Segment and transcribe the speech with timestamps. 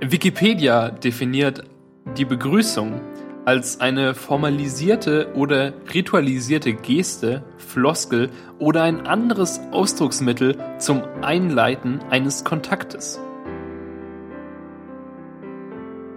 [0.00, 1.64] Wikipedia definiert
[2.16, 3.00] die Begrüßung
[3.44, 8.30] als eine formalisierte oder ritualisierte Geste, Floskel
[8.60, 13.18] oder ein anderes Ausdrucksmittel zum Einleiten eines Kontaktes.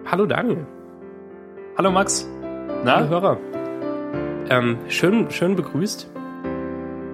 [0.05, 0.67] Hallo Daniel.
[1.75, 2.29] Hallo Max.
[2.85, 2.97] Na?
[2.97, 3.37] Hallo Hörer.
[4.49, 6.07] Ähm, schön, schön begrüßt.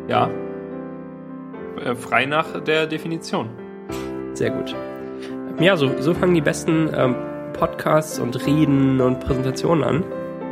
[0.09, 0.29] Ja.
[1.81, 3.49] Äh, frei nach der Definition.
[4.33, 4.75] Sehr gut.
[5.59, 7.15] Ja, so, so fangen die besten ähm,
[7.53, 10.03] Podcasts und Reden und Präsentationen an.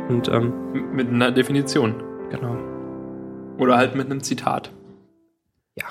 [0.08, 2.02] Und, ähm, mit einer Definition.
[2.28, 2.58] Genau.
[3.56, 4.72] Oder halt mit einem Zitat.
[5.76, 5.84] Ja.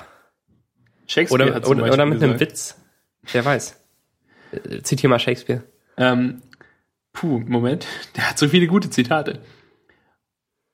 [1.06, 2.30] Shakespeare oder, hat oder, oder mit gesagt.
[2.30, 2.78] einem Witz.
[3.32, 3.82] Wer weiß.
[4.52, 5.62] Äh, zitiere mal Shakespeare.
[5.96, 6.42] Ähm,
[7.14, 7.86] puh, Moment.
[8.16, 9.40] Der hat so viele gute Zitate.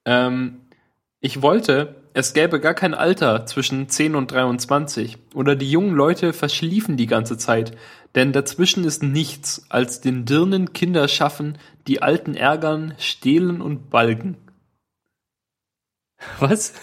[0.05, 0.63] Ähm,
[1.21, 5.19] ich wollte, es gäbe gar kein Alter zwischen 10 und 23.
[5.35, 7.77] Oder die jungen Leute verschliefen die ganze Zeit.
[8.15, 14.37] Denn dazwischen ist nichts, als den Dirnen Kinder schaffen, die Alten ärgern, stehlen und balgen.
[16.39, 16.75] Was?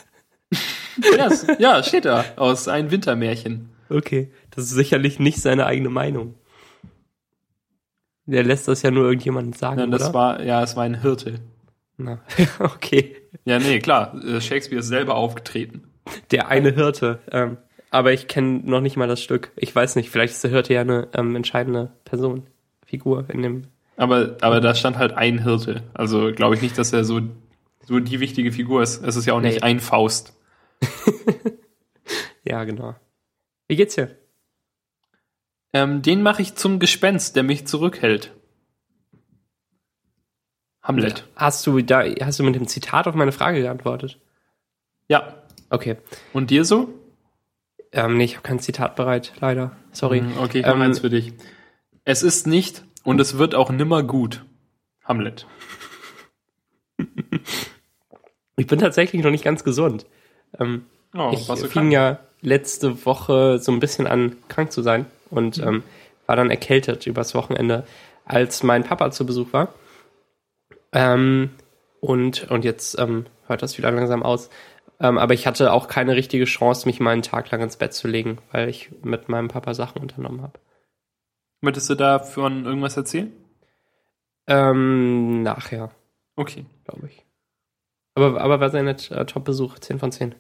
[1.18, 2.26] ja, ja, steht da.
[2.36, 3.70] Aus Ein Wintermärchen.
[3.90, 4.32] Okay.
[4.52, 6.36] Das ist sicherlich nicht seine eigene Meinung.
[8.26, 9.80] Der lässt das ja nur irgendjemandem sagen.
[9.80, 10.14] Ja, das oder?
[10.14, 11.40] war, ja, es war ein Hirte.
[11.98, 12.22] Na,
[12.60, 13.16] okay.
[13.46, 14.14] Ja, nee, klar.
[14.24, 15.84] Äh, Shakespeare ist selber aufgetreten.
[16.32, 17.20] Der eine Hirte.
[17.32, 17.58] Ähm,
[17.92, 19.52] aber ich kenne noch nicht mal das Stück.
[19.56, 22.48] Ich weiß nicht, vielleicht ist der Hirte ja eine ähm, entscheidende Person,
[22.86, 23.64] Figur in dem.
[23.98, 25.84] Aber, aber da stand halt ein Hirte.
[25.94, 27.22] Also glaube ich nicht, dass er so,
[27.86, 29.04] so die wichtige Figur ist.
[29.04, 29.64] Es ist ja auch nicht nee.
[29.64, 30.34] ein Faust.
[32.44, 32.96] ja, genau.
[33.68, 34.16] Wie geht's dir?
[35.74, 38.32] Ähm, den mache ich zum Gespenst, der mich zurückhält.
[40.90, 41.24] Hamlet.
[41.36, 44.18] Hast du da, hast du mit dem Zitat auf meine Frage geantwortet?
[45.08, 45.36] Ja.
[45.70, 45.98] Okay.
[46.34, 46.90] Und dir so?
[47.92, 49.78] Ähm, nee, ich habe kein Zitat bereit, leider.
[49.92, 50.22] Sorry.
[50.22, 51.34] Mhm, okay, ich habe ähm, eins für dich.
[52.06, 54.44] Es ist nicht und es wird auch nimmer gut.
[55.04, 55.46] Hamlet.
[58.58, 60.08] ich bin tatsächlich noch nicht ganz gesund.
[60.60, 61.92] Ähm, oh, ich fing krank?
[61.92, 65.68] ja letzte Woche so ein bisschen an, krank zu sein und mhm.
[65.68, 65.84] ähm,
[66.26, 67.86] war dann erkältet übers Wochenende,
[68.26, 69.72] als mein Papa zu Besuch war.
[70.92, 71.52] Ähm,
[72.00, 74.50] und, und jetzt ähm, hört das wieder langsam aus.
[75.00, 77.94] Ähm, aber ich hatte auch keine richtige Chance, mich mal einen Tag lang ins Bett
[77.94, 80.60] zu legen, weil ich mit meinem Papa Sachen unternommen habe.
[81.62, 83.32] Möchtest du da von irgendwas erzählen?
[84.48, 85.92] Ähm, nachher.
[86.36, 86.66] Okay.
[86.86, 87.26] Glaube ich.
[88.16, 90.36] Aber, aber war sein äh, Top-Besuch, 10 von 10.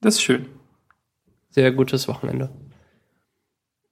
[0.00, 0.46] Das ist schön.
[1.48, 2.50] Sehr gutes Wochenende.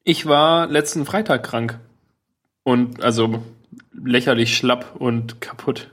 [0.05, 1.81] Ich war letzten Freitag krank.
[2.63, 3.43] Und also
[3.93, 5.91] lächerlich schlapp und kaputt.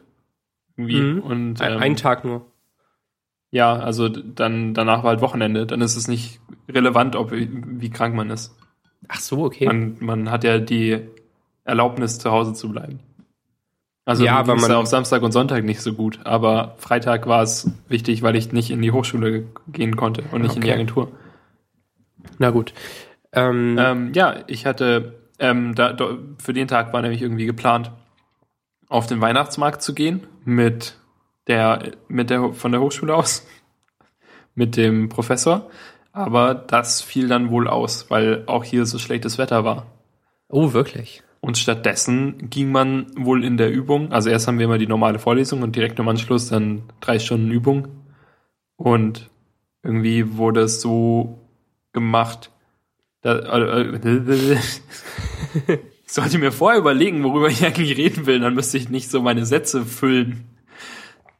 [0.77, 1.01] Irgendwie.
[1.01, 1.19] Mhm.
[1.19, 2.45] Und, ähm, Ein Tag nur.
[3.51, 5.67] Ja, also dann danach war halt Wochenende.
[5.67, 8.55] Dann ist es nicht relevant, ob wie krank man ist.
[9.07, 9.67] Ach so, okay.
[9.67, 11.01] Man, man hat ja die
[11.63, 12.99] Erlaubnis, zu Hause zu bleiben.
[14.05, 17.41] Also ja, aber man ja auf Samstag und Sonntag nicht so gut, aber Freitag war
[17.41, 20.59] es wichtig, weil ich nicht in die Hochschule gehen konnte und nicht okay.
[20.59, 21.11] in die Agentur.
[22.37, 22.73] Na gut.
[23.31, 25.95] Ähm, ähm, ja, ich hatte ähm, da,
[26.37, 27.91] für den Tag war nämlich irgendwie geplant,
[28.87, 30.95] auf den Weihnachtsmarkt zu gehen mit
[31.47, 33.45] der, mit der, von der Hochschule aus,
[34.55, 35.69] mit dem Professor.
[36.11, 39.87] Aber das fiel dann wohl aus, weil auch hier so schlechtes Wetter war.
[40.47, 41.23] Oh, wirklich?
[41.41, 45.19] Und stattdessen ging man wohl in der Übung, also erst haben wir immer die normale
[45.19, 47.87] Vorlesung und direkt im Anschluss dann drei Stunden Übung.
[48.77, 49.29] Und
[49.81, 51.39] irgendwie wurde es so
[51.91, 52.49] gemacht,
[53.23, 54.57] da, äh, äh,
[56.05, 59.21] ich sollte mir vorher überlegen, worüber ich eigentlich reden will, dann müsste ich nicht so
[59.21, 60.43] meine Sätze füllen.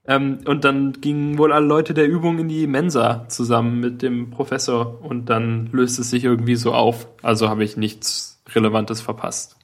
[0.06, 4.32] Ähm, und dann gingen wohl alle Leute der Übung in die Mensa zusammen mit dem
[4.32, 7.08] Professor und dann löst es sich irgendwie so auf.
[7.22, 9.58] Also habe ich nichts Relevantes verpasst.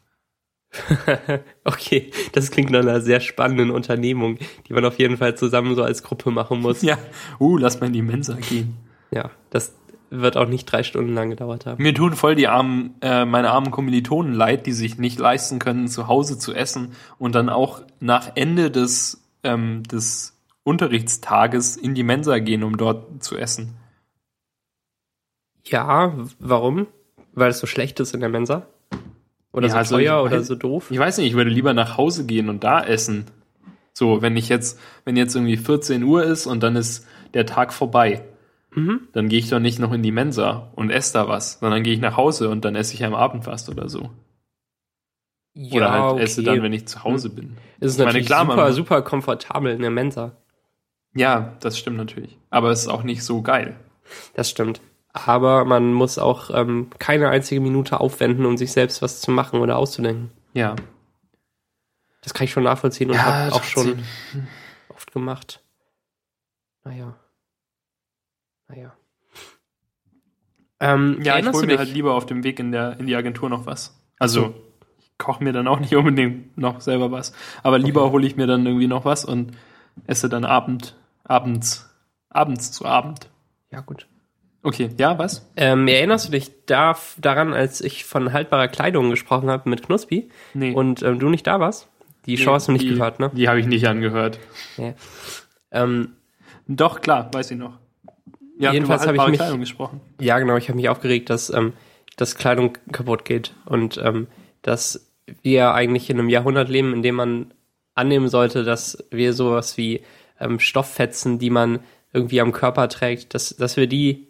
[1.63, 4.37] okay, das klingt nach einer sehr spannenden Unternehmung,
[4.67, 6.81] die man auf jeden Fall zusammen so als Gruppe machen muss.
[6.83, 6.97] Ja,
[7.39, 8.77] uh, lass mal in die Mensa gehen.
[9.11, 9.73] Ja, das
[10.09, 11.81] wird auch nicht drei Stunden lang gedauert haben.
[11.81, 15.87] Mir tun voll die armen, äh, meine armen Kommilitonen leid, die sich nicht leisten können,
[15.87, 22.03] zu Hause zu essen und dann auch nach Ende des ähm, des Unterrichtstages in die
[22.03, 23.75] Mensa gehen, um dort zu essen.
[25.65, 26.87] Ja, warum?
[27.33, 28.67] Weil es so schlecht ist in der Mensa?
[29.51, 30.91] Oder ja, so also teuer oder so doof?
[30.91, 33.25] Ich weiß nicht, ich würde lieber nach Hause gehen und da essen.
[33.93, 37.73] So, wenn ich jetzt, wenn jetzt irgendwie 14 Uhr ist und dann ist der Tag
[37.73, 38.23] vorbei,
[38.79, 39.07] mhm.
[39.13, 41.93] dann gehe ich doch nicht noch in die Mensa und esse da was, sondern gehe
[41.93, 44.09] ich nach Hause und dann esse ich am Abend was oder so.
[45.53, 46.23] Ja, Oder halt okay.
[46.23, 47.35] esse dann, wenn ich zu Hause hm.
[47.35, 47.57] bin.
[47.79, 50.37] Es ist ich natürlich meine, klar, super, super komfortabel in der Mensa.
[51.13, 52.37] Ja, das stimmt natürlich.
[52.49, 53.75] Aber es ist auch nicht so geil.
[54.35, 54.81] Das stimmt.
[55.11, 59.59] aber man muss auch ähm, keine einzige Minute aufwenden, um sich selbst was zu machen
[59.59, 60.31] oder auszudenken.
[60.53, 60.75] Ja.
[62.21, 64.03] Das kann ich schon nachvollziehen und ja, habe auch schon
[64.89, 65.63] oft gemacht.
[66.83, 67.15] Naja.
[68.69, 68.93] Naja.
[70.79, 73.49] Ähm, ja, ich hole mir halt lieber auf dem Weg in, der, in die Agentur
[73.49, 73.99] noch was.
[74.17, 74.55] Also, so.
[74.99, 77.33] ich koche mir dann auch nicht unbedingt noch selber was.
[77.63, 78.11] Aber lieber okay.
[78.13, 79.51] hole ich mir dann irgendwie noch was und
[80.07, 80.95] esse dann Abend,
[81.25, 81.89] abends,
[82.29, 83.29] abends zu Abend.
[83.71, 84.07] Ja, gut.
[84.61, 85.49] Okay, ja, was?
[85.55, 90.29] Ähm, erinnerst du dich da, daran, als ich von haltbarer Kleidung gesprochen habe mit Knuspi?
[90.53, 90.73] Nee.
[90.73, 91.87] Und ähm, du nicht da warst?
[92.25, 93.31] Die Show nee, hast du nicht die, gehört, ne?
[93.33, 94.39] Die habe ich nicht angehört.
[94.77, 94.93] Ja.
[95.71, 96.15] Ähm,
[96.67, 97.79] Doch, klar, weiß ich noch.
[98.59, 100.01] Ja, jedenfalls habe ich mich, Kleidung gesprochen.
[100.19, 101.73] Ja, genau, ich habe mich aufgeregt, dass, ähm,
[102.17, 104.27] dass Kleidung kaputt geht und ähm,
[104.61, 105.09] dass
[105.41, 107.53] wir eigentlich in einem Jahrhundert leben, in dem man
[107.95, 110.03] annehmen sollte, dass wir sowas wie
[110.39, 111.79] ähm, Stofffetzen, die man
[112.13, 114.29] irgendwie am Körper trägt, dass, dass wir die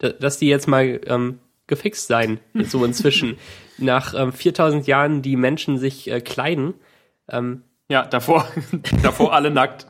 [0.00, 3.36] dass die jetzt mal ähm, gefixt sein, so inzwischen.
[3.78, 6.74] Nach ähm, 4000 Jahren, die Menschen sich äh, kleiden.
[7.28, 8.46] Ähm, ja, davor,
[9.02, 9.86] davor alle nackt.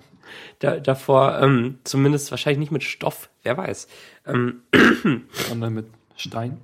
[0.59, 3.89] Da, davor ähm, zumindest wahrscheinlich nicht mit Stoff, wer weiß.
[4.27, 4.63] Ähm,
[5.49, 5.87] sondern mit
[6.17, 6.59] Stein?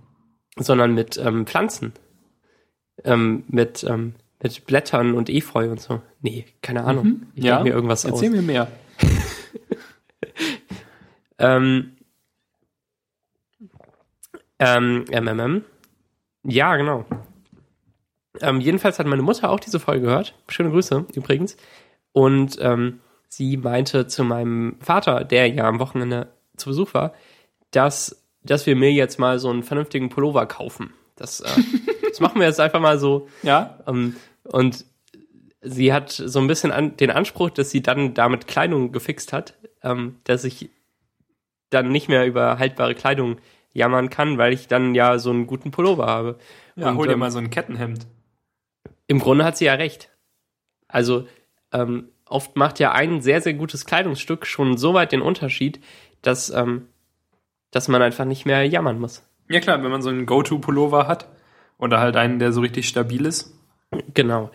[0.58, 1.92] Sondern mit ähm, Pflanzen.
[3.04, 6.02] Ähm, mit, ähm, mit Blättern und Efeu und so.
[6.20, 7.06] Nee, keine Ahnung.
[7.06, 7.26] Mhm.
[7.34, 7.62] Ich ja?
[7.62, 8.36] mir irgendwas Erzähl aus.
[8.36, 8.68] mir mehr.
[11.38, 11.92] ähm,
[14.58, 15.64] ähm, MMM.
[16.44, 17.04] Ja, genau.
[18.40, 20.34] Ähm, jedenfalls hat meine Mutter auch diese Folge gehört.
[20.48, 21.56] Schöne Grüße übrigens.
[22.12, 23.00] Und ähm,
[23.36, 27.12] sie meinte zu meinem Vater, der ja am Wochenende zu Besuch war,
[27.70, 30.94] dass, dass wir mir jetzt mal so einen vernünftigen Pullover kaufen.
[31.16, 31.62] Das, äh,
[32.08, 33.28] das machen wir jetzt einfach mal so.
[33.42, 33.78] Ja.
[33.86, 34.86] Ähm, und
[35.60, 39.54] sie hat so ein bisschen an, den Anspruch, dass sie dann damit Kleidung gefixt hat,
[39.82, 40.70] ähm, dass ich
[41.68, 43.36] dann nicht mehr über haltbare Kleidung
[43.74, 46.38] jammern kann, weil ich dann ja so einen guten Pullover habe.
[46.74, 48.06] Ja, und, hol dir ähm, mal so ein Kettenhemd.
[49.08, 50.10] Im Grunde hat sie ja recht.
[50.88, 51.26] Also
[51.72, 55.80] ähm, oft macht ja ein sehr, sehr gutes Kleidungsstück schon so weit den Unterschied,
[56.22, 56.88] dass, ähm,
[57.70, 59.22] dass man einfach nicht mehr jammern muss.
[59.48, 61.28] Ja klar, wenn man so einen Go-To-Pullover hat
[61.78, 63.54] oder halt einen, der so richtig stabil ist.
[64.14, 64.50] Genau.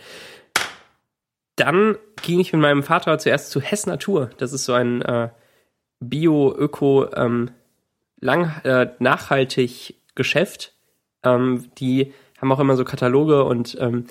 [1.56, 4.32] Dann ging ich mit meinem Vater zuerst zu Hess Natur.
[4.38, 5.30] Das ist so ein äh,
[6.00, 7.52] Bio-Öko- ähm,
[8.20, 10.74] lang, äh, nachhaltig Geschäft.
[11.24, 14.08] Ähm, die haben auch immer so Kataloge und ähm,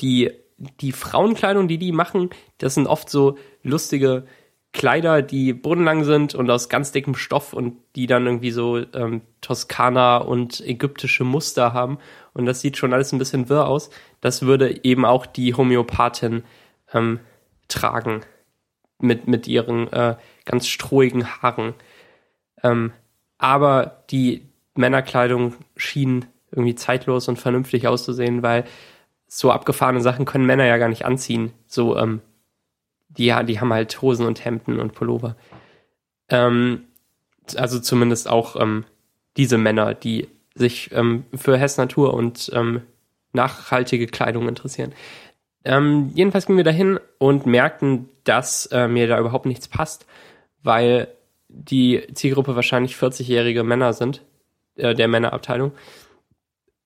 [0.00, 0.32] die,
[0.80, 4.26] die Frauenkleidung, die die machen, das sind oft so lustige
[4.72, 9.22] Kleider, die bodenlang sind und aus ganz dickem Stoff und die dann irgendwie so ähm,
[9.40, 11.98] Toskana und ägyptische Muster haben.
[12.34, 13.90] Und das sieht schon alles ein bisschen wirr aus.
[14.20, 16.44] Das würde eben auch die Homöopathin
[16.92, 17.18] ähm,
[17.66, 18.20] tragen
[19.00, 21.74] mit, mit ihren äh, ganz strohigen Haaren.
[22.62, 22.92] Ähm,
[23.38, 24.46] aber die
[24.76, 28.64] Männerkleidung schien irgendwie zeitlos und vernünftig auszusehen, weil
[29.32, 31.52] so abgefahrene Sachen können Männer ja gar nicht anziehen.
[31.68, 32.20] So, ähm,
[33.08, 35.36] die, die haben halt Hosen und Hemden und Pullover.
[36.28, 36.84] Ähm,
[37.54, 38.84] also zumindest auch ähm,
[39.36, 42.82] diese Männer, die sich ähm, für Hess Natur und ähm,
[43.32, 44.92] nachhaltige Kleidung interessieren.
[45.64, 50.06] Ähm, jedenfalls gingen wir dahin und merkten, dass äh, mir da überhaupt nichts passt,
[50.64, 51.06] weil
[51.46, 54.22] die Zielgruppe wahrscheinlich 40-jährige Männer sind,
[54.74, 55.70] äh, der Männerabteilung.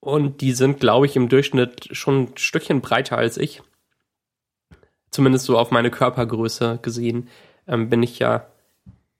[0.04, 3.62] Und die sind, glaube ich, im Durchschnitt schon ein Stückchen breiter als ich.
[5.10, 7.28] Zumindest so auf meine Körpergröße gesehen,
[7.66, 8.46] ähm, bin ich ja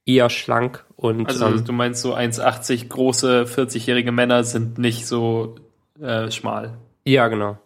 [0.04, 1.28] eher schlank und.
[1.28, 5.54] Also ähm, du meinst so 1,80 große 40-jährige Männer sind nicht so
[6.00, 6.76] äh, schmal.
[7.04, 7.58] Ja, genau.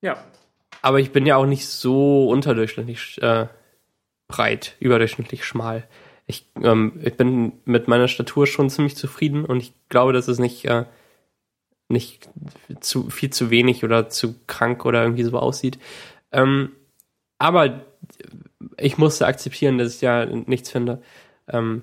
[0.00, 0.16] Ja.
[0.82, 3.46] Aber ich bin ja auch nicht so unterdurchschnittlich äh,
[4.26, 5.86] breit, überdurchschnittlich schmal
[6.30, 10.38] ich, ähm, ich bin mit meiner Statur schon ziemlich zufrieden und ich glaube, dass es
[10.38, 10.84] nicht, äh,
[11.90, 12.28] nicht
[12.80, 15.78] zu, viel zu wenig oder zu krank oder irgendwie so aussieht.
[16.32, 16.70] Ähm,
[17.38, 17.80] aber
[18.76, 21.02] ich musste akzeptieren, dass ich ja nichts finde.
[21.48, 21.82] Ähm,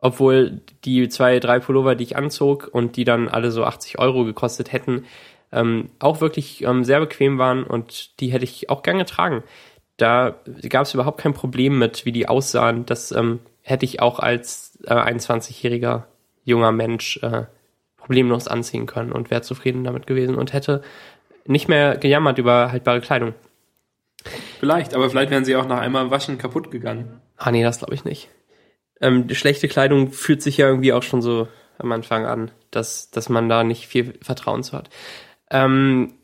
[0.00, 4.24] obwohl die zwei, drei Pullover, die ich anzog und die dann alle so 80 Euro
[4.24, 5.04] gekostet hätten,
[5.50, 9.42] ähm, auch wirklich ähm, sehr bequem waren und die hätte ich auch gern getragen.
[9.96, 10.36] Da
[10.68, 12.86] gab es überhaupt kein Problem mit, wie die aussahen.
[12.86, 16.04] Das ähm, hätte ich auch als äh, 21-jähriger
[16.44, 17.46] junger Mensch äh,
[18.08, 20.80] problemlos anziehen können und wäre zufrieden damit gewesen und hätte
[21.44, 23.34] nicht mehr gejammert über haltbare Kleidung.
[24.58, 27.20] Vielleicht, aber vielleicht wären sie auch nach einmal Waschen kaputt gegangen.
[27.36, 28.30] Ah nee, das glaube ich nicht.
[29.02, 33.28] Ähm, schlechte Kleidung fühlt sich ja irgendwie auch schon so am Anfang an, dass, dass
[33.28, 34.88] man da nicht viel Vertrauen zu hat.
[35.50, 36.14] Ähm,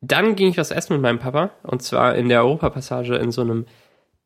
[0.00, 3.42] dann ging ich was essen mit meinem Papa und zwar in der Europapassage in so
[3.42, 3.66] einem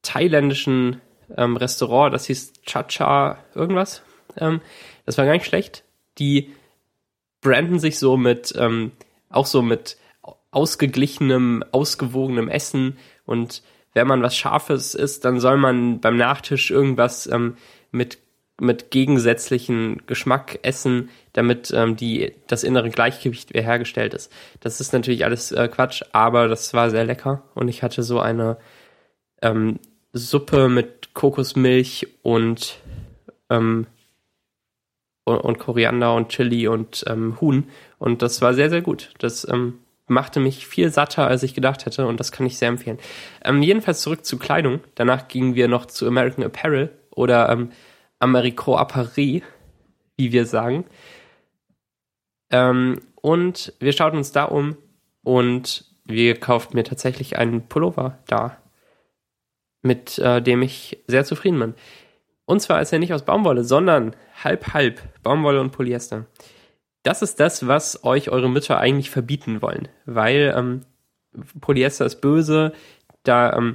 [0.03, 1.01] thailändischen
[1.39, 4.03] ähm, Restaurant, das hieß Cha-Cha irgendwas.
[4.37, 4.61] Ähm,
[5.07, 5.85] das war gar nicht schlecht.
[6.19, 6.53] die
[7.41, 8.93] branden sich so mit, ähm,
[9.31, 9.97] auch so mit
[10.51, 13.63] ausgeglichenem, ausgewogenem Essen und
[13.95, 17.57] wenn man was Scharfes isst, dann soll man beim Nachtisch irgendwas ähm,
[17.91, 18.19] mit
[18.61, 24.33] mit gegensätzlichen Geschmack essen, damit ähm, die das innere Gleichgewicht wiederhergestellt ist.
[24.61, 28.19] Das ist natürlich alles äh, Quatsch, aber das war sehr lecker und ich hatte so
[28.19, 28.57] eine
[29.43, 29.79] ähm,
[30.13, 32.79] Suppe mit Kokosmilch und
[33.49, 33.87] ähm,
[35.29, 37.69] und, und Koriander und Chili und ähm, Huhn
[37.99, 39.13] und das war sehr sehr gut.
[39.19, 42.69] Das ähm, machte mich viel satter, als ich gedacht hätte und das kann ich sehr
[42.69, 42.99] empfehlen.
[43.45, 44.81] Ähm, jedenfalls zurück zu Kleidung.
[44.95, 47.71] Danach gingen wir noch zu American Apparel oder ähm,
[48.19, 49.43] Americo Apparis,
[50.17, 50.85] wie wir sagen.
[52.51, 54.77] Ähm, und wir schauten uns da um
[55.23, 58.57] und wir kauften mir tatsächlich einen Pullover da,
[59.83, 61.75] mit äh, dem ich sehr zufrieden bin.
[62.49, 66.25] Und zwar ist er nicht aus Baumwolle, sondern halb halb Baumwolle und Polyester.
[67.03, 70.81] Das ist das, was euch eure Mütter eigentlich verbieten wollen, weil ähm,
[71.61, 72.73] Polyester ist böse,
[73.23, 73.75] da ähm,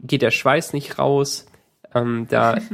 [0.00, 1.46] geht der Schweiß nicht raus,
[1.94, 2.58] ähm, da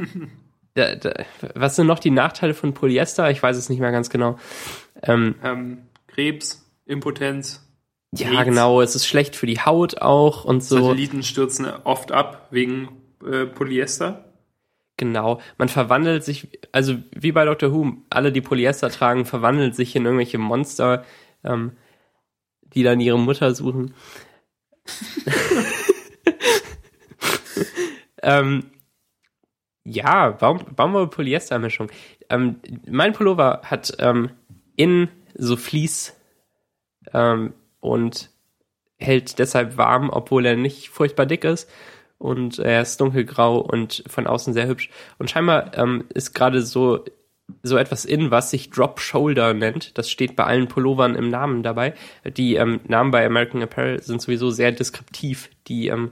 [0.77, 1.25] Da, da,
[1.55, 3.31] was sind noch die Nachteile von Polyester?
[3.31, 4.39] Ich weiß es nicht mehr ganz genau.
[5.03, 7.67] Ähm, ähm, Krebs, Impotenz.
[8.15, 8.45] Ja, AIDS.
[8.45, 8.83] genau.
[8.83, 10.77] Es ist schlecht für die Haut auch und so.
[10.77, 12.91] Satelliten stürzen oft ab wegen
[13.27, 14.26] äh, Polyester.
[14.97, 15.41] Genau.
[15.59, 17.73] Man verwandelt sich, also wie bei Dr.
[17.73, 21.05] Who, alle, die Polyester tragen, verwandeln sich in irgendwelche Monster,
[21.45, 21.73] ähm,
[22.63, 23.95] die dann ihre Mutter suchen.
[28.23, 28.71] ähm,
[29.85, 31.91] ja, Baum, Baumwolle-Polyester-Mischung.
[32.29, 34.31] Ähm, mein Pullover hat ähm,
[34.77, 36.19] innen so Vlies
[37.13, 38.31] ähm, und
[38.99, 41.71] hält deshalb warm, obwohl er nicht furchtbar dick ist.
[42.19, 44.91] Und er ist dunkelgrau und von außen sehr hübsch.
[45.19, 47.05] Und scheinbar ähm, ist gerade so
[47.63, 49.97] so etwas in, was sich Drop Shoulder nennt.
[49.97, 51.95] Das steht bei allen Pullovern im Namen dabei.
[52.25, 55.51] Die ähm, Namen bei American Apparel sind sowieso sehr deskriptiv.
[55.69, 56.11] Die ähm,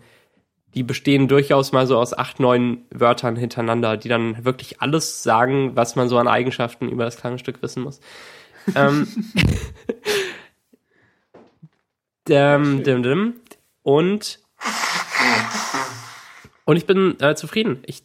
[0.74, 5.76] die bestehen durchaus mal so aus acht, neun Wörtern hintereinander, die dann wirklich alles sagen,
[5.76, 8.00] was man so an Eigenschaften über das Kleidungsstück wissen muss.
[8.74, 9.06] ähm,
[12.28, 13.34] dim, dim, dim.
[13.82, 14.40] Und
[16.64, 17.82] und ich bin äh, zufrieden.
[17.86, 18.04] Ich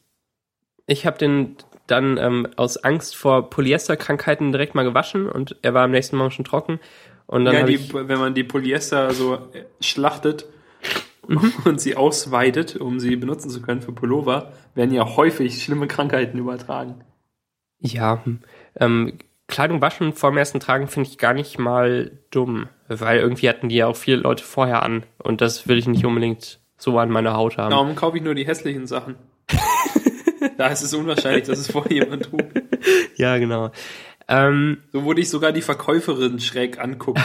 [0.90, 1.56] ich habe den
[1.88, 6.32] dann ähm, aus Angst vor Polyesterkrankheiten direkt mal gewaschen und er war am nächsten Morgen
[6.32, 6.80] schon trocken.
[7.26, 9.40] Und dann ja, die, ich, wenn man die Polyester so
[9.82, 10.46] schlachtet,
[11.28, 11.54] mhm.
[11.66, 16.38] und sie ausweitet, um sie benutzen zu können für Pullover, werden ja häufig schlimme Krankheiten
[16.38, 17.04] übertragen.
[17.80, 18.24] Ja,
[18.76, 19.14] ähm,
[19.48, 23.70] Kleidung waschen vor dem ersten Tragen finde ich gar nicht mal dumm, weil irgendwie hatten
[23.70, 27.10] die ja auch viele Leute vorher an und das will ich nicht unbedingt so an
[27.10, 27.72] meiner Haut haben.
[27.72, 29.16] Warum kaufe ich nur die hässlichen Sachen?
[30.58, 32.44] da ist es unwahrscheinlich, dass es vorher jemand tut.
[33.18, 33.72] Ja, genau.
[34.30, 37.22] Ähm, so wurde ich sogar die Verkäuferin schräg angucken.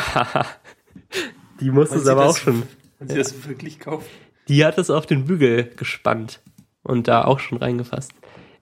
[1.61, 2.65] die musste es aber auch schon
[2.99, 4.11] und sie das wirklich kauft.
[4.49, 6.41] Die hat es auf den Bügel gespannt
[6.83, 8.11] und da auch schon reingefasst.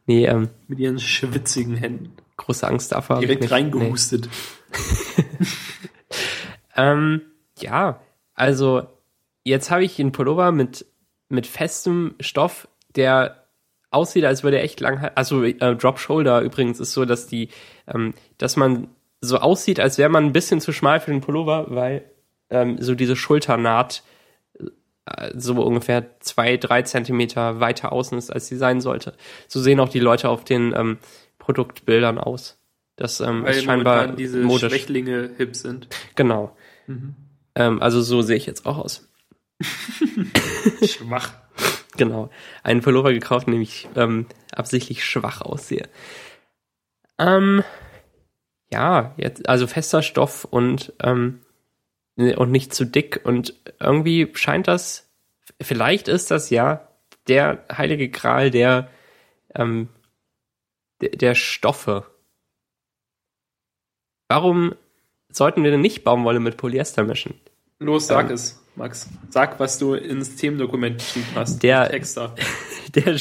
[0.05, 2.13] Nee, ähm, Mit ihren schwitzigen Händen.
[2.37, 3.21] Große Angst davor.
[3.21, 4.29] Direkt reingehustet.
[5.17, 5.25] Nee.
[6.77, 7.23] ähm,
[7.59, 8.01] ja,
[8.35, 8.87] also
[9.45, 10.87] jetzt habe ich einen Pullover mit,
[11.29, 13.45] mit festem Stoff, der
[13.91, 17.49] aussieht, als würde er echt lang Also äh, Drop Shoulder übrigens ist so, dass die,
[17.87, 18.89] ähm, dass man
[19.21, 22.11] so aussieht, als wäre man ein bisschen zu schmal für den Pullover, weil
[22.51, 24.03] ähm, so diese Schulternaht
[25.35, 29.15] so ungefähr zwei, drei Zentimeter weiter außen ist, als sie sein sollte.
[29.49, 30.99] So sehen auch die Leute auf den ähm,
[31.39, 32.59] Produktbildern aus.
[32.97, 34.71] Das ähm, Weil ist scheinbar diese modisch.
[34.71, 35.89] Schwächlinge hip sind.
[36.15, 36.57] Genau.
[36.87, 37.15] Mhm.
[37.55, 39.09] Ähm, also so sehe ich jetzt auch aus.
[40.87, 41.33] Schwach.
[41.97, 42.31] Genau.
[42.63, 45.89] Einen Pullover gekauft, in dem ich ähm, absichtlich schwach aussehe.
[47.19, 47.63] Ähm,
[48.73, 51.41] ja, jetzt, also fester Stoff und ähm,
[52.17, 53.21] und nicht zu dick.
[53.25, 55.11] Und irgendwie scheint das,
[55.61, 56.89] vielleicht ist das ja
[57.29, 58.91] der heilige Gral der,
[59.55, 59.89] ähm,
[61.01, 62.07] der, der Stoffe.
[64.29, 64.75] Warum
[65.29, 67.41] sollten wir denn nicht Baumwolle mit Polyester mischen?
[67.79, 69.09] Los, sag ähm, es, Max.
[69.29, 71.63] Sag, was du ins Themendokument geschrieben hast.
[71.63, 72.35] Der, Texter.
[72.95, 73.17] der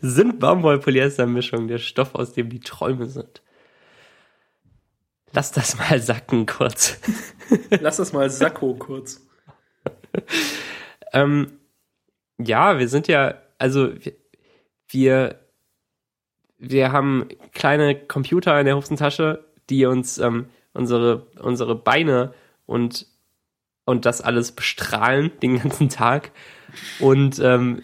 [0.00, 3.42] sind Baumwoll-Polyester-Mischung, der Stoff, aus dem die Träume sind.
[5.32, 6.98] Lass das mal sacken kurz.
[7.80, 9.20] Lass das mal Sakko kurz.
[11.12, 11.58] ähm,
[12.38, 13.92] ja, wir sind ja, also
[14.88, 15.40] wir,
[16.56, 22.32] wir haben kleine Computer in der Hosentasche, die uns ähm, unsere, unsere Beine
[22.64, 23.06] und,
[23.86, 26.32] und das alles bestrahlen den ganzen Tag.
[27.00, 27.82] Und ähm,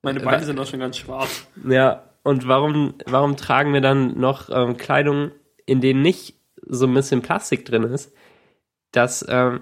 [0.00, 1.46] meine Beine sind auch schon ganz schwarz.
[1.68, 5.32] Ja, und warum, warum tragen wir dann noch ähm, Kleidung,
[5.66, 8.14] in denen nicht so ein bisschen Plastik drin ist,
[8.92, 9.60] das ähm,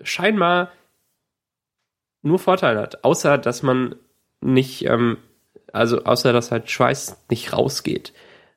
[0.00, 0.72] scheinbar
[2.22, 3.94] nur Vorteile hat, außer dass man
[4.40, 5.18] nicht, ähm,
[5.72, 8.12] also außer dass halt Schweiß nicht rausgeht.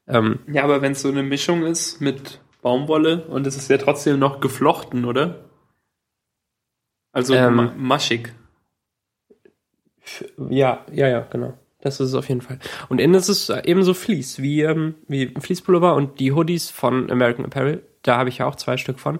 [0.07, 3.77] Ähm, ja, aber wenn es so eine Mischung ist mit Baumwolle und es ist ja
[3.77, 5.50] trotzdem noch geflochten, oder?
[7.11, 8.33] Also ähm, maschig.
[10.49, 11.53] Ja, ja, ja, genau.
[11.81, 12.59] Das ist es auf jeden Fall.
[12.89, 17.45] Und innen ist es ebenso Fleece, wie, ähm, wie Fleece-Pullover und die Hoodies von American
[17.45, 17.83] Apparel.
[18.03, 19.19] Da habe ich ja auch zwei Stück von.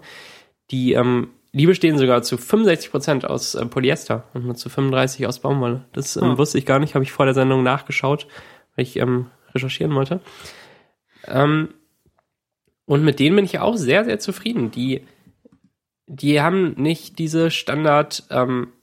[0.69, 5.39] Die, ähm, die bestehen sogar zu 65% aus äh, Polyester und nur zu 35% aus
[5.39, 5.85] Baumwolle.
[5.93, 6.37] Das ähm, ah.
[6.37, 8.27] wusste ich gar nicht, habe ich vor der Sendung nachgeschaut,
[8.75, 10.21] weil ich ähm, recherchieren wollte.
[11.27, 11.69] Ähm,
[12.85, 14.71] und mit denen bin ich auch sehr, sehr zufrieden.
[14.71, 15.01] Die,
[16.13, 18.73] die haben nicht diese Standard, ähm,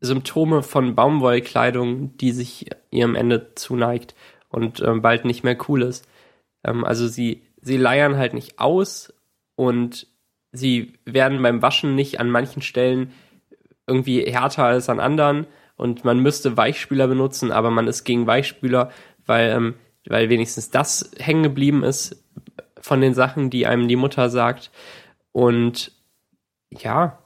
[0.00, 4.14] Symptome von Baumwollkleidung, die sich ihrem Ende zuneigt
[4.50, 6.06] und ähm, bald nicht mehr cool ist.
[6.62, 9.14] Ähm, also sie, sie leiern halt nicht aus
[9.56, 10.06] und
[10.52, 13.12] sie werden beim Waschen nicht an manchen Stellen
[13.86, 15.46] irgendwie härter als an anderen
[15.76, 18.90] und man müsste Weichspüler benutzen, aber man ist gegen Weichspüler,
[19.24, 19.74] weil, ähm,
[20.06, 22.22] weil wenigstens das hängen geblieben ist
[22.82, 24.70] von den Sachen, die einem die Mutter sagt.
[25.32, 25.90] Und
[26.78, 27.18] ja,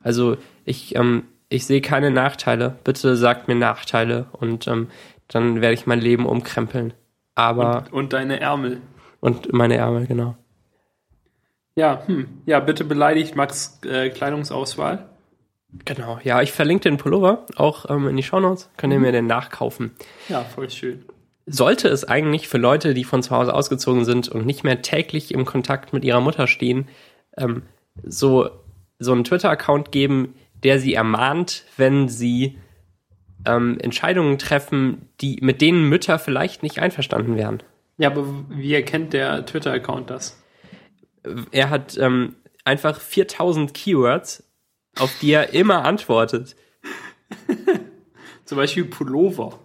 [0.00, 2.76] also ich, ähm, ich sehe keine Nachteile.
[2.84, 4.88] Bitte sagt mir Nachteile und ähm,
[5.28, 6.94] dann werde ich mein Leben umkrempeln.
[7.34, 7.78] Aber.
[7.78, 8.80] Und, und deine Ärmel.
[9.20, 10.36] Und meine Ärmel, genau.
[11.74, 12.28] Ja, hm.
[12.44, 15.08] Ja, bitte beleidigt Max äh, Kleidungsauswahl.
[15.86, 18.68] Genau, ja, ich verlinke den Pullover auch ähm, in die Shownotes.
[18.76, 19.06] Könnt ihr mhm.
[19.06, 19.92] mir den nachkaufen.
[20.28, 21.04] Ja, voll schön.
[21.46, 25.32] Sollte es eigentlich für Leute, die von zu Hause ausgezogen sind und nicht mehr täglich
[25.32, 26.88] im Kontakt mit ihrer Mutter stehen,
[27.38, 27.62] ähm,
[28.04, 28.50] so,
[29.02, 32.58] so einen Twitter-Account geben, der sie ermahnt, wenn sie
[33.46, 37.62] ähm, Entscheidungen treffen, die mit denen Mütter vielleicht nicht einverstanden wären.
[37.98, 40.42] Ja, aber wie erkennt der Twitter-Account das?
[41.50, 44.44] Er hat ähm, einfach 4000 Keywords,
[44.98, 46.56] auf die er immer antwortet.
[48.44, 49.58] Zum Beispiel Pullover.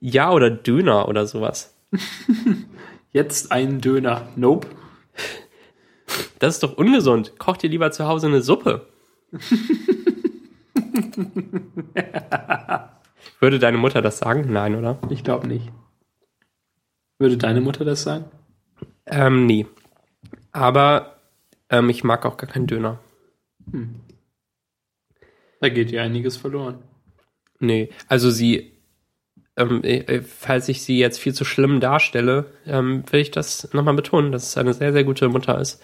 [0.00, 1.76] Ja, oder Döner oder sowas.
[3.12, 4.28] Jetzt ein Döner.
[4.36, 4.68] Nope.
[6.38, 7.38] Das ist doch ungesund.
[7.38, 8.86] Koch dir lieber zu Hause eine Suppe.
[13.40, 14.52] Würde deine Mutter das sagen?
[14.52, 14.98] Nein, oder?
[15.10, 15.70] Ich glaube nicht.
[17.18, 18.24] Würde deine Mutter das sagen?
[19.06, 19.66] Ähm, nee.
[20.52, 21.16] Aber
[21.70, 22.98] ähm, ich mag auch gar keinen Döner.
[23.70, 24.00] Hm.
[25.60, 26.82] Da geht ihr einiges verloren.
[27.60, 28.72] Nee, also sie,
[29.56, 33.94] ähm, äh, falls ich sie jetzt viel zu schlimm darstelle, ähm, will ich das nochmal
[33.94, 35.82] betonen, dass es eine sehr, sehr gute Mutter ist.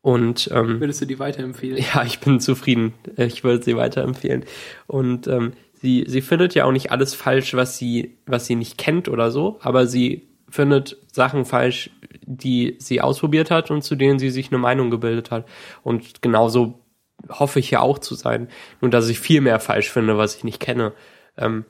[0.00, 1.84] Und ähm, würdest du die weiterempfehlen?
[1.94, 2.94] Ja, ich bin zufrieden.
[3.16, 4.44] Ich würde sie weiterempfehlen.
[4.86, 8.78] Und ähm, sie, sie findet ja auch nicht alles falsch, was sie, was sie nicht
[8.78, 11.90] kennt oder so, aber sie findet Sachen falsch,
[12.22, 15.46] die sie ausprobiert hat und zu denen sie sich eine Meinung gebildet hat.
[15.82, 16.80] Und genauso
[17.28, 18.48] hoffe ich ja auch zu sein.
[18.80, 20.92] Nur dass ich viel mehr falsch finde, was ich nicht kenne.
[21.36, 21.64] Ähm,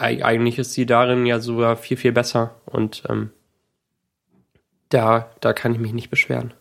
[0.00, 2.56] eigentlich ist sie darin ja sogar viel, viel besser.
[2.66, 3.30] Und ähm,
[4.88, 6.54] da, da kann ich mich nicht beschweren.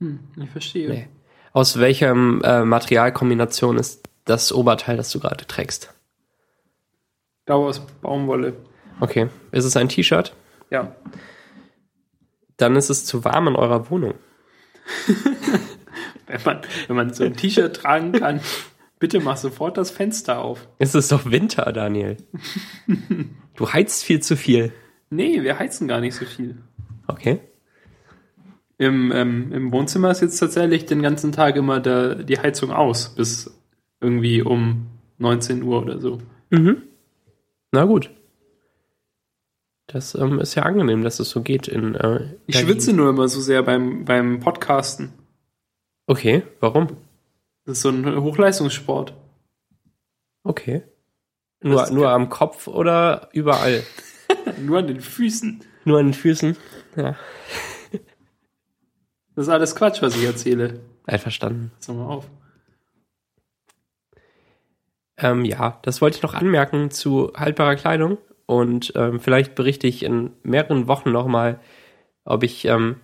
[0.00, 0.88] Hm, ich verstehe.
[0.88, 1.08] Nee.
[1.52, 5.94] Aus welcher äh, Materialkombination ist das Oberteil, das du gerade trägst?
[7.46, 8.54] Dauer aus Baumwolle.
[9.00, 9.28] Okay.
[9.52, 10.34] Ist es ein T-Shirt?
[10.70, 10.94] Ja.
[12.56, 14.14] Dann ist es zu warm in eurer Wohnung.
[16.26, 18.40] wenn, man, wenn man so ein T-Shirt tragen kann,
[18.98, 20.68] bitte mach sofort das Fenster auf.
[20.78, 22.16] Es ist doch Winter, Daniel.
[23.56, 24.72] du heizt viel zu viel.
[25.10, 26.56] Nee, wir heizen gar nicht so viel.
[27.06, 27.40] Okay.
[28.78, 33.14] Im, ähm, Im Wohnzimmer ist jetzt tatsächlich den ganzen Tag immer der, die Heizung aus,
[33.14, 33.56] bis
[34.00, 34.86] irgendwie um
[35.18, 36.18] 19 Uhr oder so.
[36.50, 36.82] Mhm.
[37.70, 38.10] Na gut.
[39.86, 41.94] Das ähm, ist ja angenehm, dass es so geht in.
[41.94, 45.12] Äh, ich schwitze nur immer so sehr beim, beim Podcasten.
[46.06, 46.88] Okay, warum?
[47.64, 49.14] Das ist so ein Hochleistungssport.
[50.42, 50.82] Okay.
[51.62, 53.82] Nur, nur am Kopf oder überall?
[54.60, 55.64] nur an den Füßen.
[55.84, 56.56] Nur an den Füßen?
[56.96, 57.16] Ja.
[59.34, 60.80] Das ist alles Quatsch, was ich erzähle.
[61.06, 61.72] Einverstanden.
[61.78, 62.30] Sag mal auf.
[65.16, 68.18] Ähm, ja, das wollte ich noch anmerken zu haltbarer Kleidung.
[68.46, 71.60] Und ähm, vielleicht berichte ich in mehreren Wochen nochmal,
[72.24, 72.96] ob ich, ähm,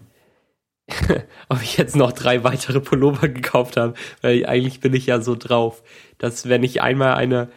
[1.49, 3.95] ob ich jetzt noch drei weitere Pullover gekauft habe.
[4.23, 5.83] Weil eigentlich bin ich ja so drauf,
[6.19, 7.49] dass wenn ich einmal eine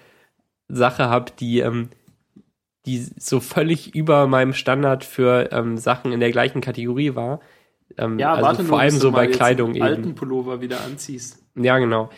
[0.67, 1.89] Sache habe, die, ähm,
[2.85, 7.39] die so völlig über meinem Standard für ähm, Sachen in der gleichen Kategorie war,
[7.97, 9.83] ähm, ja, also warte vor nur, allem so bei Kleidung eben.
[9.83, 11.43] alten Pullover wieder anziehst.
[11.55, 12.09] Ja, genau.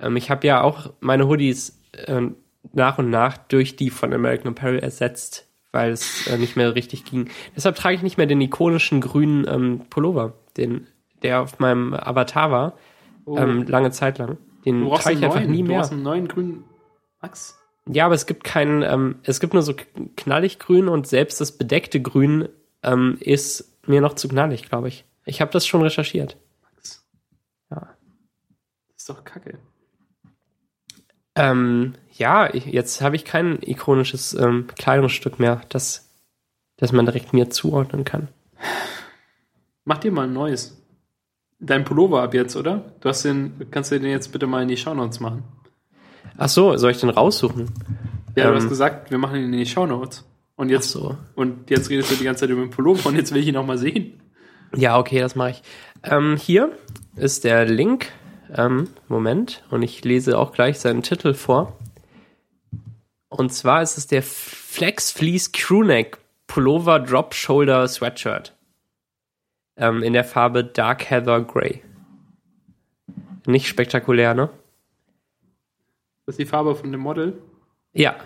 [0.00, 2.22] Ähm, ich habe ja auch meine Hoodies äh,
[2.72, 7.04] nach und nach durch die von American Apparel ersetzt, weil es äh, nicht mehr richtig
[7.04, 7.28] ging.
[7.56, 10.86] Deshalb trage ich nicht mehr den ikonischen grünen ähm, Pullover, den
[11.22, 12.78] der auf meinem Avatar war,
[13.24, 13.38] oh.
[13.38, 14.36] ähm, lange Zeit lang.
[14.64, 15.78] Den trage ich einfach neuen, nie mehr.
[15.78, 16.64] Du hast einen neuen grünen
[17.20, 17.58] Max?
[17.88, 19.74] Ja, aber es gibt keinen, ähm, es gibt nur so
[20.16, 22.48] knallig grün und selbst das bedeckte Grün
[22.82, 25.04] ähm, ist mir noch zu knallig, glaube ich.
[25.24, 26.36] Ich habe das schon recherchiert.
[26.62, 27.06] Max.
[27.70, 27.88] Ja.
[28.88, 29.58] Das ist doch kacke.
[31.34, 36.10] Ähm, ja, ich, jetzt habe ich kein ikonisches ähm, Kleidungsstück mehr, das,
[36.76, 38.28] das man direkt mir zuordnen kann.
[39.84, 40.80] Mach dir mal ein neues.
[41.60, 42.92] Dein Pullover ab jetzt, oder?
[43.00, 45.44] Du hast den, kannst du den jetzt bitte mal in die Shownotes machen?
[46.36, 47.70] Ach so, soll ich den raussuchen?
[48.36, 50.24] Ja, ähm, du hast ähm, gesagt, wir machen ihn in die Shownotes.
[50.56, 51.16] Und jetzt, so.
[51.34, 53.54] und jetzt redest du die ganze Zeit über den Pullover und jetzt will ich ihn
[53.54, 54.20] noch mal sehen.
[54.76, 55.62] Ja, okay, das mache ich.
[56.02, 56.72] Ähm, hier
[57.16, 58.12] ist der Link.
[58.54, 59.64] Ähm, Moment.
[59.70, 61.76] Und ich lese auch gleich seinen Titel vor.
[63.28, 68.53] Und zwar ist es der Flex Fleece Crewneck Pullover Drop Shoulder Sweatshirt.
[69.76, 71.82] Ähm, in der Farbe Dark Heather Grey.
[73.46, 74.50] Nicht spektakulär, ne?
[76.26, 77.38] Das ist die Farbe von dem Model?
[77.92, 78.16] Ja.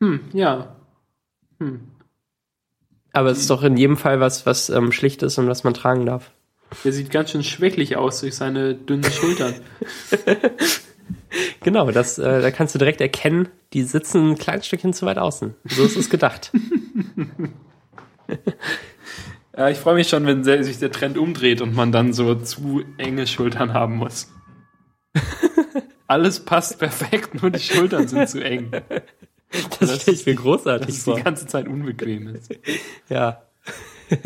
[0.00, 0.76] Hm, ja.
[1.58, 1.88] Hm.
[3.12, 5.72] Aber es ist doch in jedem Fall was, was ähm, schlicht ist und was man
[5.72, 6.32] tragen darf.
[6.82, 9.54] Der sieht ganz schön schwächlich aus durch seine dünnen Schultern.
[11.62, 15.18] genau, das, äh, da kannst du direkt erkennen, die sitzen ein kleines Stückchen zu weit
[15.18, 15.54] außen.
[15.64, 16.50] So ist es gedacht.
[19.56, 22.84] ja, ich freue mich schon, wenn sich der Trend umdreht und man dann so zu
[22.98, 24.32] enge Schultern haben muss.
[26.06, 28.70] Alles passt perfekt, nur die Schultern sind zu eng.
[28.70, 31.16] Das, das stelle ich mir großartig dass vor.
[31.16, 32.54] die ganze Zeit unbequem ist.
[33.08, 33.42] ja.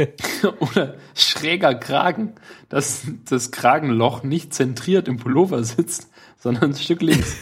[0.58, 2.34] Oder schräger Kragen,
[2.68, 7.36] dass das Kragenloch nicht zentriert im Pullover sitzt, sondern ein Stück links.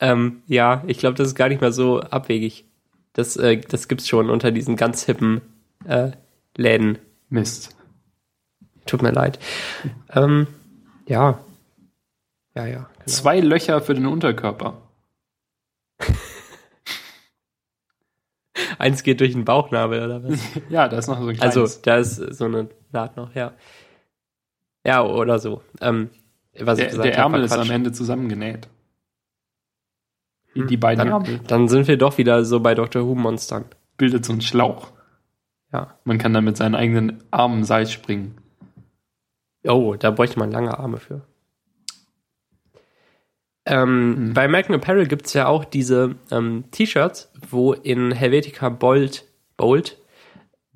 [0.00, 2.66] ähm, ja, ich glaube, das ist gar nicht mal so abwegig.
[3.14, 5.40] Das, äh, das gibt's schon unter diesen ganz hippen
[5.86, 6.10] äh,
[6.56, 6.98] Läden.
[7.30, 7.74] Mist.
[8.86, 9.38] Tut mir leid.
[10.12, 10.46] Ähm,
[11.06, 11.40] ja.
[12.54, 12.88] Ja, ja.
[12.98, 13.06] Genau.
[13.06, 14.82] Zwei Löcher für den Unterkörper.
[18.78, 20.38] Eins geht durch den Bauchnabel, oder was?
[20.68, 21.56] ja, da ist noch so ein kleines.
[21.56, 23.52] Also, da ist so eine Naht noch, ja.
[24.86, 25.62] Ja, oder so.
[25.80, 26.10] Ähm,
[26.58, 28.68] was der, ich gesagt der Ärmel ist am Ende zusammengenäht.
[30.54, 31.40] Die, hm, die beiden dann.
[31.46, 33.06] Dann sind wir doch wieder so bei Dr.
[33.06, 33.64] Who Monstern.
[33.96, 34.92] Bildet so einen Schlauch.
[35.72, 35.98] Ja.
[36.04, 38.36] Man kann dann mit seinen eigenen Armen Seil springen.
[39.66, 41.22] Oh, da bräuchte man lange Arme für.
[43.66, 44.34] Ähm, mhm.
[44.34, 49.24] Bei Malcolm Apparel gibt es ja auch diese ähm, T-Shirts, wo in Helvetica Bold,
[49.56, 49.98] Bold,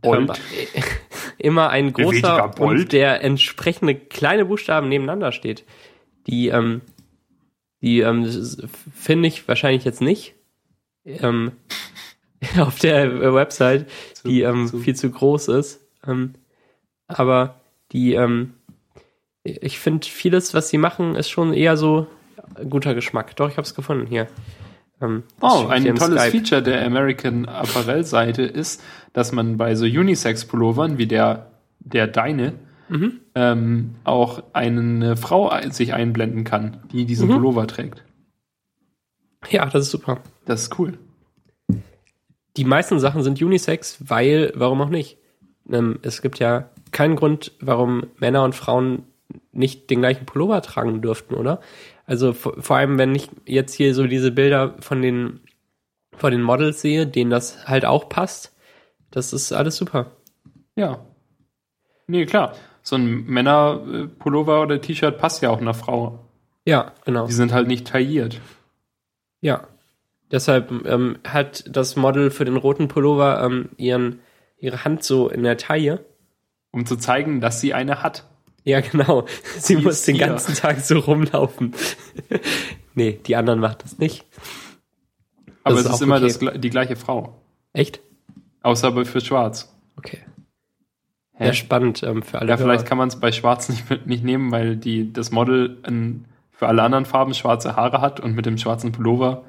[0.01, 0.31] Bold.
[0.31, 0.83] Ähm,
[1.39, 5.65] immer ein großer und der entsprechende kleine Buchstaben nebeneinander steht.
[6.27, 6.83] Die, ähm,
[7.81, 8.29] die ähm,
[8.95, 10.35] finde ich wahrscheinlich jetzt nicht
[11.05, 11.53] ähm,
[12.59, 14.79] auf der Website, zu, die ähm, zu.
[14.79, 15.81] viel zu groß ist.
[16.07, 16.35] Ähm,
[17.07, 17.61] aber
[17.93, 18.55] die, ähm,
[19.43, 22.07] ich finde vieles, was sie machen, ist schon eher so
[22.69, 23.37] guter Geschmack.
[23.37, 24.29] Doch, ich habe es gefunden hier.
[25.01, 26.31] Ähm, oh, ein tolles Skype.
[26.31, 32.55] Feature der American Apparel Seite ist, dass man bei so Unisex-Pullovern wie der, der deine
[32.89, 33.21] mhm.
[33.35, 37.35] ähm, auch eine Frau sich einblenden kann, die diesen mhm.
[37.35, 38.05] Pullover trägt.
[39.51, 40.21] Ja, das ist super.
[40.45, 40.99] Das ist cool.
[42.57, 45.19] Die meisten Sachen sind Unisex, weil, warum auch nicht?
[45.71, 49.05] Ähm, es gibt ja keinen Grund, warum Männer und Frauen
[49.53, 51.61] nicht den gleichen Pullover tragen dürften, oder?
[52.07, 55.41] Also vor, vor allem, wenn ich jetzt hier so diese Bilder von den,
[56.17, 58.55] von den Models sehe, denen das halt auch passt,
[59.11, 60.13] das ist alles super.
[60.75, 61.05] Ja.
[62.07, 62.55] Nee, klar.
[62.89, 66.25] So ein Männerpullover oder T-Shirt passt ja auch einer Frau.
[66.65, 67.27] Ja, genau.
[67.27, 68.41] Die sind halt nicht tailliert.
[69.43, 69.69] Ja.
[70.31, 74.21] Deshalb ähm, hat das Model für den roten Pullover ähm, ihren,
[74.57, 76.03] ihre Hand so in der Taille.
[76.71, 78.27] Um zu zeigen, dass sie eine hat.
[78.65, 79.27] Ja, genau.
[79.59, 80.27] Sie die muss den hier.
[80.27, 81.75] ganzen Tag so rumlaufen.
[82.95, 84.25] nee, die anderen macht das nicht.
[85.45, 86.39] Das Aber ist es ist immer okay.
[86.41, 87.39] das, die gleiche Frau.
[87.75, 88.01] Echt?
[88.63, 89.77] Außer für Schwarz.
[89.97, 90.21] Okay.
[91.39, 92.51] Ja, spannend ähm, für alle.
[92.51, 96.25] Ja, vielleicht kann man es bei Schwarz nicht, nicht nehmen, weil die, das Model in,
[96.51, 99.45] für alle anderen Farben schwarze Haare hat und mit dem schwarzen Pullover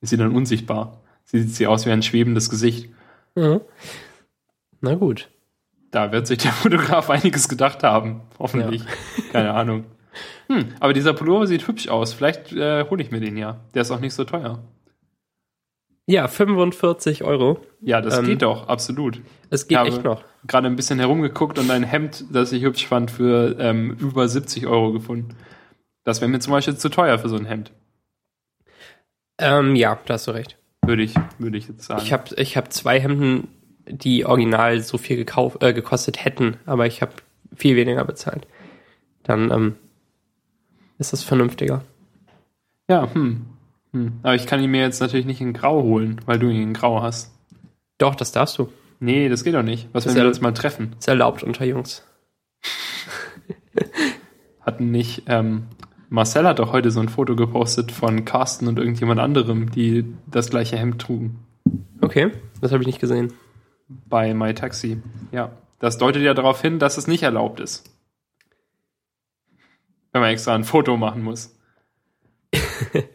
[0.00, 1.00] ist sie dann unsichtbar.
[1.24, 2.90] Sie sieht sie aus wie ein schwebendes Gesicht.
[3.34, 3.60] Mhm.
[4.80, 5.28] Na gut.
[5.90, 8.20] Da wird sich der Fotograf einiges gedacht haben.
[8.38, 8.82] Hoffentlich.
[8.82, 9.22] Ja.
[9.32, 9.84] Keine Ahnung.
[10.48, 12.12] Hm, aber dieser Pullover sieht hübsch aus.
[12.12, 13.60] Vielleicht äh, hole ich mir den ja.
[13.74, 14.60] Der ist auch nicht so teuer.
[16.06, 17.60] Ja, 45 Euro.
[17.80, 19.20] Ja, das ähm, geht doch, absolut.
[19.50, 20.22] Es geht echt noch.
[20.46, 24.66] Gerade ein bisschen herumgeguckt und ein Hemd, das ich hübsch fand, für ähm, über 70
[24.66, 25.34] Euro gefunden.
[26.04, 27.72] Das wäre mir zum Beispiel zu teuer für so ein Hemd.
[29.38, 30.58] Ähm, ja, da hast du recht.
[30.84, 32.02] Würde ich, würde ich jetzt sagen.
[32.04, 33.48] Ich habe ich hab zwei Hemden,
[33.86, 37.12] die original so viel gekauft, äh, gekostet hätten, aber ich habe
[37.54, 38.46] viel weniger bezahlt.
[39.22, 39.76] Dann ähm,
[40.98, 41.82] ist das vernünftiger.
[42.88, 43.46] Ja, hm.
[43.94, 44.18] Hm.
[44.22, 46.74] Aber ich kann ihn mir jetzt natürlich nicht in Grau holen, weil du ihn in
[46.74, 47.32] Grau hast.
[47.96, 48.68] Doch, das darfst du.
[48.98, 49.88] Nee, das geht doch nicht.
[49.92, 50.96] Was, wenn wir uns mal treffen?
[50.98, 52.04] Ist erlaubt unter Jungs.
[54.60, 55.68] Hatten nicht, ähm,
[56.08, 60.50] Marcel hat doch heute so ein Foto gepostet von Carsten und irgendjemand anderem, die das
[60.50, 61.44] gleiche Hemd trugen.
[62.00, 63.32] Okay, das habe ich nicht gesehen.
[63.88, 65.02] Bei MyTaxi.
[65.32, 65.52] Ja.
[65.78, 67.94] Das deutet ja darauf hin, dass es nicht erlaubt ist.
[70.12, 71.54] Wenn man extra ein Foto machen muss.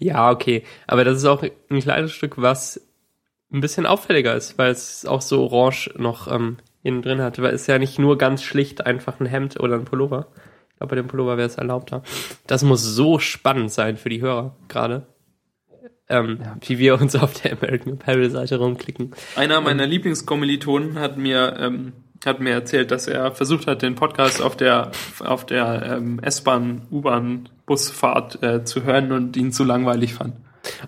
[0.00, 0.64] ja, okay.
[0.86, 2.80] Aber das ist auch ein kleines Stück, was
[3.52, 7.40] ein bisschen auffälliger ist, weil es auch so orange noch ähm, innen drin hat.
[7.40, 10.28] Weil es ja nicht nur ganz schlicht einfach ein Hemd oder ein Pullover.
[10.70, 12.02] Ich glaube, bei dem Pullover wäre es erlaubter.
[12.46, 15.06] Das muss so spannend sein für die Hörer gerade.
[16.08, 16.56] Ähm, ja.
[16.66, 19.14] Wie wir uns auf der American Apparel Seite rumklicken.
[19.36, 21.92] Einer meiner ähm, Lieblingskommilitonen hat mir ähm,
[22.26, 26.82] hat mir erzählt, dass er versucht hat, den Podcast auf der auf der ähm, S-Bahn,
[26.90, 30.34] U-Bahn, Busfahrt äh, zu hören und ihn zu langweilig fand.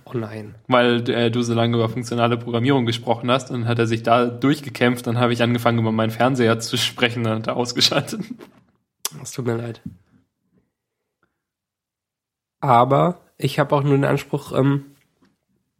[0.05, 0.55] Oh nein.
[0.69, 4.27] Weil äh, du so lange über funktionale Programmierung gesprochen hast, dann hat er sich da
[4.27, 8.21] durchgekämpft, dann habe ich angefangen, über meinen Fernseher zu sprechen, dann hat er ausgeschaltet.
[9.23, 9.81] Es tut mir leid.
[12.61, 14.85] Aber ich habe auch nur den Anspruch, ähm,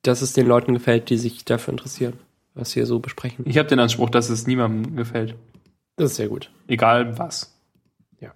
[0.03, 2.19] dass es den Leuten gefällt, die sich dafür interessieren,
[2.55, 3.45] was wir so besprechen.
[3.49, 5.37] Ich habe den Anspruch, dass es niemandem gefällt.
[5.97, 6.51] Das ist sehr gut.
[6.69, 7.59] Egal was.
[8.21, 8.33] Ja.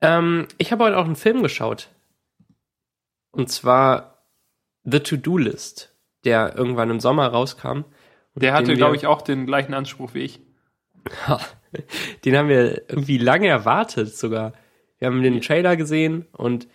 [0.00, 1.90] Ähm, ich habe heute auch einen Film geschaut.
[3.32, 4.24] Und zwar
[4.84, 7.84] The To-Do List, der irgendwann im Sommer rauskam.
[8.34, 10.40] Der hatte, glaube ich, auch den gleichen Anspruch wie ich.
[12.24, 14.52] den haben wir irgendwie lange erwartet sogar.
[14.98, 16.68] Wir haben den Trailer gesehen und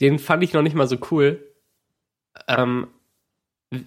[0.00, 1.42] den fand ich noch nicht mal so cool.
[2.48, 2.88] Ähm,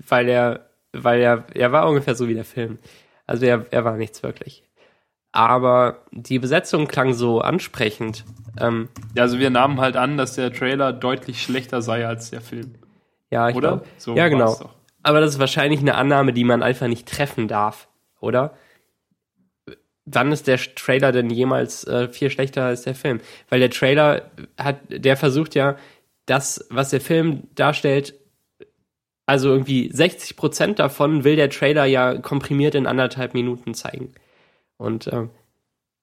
[0.08, 2.80] weil er, weil er, er war ungefähr so wie der Film.
[3.28, 4.64] Also er, er war nichts wirklich.
[5.32, 8.26] Aber die Besetzung klang so ansprechend.
[8.60, 12.42] Ähm, ja, also wir nahmen halt an, dass der Trailer deutlich schlechter sei als der
[12.42, 12.76] Film.
[13.30, 13.84] Ja, ich oder?
[13.98, 14.58] So ja, genau.
[15.04, 17.88] Aber das ist wahrscheinlich eine Annahme, die man einfach nicht treffen darf,
[18.20, 18.54] oder?
[20.06, 23.22] Wann ist der Trailer denn jemals äh, viel schlechter als der Film?
[23.50, 25.78] Weil der Trailer hat, der versucht ja,
[26.26, 28.16] das, was der Film darstellt,
[29.30, 34.12] also irgendwie 60 Prozent davon will der Trailer ja komprimiert in anderthalb Minuten zeigen.
[34.78, 35.28] Und äh,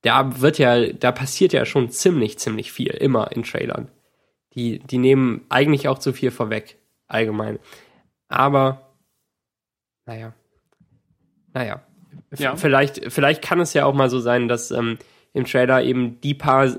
[0.03, 3.91] da wird ja, da passiert ja schon ziemlich, ziemlich viel, immer in Trailern.
[4.55, 7.59] Die, die nehmen eigentlich auch zu viel vorweg, allgemein.
[8.29, 8.93] Aber,
[10.07, 10.33] naja.
[11.53, 11.83] Naja.
[12.39, 12.55] Ja.
[12.55, 14.99] Vielleicht, vielleicht kann es ja auch mal so sein, dass ähm,
[15.33, 16.79] im Trailer eben die paar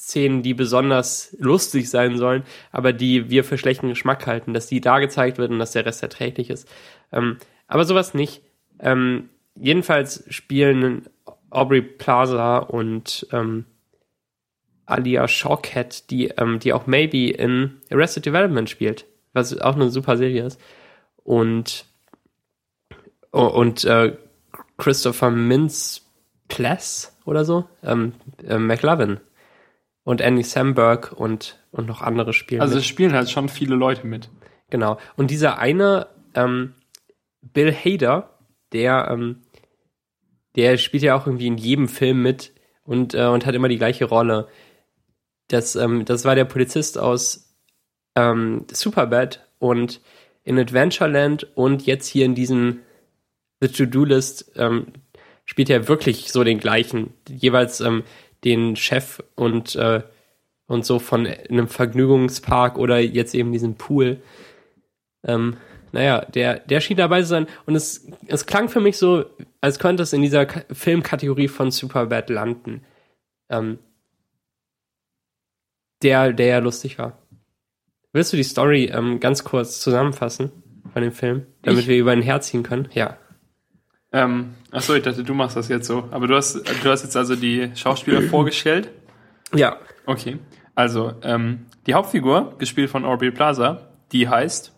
[0.00, 4.80] Szenen, die besonders lustig sein sollen, aber die wir für schlechten Geschmack halten, dass die
[4.80, 6.66] da gezeigt werden und dass der Rest erträglich ist.
[7.12, 7.36] Ähm,
[7.68, 8.42] aber sowas nicht.
[8.78, 11.06] Ähm, jedenfalls spielen
[11.50, 13.66] Aubrey Plaza und ähm,
[14.86, 20.16] Alia Shawkat, die, ähm, die auch Maybe in Arrested Development spielt, was auch eine super
[20.16, 20.58] Serie ist.
[21.24, 21.84] Und,
[23.32, 24.16] und äh,
[24.78, 26.06] Christopher Mintz
[26.48, 28.14] Pless oder so, ähm,
[28.48, 29.20] äh, McLovin
[30.10, 32.60] und Andy Samberg und, und noch andere spielen.
[32.60, 34.28] Also es spielen halt schon viele Leute mit.
[34.68, 34.98] Genau.
[35.16, 36.74] Und dieser eine, ähm,
[37.42, 38.36] Bill Hader,
[38.72, 39.42] der, ähm,
[40.56, 43.76] der spielt ja auch irgendwie in jedem Film mit und, äh, und hat immer die
[43.76, 44.48] gleiche Rolle.
[45.46, 47.54] Das, ähm, das war der Polizist aus
[48.16, 50.00] ähm, Superbad und
[50.42, 52.80] in Adventureland und jetzt hier in diesem
[53.60, 54.88] The To-Do-List ähm,
[55.44, 57.14] spielt er wirklich so den gleichen.
[57.28, 58.02] Jeweils ähm,
[58.44, 60.02] den Chef und, äh,
[60.66, 64.22] und so von einem Vergnügungspark oder jetzt eben diesem Pool.
[65.26, 65.56] Ähm,
[65.92, 69.24] naja, der, der schien dabei zu sein und es, es klang für mich so,
[69.60, 72.82] als könnte es in dieser Ka Filmkategorie von Superbad landen.
[73.48, 73.78] Ähm,
[76.02, 77.18] der, der ja lustig war.
[78.12, 80.50] Willst du die Story ähm, ganz kurz zusammenfassen
[80.92, 81.88] von dem Film, damit ich?
[81.88, 82.88] wir über ein Herz ziehen können?
[82.92, 83.18] Ja.
[84.12, 86.08] Ähm, achso, ich dachte, du machst das jetzt so.
[86.10, 88.90] Aber du hast, du hast jetzt also die Schauspieler vorgestellt?
[89.54, 89.78] Ja.
[90.06, 90.38] Okay.
[90.74, 94.72] Also, ähm, die Hauptfigur, gespielt von Aubrey Plaza, die heißt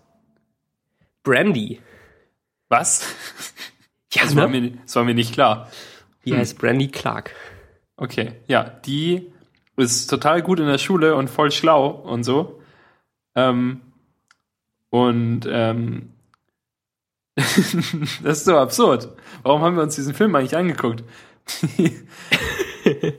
[1.22, 1.80] Brandy.
[2.68, 3.06] Was?
[4.12, 4.42] Ja, das, ne?
[4.42, 5.70] war mir, das war mir nicht klar.
[6.24, 6.38] Die hm.
[6.38, 7.34] heißt Brandy Clark.
[7.96, 9.32] Okay, ja, die
[9.76, 12.60] ist total gut in der Schule und voll schlau und so.
[13.34, 13.80] Ähm,
[14.90, 16.12] und ähm,
[17.36, 19.08] das ist so absurd.
[19.42, 21.04] Warum haben wir uns diesen Film eigentlich angeguckt?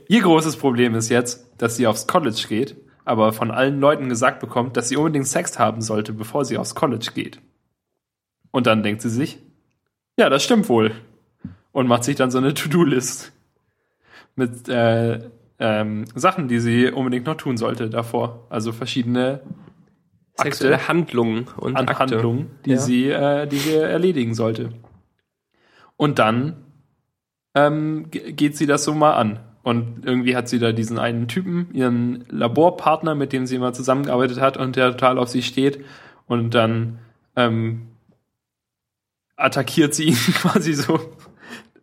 [0.08, 4.40] Ihr großes Problem ist jetzt, dass sie aufs College geht, aber von allen Leuten gesagt
[4.40, 7.40] bekommt, dass sie unbedingt Sex haben sollte, bevor sie aufs College geht.
[8.50, 9.38] Und dann denkt sie sich,
[10.16, 10.92] ja, das stimmt wohl.
[11.72, 13.32] Und macht sich dann so eine To-Do-List
[14.36, 18.46] mit äh, ähm, Sachen, die sie unbedingt noch tun sollte davor.
[18.48, 19.40] Also verschiedene
[20.36, 21.98] Sexuelle Akte, Handlungen und Akte.
[21.98, 22.78] Handlungen, die ja.
[22.78, 24.70] sie, äh, die sie erledigen sollte.
[25.96, 26.56] Und dann
[27.54, 29.40] ähm, geht sie das so mal an.
[29.62, 34.40] Und irgendwie hat sie da diesen einen Typen, ihren Laborpartner, mit dem sie immer zusammengearbeitet
[34.40, 35.82] hat und der total auf sie steht.
[36.26, 36.98] Und dann
[37.36, 37.88] ähm,
[39.36, 41.00] attackiert sie ihn quasi so.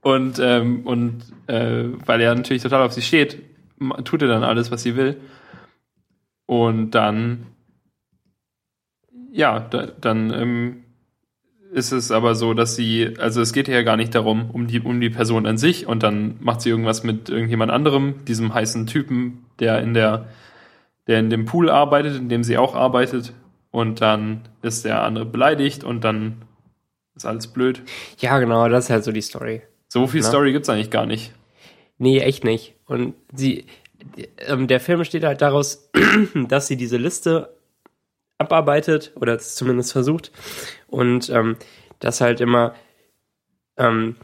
[0.02, 3.42] Und, ähm, und äh, weil er natürlich total auf sie steht,
[4.04, 5.20] tut er dann alles, was sie will.
[6.46, 7.48] Und dann,
[9.32, 10.84] ja, da, dann ähm,
[11.72, 14.82] ist es aber so, dass sie, also es geht ja gar nicht darum, um die,
[14.82, 18.88] um die Person an sich und dann macht sie irgendwas mit irgendjemand anderem, diesem heißen
[18.88, 20.28] Typen, der in der,
[21.08, 23.34] der in dem Pool arbeitet, in dem sie auch arbeitet
[23.72, 26.42] und dann ist der andere beleidigt und dann
[27.16, 27.82] ist alles blöd.
[28.20, 29.62] Ja, genau, das ist halt so die Story.
[29.88, 30.28] So viel Na?
[30.28, 31.34] Story gibt's eigentlich gar nicht.
[31.98, 32.76] Nee, echt nicht.
[32.86, 33.66] Und sie,
[34.48, 35.90] ähm, der Film besteht halt daraus,
[36.50, 37.56] dass sie diese Liste
[38.42, 40.32] abarbeitet oder zumindest versucht
[40.88, 41.58] und ähm,
[42.00, 42.76] dass halt immer
[43.78, 44.16] ähm,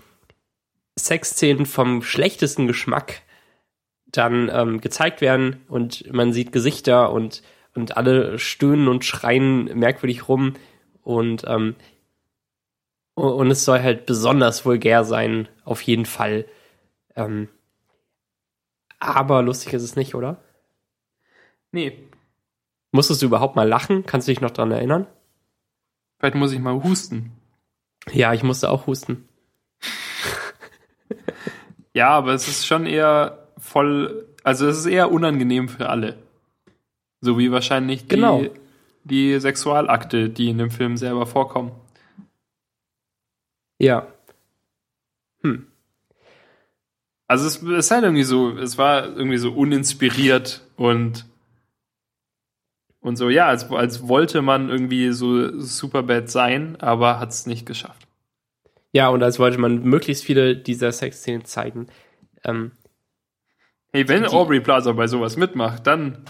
[0.99, 3.21] Sexszenen vom schlechtesten Geschmack
[4.07, 7.43] dann ähm, gezeigt werden und man sieht Gesichter und
[7.75, 10.55] und alle stöhnen und schreien merkwürdig rum
[11.03, 11.75] und ähm,
[13.13, 16.45] und es soll halt besonders vulgär sein, auf jeden Fall.
[17.15, 17.49] Ähm,
[18.99, 20.37] aber lustig ist es nicht, oder?
[21.71, 21.97] Nee.
[22.97, 24.07] Musstest du überhaupt mal lachen?
[24.07, 25.05] Kannst du dich noch dran erinnern?
[26.17, 27.31] Vielleicht muss ich mal husten.
[28.11, 29.29] Ja, ich musste auch husten.
[31.93, 36.17] ja, aber es ist schon eher voll, also es ist eher unangenehm für alle.
[37.21, 38.43] So wie wahrscheinlich die, genau.
[39.03, 41.73] die Sexualakte, die in dem Film selber vorkommen.
[43.77, 44.07] Ja.
[45.43, 45.67] Hm.
[47.27, 51.27] Also es ist halt irgendwie so, es war irgendwie so uninspiriert und
[53.07, 57.65] und so, ja, als, als wollte man irgendwie so Superbad sein, aber hat es nicht
[57.65, 58.07] geschafft.
[58.91, 61.87] Ja, und als wollte man möglichst viele dieser Sexszenen zeigen.
[62.43, 62.71] Ähm,
[63.91, 66.25] hey, wenn die, Aubrey Plaza bei sowas mitmacht, dann.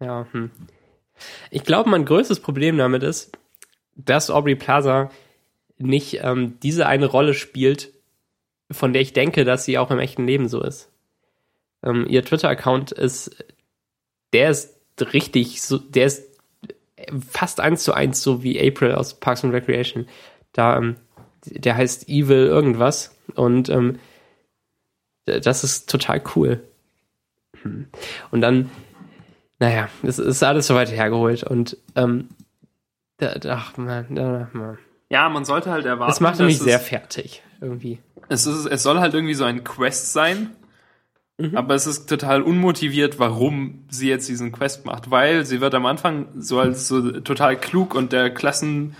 [0.00, 0.50] Ja, hm.
[1.50, 3.36] Ich glaube, mein größtes Problem damit ist,
[3.94, 5.10] dass Aubrey Plaza
[5.76, 7.92] nicht ähm, diese eine Rolle spielt,
[8.70, 10.90] von der ich denke, dass sie auch im echten Leben so ist.
[11.82, 13.44] Ähm, ihr Twitter-Account ist,
[14.32, 16.30] der ist richtig, so, der ist
[17.28, 20.06] fast eins zu eins so wie April aus Parks and Recreation.
[20.52, 20.96] Da, ähm,
[21.44, 23.98] der heißt Evil irgendwas und ähm,
[25.24, 26.62] das ist total cool.
[27.62, 27.86] Hm.
[28.30, 28.70] Und dann,
[29.58, 32.28] naja, es ist alles so weit hergeholt und ähm,
[33.18, 34.78] da, ach man, da, man.
[35.10, 36.12] Ja, man sollte halt erwarten.
[36.12, 37.98] Es macht mich sehr fertig, irgendwie.
[38.28, 40.50] Es, ist, es soll halt irgendwie so ein Quest sein,
[41.40, 41.56] mhm.
[41.56, 45.86] aber es ist total unmotiviert, warum sie jetzt diesen Quest macht, weil sie wird am
[45.86, 48.94] Anfang so als so total klug und der Klassen,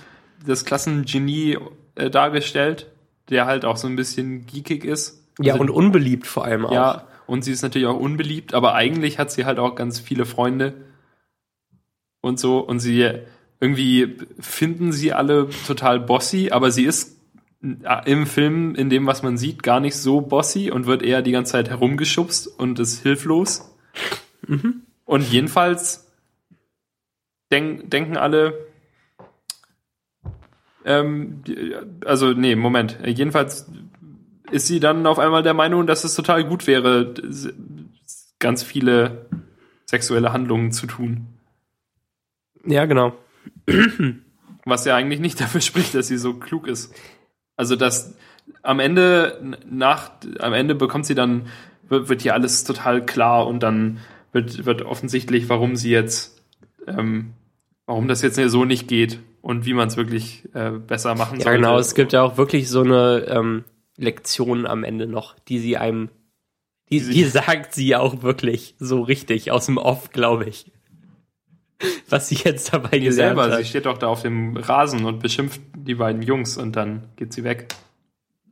[0.46, 1.58] das Klassengenie
[1.94, 2.90] äh, dargestellt,
[3.28, 5.24] der halt auch so ein bisschen geekig ist.
[5.38, 6.72] Ja, also, und unbeliebt vor allem auch.
[6.72, 10.26] Ja, und sie ist natürlich auch unbeliebt, aber eigentlich hat sie halt auch ganz viele
[10.26, 10.74] Freunde
[12.20, 13.08] und so und sie
[13.60, 17.19] irgendwie finden sie alle total bossy, aber sie ist äh,
[17.62, 21.32] im Film, in dem, was man sieht, gar nicht so bossy und wird eher die
[21.32, 23.70] ganze Zeit herumgeschubst und ist hilflos.
[24.46, 24.82] Mhm.
[25.04, 26.10] Und jedenfalls
[27.50, 28.66] denk, denken alle,
[30.84, 31.42] ähm,
[32.06, 33.70] also nee, Moment, jedenfalls
[34.50, 37.14] ist sie dann auf einmal der Meinung, dass es total gut wäre,
[38.38, 39.26] ganz viele
[39.84, 41.26] sexuelle Handlungen zu tun.
[42.64, 43.14] Ja, genau.
[44.64, 46.94] Was ja eigentlich nicht dafür spricht, dass sie so klug ist.
[47.60, 48.14] Also dass
[48.62, 51.42] am Ende nach am Ende bekommt sie dann
[51.90, 53.98] wird, wird hier alles total klar und dann
[54.32, 56.42] wird wird offensichtlich, warum sie jetzt
[56.86, 57.34] ähm,
[57.84, 61.44] warum das jetzt so nicht geht und wie man es wirklich äh, besser machen ja,
[61.44, 61.60] sollte.
[61.60, 61.78] Ja, genau.
[61.78, 63.64] Es gibt ja auch wirklich so eine ähm,
[63.98, 66.08] Lektion am Ende noch, die sie einem,
[66.88, 70.72] die, die, sagt sie auch wirklich so richtig aus dem Off, glaube ich
[72.08, 73.58] was sie jetzt dabei die gelernt selber, hat.
[73.58, 77.32] Sie steht doch da auf dem Rasen und beschimpft die beiden Jungs und dann geht
[77.32, 77.68] sie weg.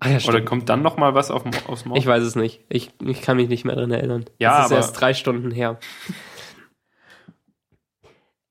[0.01, 1.99] Ah, ja, Oder kommt dann noch mal was auf, aufs Maul?
[1.99, 2.61] Ich weiß es nicht.
[2.69, 4.25] Ich, ich kann mich nicht mehr dran erinnern.
[4.39, 5.79] Ja, das ist aber erst drei Stunden her.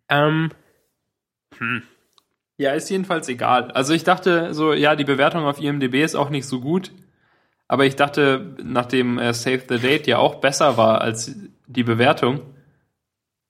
[0.10, 0.52] ähm.
[1.58, 1.84] Hm.
[2.58, 3.72] Ja, ist jedenfalls egal.
[3.72, 6.92] Also ich dachte so, ja, die Bewertung auf IMDb ist auch nicht so gut.
[7.68, 11.36] Aber ich dachte, nachdem äh, Save the Date ja auch besser war als
[11.68, 12.42] die Bewertung,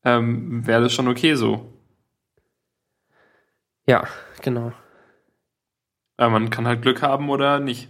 [0.03, 1.73] ähm, wäre das schon okay so.
[3.87, 4.07] Ja,
[4.41, 4.73] genau.
[6.17, 7.89] Aber man kann halt Glück haben oder nicht.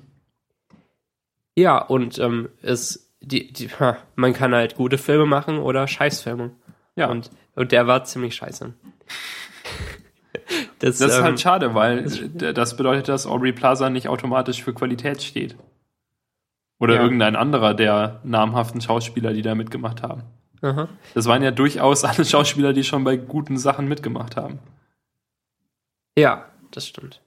[1.55, 3.69] Ja, und ähm, es, die, die,
[4.15, 6.51] man kann halt gute Filme machen oder Scheißfilme.
[6.95, 7.09] Ja.
[7.09, 8.73] Und, und der war ziemlich scheiße.
[10.79, 14.63] das, das, ist halt ähm, halt schade, weil das bedeutet, dass Aubrey Plaza nicht automatisch
[14.63, 15.55] für Qualität steht.
[16.79, 17.01] Oder ja.
[17.01, 20.23] irgendein anderer der namhaften Schauspieler, die da mitgemacht haben.
[20.61, 20.89] Aha.
[21.13, 24.59] Das waren ja durchaus alle Schauspieler, die schon bei guten Sachen mitgemacht haben.
[26.17, 27.21] Ja, das stimmt.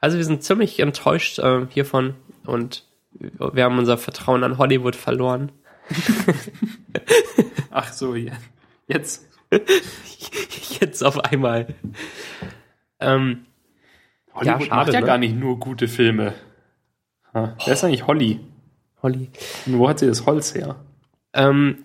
[0.00, 2.84] Also wir sind ziemlich enttäuscht äh, hiervon und
[3.18, 5.52] wir haben unser Vertrauen an Hollywood verloren.
[7.70, 8.14] Ach so,
[8.86, 9.28] jetzt.
[10.80, 11.74] jetzt auf einmal.
[13.00, 13.46] Ähm,
[14.34, 15.06] Hollywood ja, schade, macht ja ne?
[15.06, 16.34] gar nicht nur gute Filme.
[17.32, 18.40] Ha, wer ist eigentlich Holly?
[19.02, 19.30] Holly.
[19.66, 20.76] Und wo hat sie das Holz her?
[21.32, 21.84] Ähm,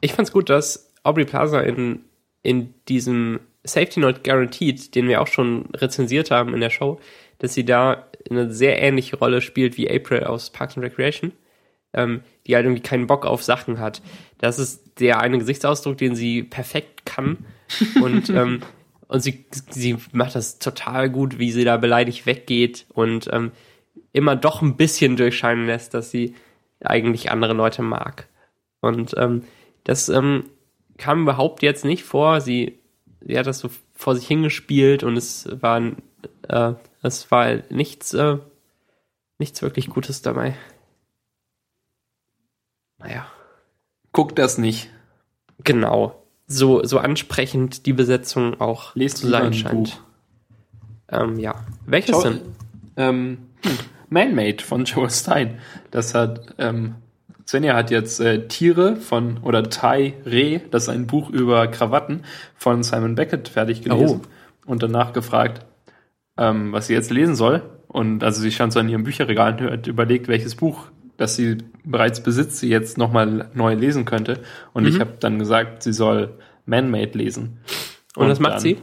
[0.00, 2.04] ich fand's gut, dass Aubrey Plaza in,
[2.42, 7.00] in diesem Safety Not Guaranteed, den wir auch schon rezensiert haben in der Show,
[7.40, 11.32] dass sie da eine sehr ähnliche Rolle spielt wie April aus Parks and Recreation,
[11.92, 14.02] ähm, die halt irgendwie keinen Bock auf Sachen hat.
[14.38, 17.38] Das ist der eine Gesichtsausdruck, den sie perfekt kann.
[18.02, 18.60] Und, ähm,
[19.06, 23.50] und sie, sie macht das total gut, wie sie da beleidigt weggeht und ähm,
[24.12, 26.34] immer doch ein bisschen durchscheinen lässt, dass sie
[26.80, 28.28] eigentlich andere Leute mag.
[28.80, 29.42] Und ähm,
[29.82, 30.44] das ähm,
[30.96, 32.40] kam überhaupt jetzt nicht vor.
[32.40, 32.78] Sie,
[33.20, 35.82] sie hat das so vor sich hingespielt und es war,
[36.48, 38.38] äh, es war nichts, äh,
[39.38, 40.56] nichts wirklich Gutes dabei.
[42.98, 43.26] Naja.
[44.12, 44.90] Guckt das nicht.
[45.64, 46.22] Genau.
[46.46, 50.02] So, so ansprechend die Besetzung auch Lest zu sein scheint.
[51.08, 51.64] Ähm, ja.
[51.86, 52.40] Welches Schau, denn?
[52.96, 53.78] Ähm, hm.
[54.10, 55.60] Man-Made von Joel Stein.
[55.90, 56.96] Das hat, ähm,
[57.46, 62.24] Svenja hat jetzt äh, Tiere von, oder Tai Re, das ist ein Buch über Krawatten
[62.56, 64.70] von Simon Beckett fertig gelesen oh.
[64.70, 65.64] und danach gefragt,
[66.40, 67.62] ähm, was sie jetzt lesen soll.
[67.86, 70.86] Und also sie stand so in ihrem Bücherregal und hat überlegt, welches Buch,
[71.16, 74.40] das sie bereits besitzt, sie jetzt nochmal neu lesen könnte.
[74.72, 74.88] Und mhm.
[74.88, 76.30] ich habe dann gesagt, sie soll
[76.66, 77.58] Man-Made lesen.
[78.16, 78.78] Und, und das macht dann, sie?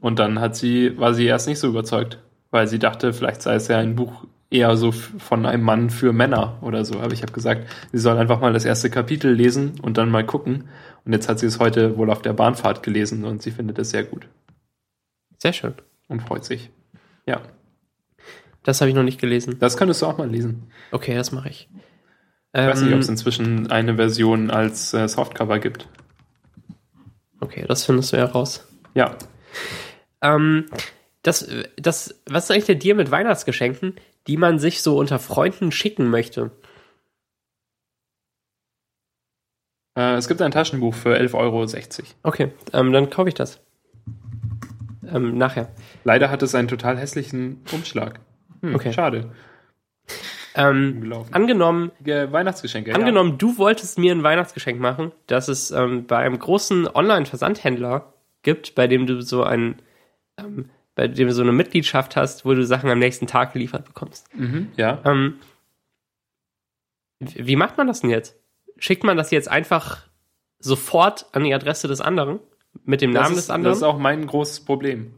[0.00, 2.18] Und dann hat sie, war sie erst nicht so überzeugt,
[2.50, 6.12] weil sie dachte, vielleicht sei es ja ein Buch eher so von einem Mann für
[6.12, 7.00] Männer oder so.
[7.00, 10.24] Aber ich habe gesagt, sie soll einfach mal das erste Kapitel lesen und dann mal
[10.24, 10.64] gucken.
[11.04, 13.90] Und jetzt hat sie es heute wohl auf der Bahnfahrt gelesen und sie findet es
[13.90, 14.28] sehr gut.
[15.38, 15.74] Sehr schön.
[16.08, 16.70] Und freut sich.
[17.26, 17.42] Ja.
[18.62, 19.58] Das habe ich noch nicht gelesen.
[19.58, 20.70] Das könntest du auch mal lesen.
[20.90, 21.68] Okay, das mache ich.
[21.72, 25.88] Ich ähm, weiß nicht, ob es ähm, inzwischen eine Version als äh, Softcover gibt.
[27.40, 28.66] Okay, das findest du ja raus.
[28.94, 29.16] Ja.
[30.22, 30.66] Ähm,
[31.22, 33.94] das, das, was ist eigentlich der Deal mit Weihnachtsgeschenken?
[34.26, 36.50] die man sich so unter Freunden schicken möchte?
[39.96, 41.66] Äh, es gibt ein Taschenbuch für 11,60 Euro.
[42.22, 43.63] Okay, ähm, dann kaufe ich das.
[45.14, 45.68] Ähm, nachher.
[46.04, 48.20] Leider hat es einen total hässlichen Umschlag.
[48.60, 48.92] Hm, okay.
[48.92, 49.30] Schade.
[50.56, 52.94] Ähm, angenommen, Weihnachtsgeschenke.
[52.94, 53.36] Angenommen, ja.
[53.36, 58.12] du wolltest mir ein Weihnachtsgeschenk machen, das es ähm, bei einem großen Online-Versandhändler
[58.42, 59.80] gibt, bei dem du so ein
[60.36, 63.84] ähm, bei dem du so eine Mitgliedschaft hast, wo du Sachen am nächsten Tag geliefert
[63.84, 64.32] bekommst.
[64.34, 65.00] Mhm, ja.
[65.04, 65.40] Ähm,
[67.18, 68.36] wie macht man das denn jetzt?
[68.78, 70.06] Schickt man das jetzt einfach
[70.58, 72.40] sofort an die Adresse des anderen?
[72.84, 73.72] Mit dem Namen ist, des anderen?
[73.72, 75.14] Das ist auch mein großes Problem.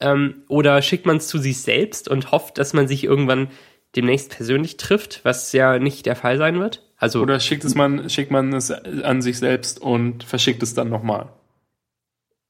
[0.00, 3.48] Ähm, oder schickt man es zu sich selbst und hofft, dass man sich irgendwann
[3.96, 6.84] demnächst persönlich trifft, was ja nicht der Fall sein wird?
[6.96, 10.88] Also, oder schickt, es man, schickt man es an sich selbst und verschickt es dann
[10.88, 11.28] nochmal?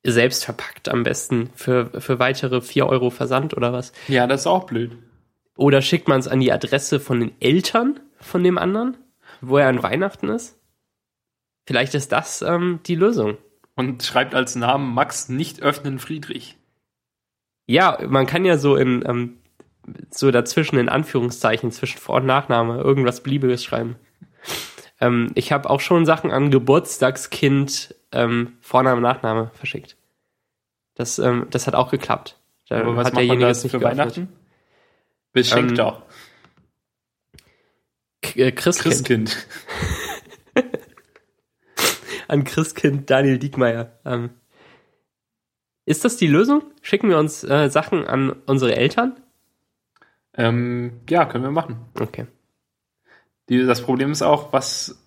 [0.05, 3.93] selbst verpackt am besten für, für weitere 4 Euro Versand oder was.
[4.07, 4.97] Ja, das ist auch blöd.
[5.57, 8.97] Oder schickt man es an die Adresse von den Eltern von dem anderen,
[9.41, 10.59] wo er an Weihnachten ist?
[11.67, 13.37] Vielleicht ist das ähm, die Lösung.
[13.79, 16.57] Und schreibt als Namen Max nicht öffnen Friedrich.
[17.67, 19.39] Ja, man kann ja so in ähm,
[20.11, 23.95] so dazwischen in Anführungszeichen zwischen Vor- und Nachname irgendwas Beliebiges schreiben.
[25.01, 29.97] Ähm, ich habe auch schon Sachen an Geburtstagskind ähm, Vorname, Nachname verschickt.
[30.97, 32.37] Das, ähm, das hat auch geklappt.
[32.69, 33.99] Da Aber was hat derjenige das für geöffnet.
[33.99, 34.29] Weihnachten?
[35.33, 36.03] Beschenkt ähm, doch.
[38.35, 38.95] Äh, Christkind.
[38.95, 39.47] Christkind.
[42.29, 43.99] An Christkind Daniel Diekmeyer.
[44.05, 44.31] Ähm,
[45.85, 46.63] ist das die Lösung?
[46.83, 49.17] Schicken wir uns äh, Sachen an unsere Eltern?
[50.35, 51.87] Ähm, ja, können wir machen.
[51.99, 52.27] Okay.
[53.49, 55.03] Die, das Problem ist auch, was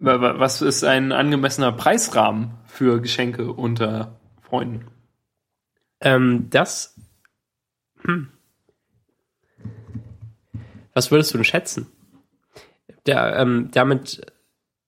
[0.00, 4.86] was ist ein angemessener Preisrahmen für Geschenke unter Freunden?
[6.00, 6.94] Ähm, das.
[8.02, 8.28] Hm.
[10.94, 11.86] Was würdest du denn schätzen?
[13.06, 14.24] Der, ähm, damit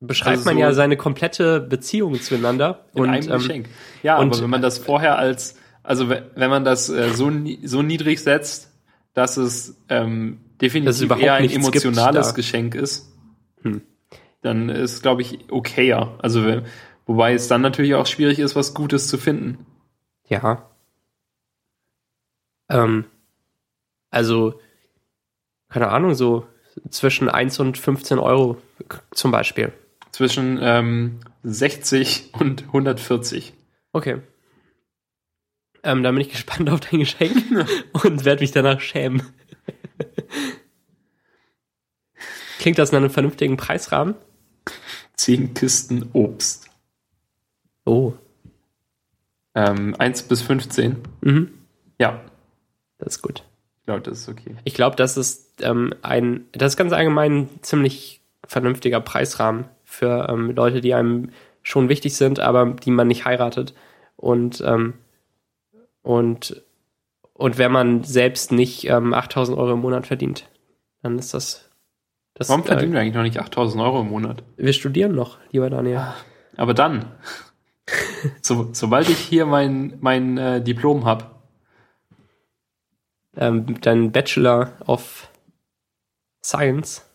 [0.00, 2.86] beschreibt also man ja seine komplette Beziehung zueinander.
[2.94, 3.68] In und, einem ähm, Geschenk.
[4.02, 7.30] Ja, und, aber wenn man das vorher als, also wenn man das äh, so,
[7.64, 8.70] so niedrig setzt,
[9.14, 13.12] dass es ähm, definitiv dass es eher ein emotionales Geschenk ist,
[13.62, 13.82] hm.
[14.40, 16.16] dann ist, glaube ich, okayer.
[16.18, 16.62] Also
[17.06, 19.66] wobei es dann natürlich auch schwierig ist, was Gutes zu finden.
[20.28, 20.70] Ja.
[22.70, 23.04] Ähm,
[24.10, 24.60] also,
[25.68, 26.46] keine Ahnung, so
[26.88, 28.56] zwischen 1 und 15 Euro
[29.10, 29.72] zum Beispiel.
[30.12, 33.54] Zwischen ähm, 60 und 140.
[33.92, 34.20] Okay.
[35.82, 37.36] Ähm, da bin ich gespannt auf dein Geschenk
[38.04, 39.22] und werde mich danach schämen.
[42.58, 44.14] Klingt das in einem vernünftigen Preisrahmen?
[45.14, 46.68] Zehn Kisten Obst.
[47.86, 48.12] Oh.
[49.54, 50.96] Ähm, 1 bis 15.
[51.22, 51.54] Mhm.
[51.98, 52.22] Ja.
[52.98, 53.44] Das ist gut.
[53.78, 54.56] Ich glaube, das ist okay.
[54.64, 60.28] Ich glaube, das ist ähm, ein, das ist ganz allgemein ein ziemlich vernünftiger Preisrahmen für
[60.28, 61.30] ähm, Leute, die einem
[61.62, 63.74] schon wichtig sind, aber die man nicht heiratet.
[64.16, 64.94] Und, ähm,
[66.02, 66.62] und,
[67.34, 70.48] und wenn man selbst nicht ähm, 8000 Euro im Monat verdient,
[71.02, 71.70] dann ist das.
[72.34, 74.42] das Warum verdienen wir eigentlich noch nicht 8000 Euro im Monat?
[74.56, 76.14] Wir studieren noch, lieber Daniel.
[76.56, 77.06] Aber dann.
[78.42, 81.26] so, sobald ich hier mein, mein äh, Diplom habe.
[83.36, 85.28] Ähm, dein Bachelor of
[86.44, 87.06] Science.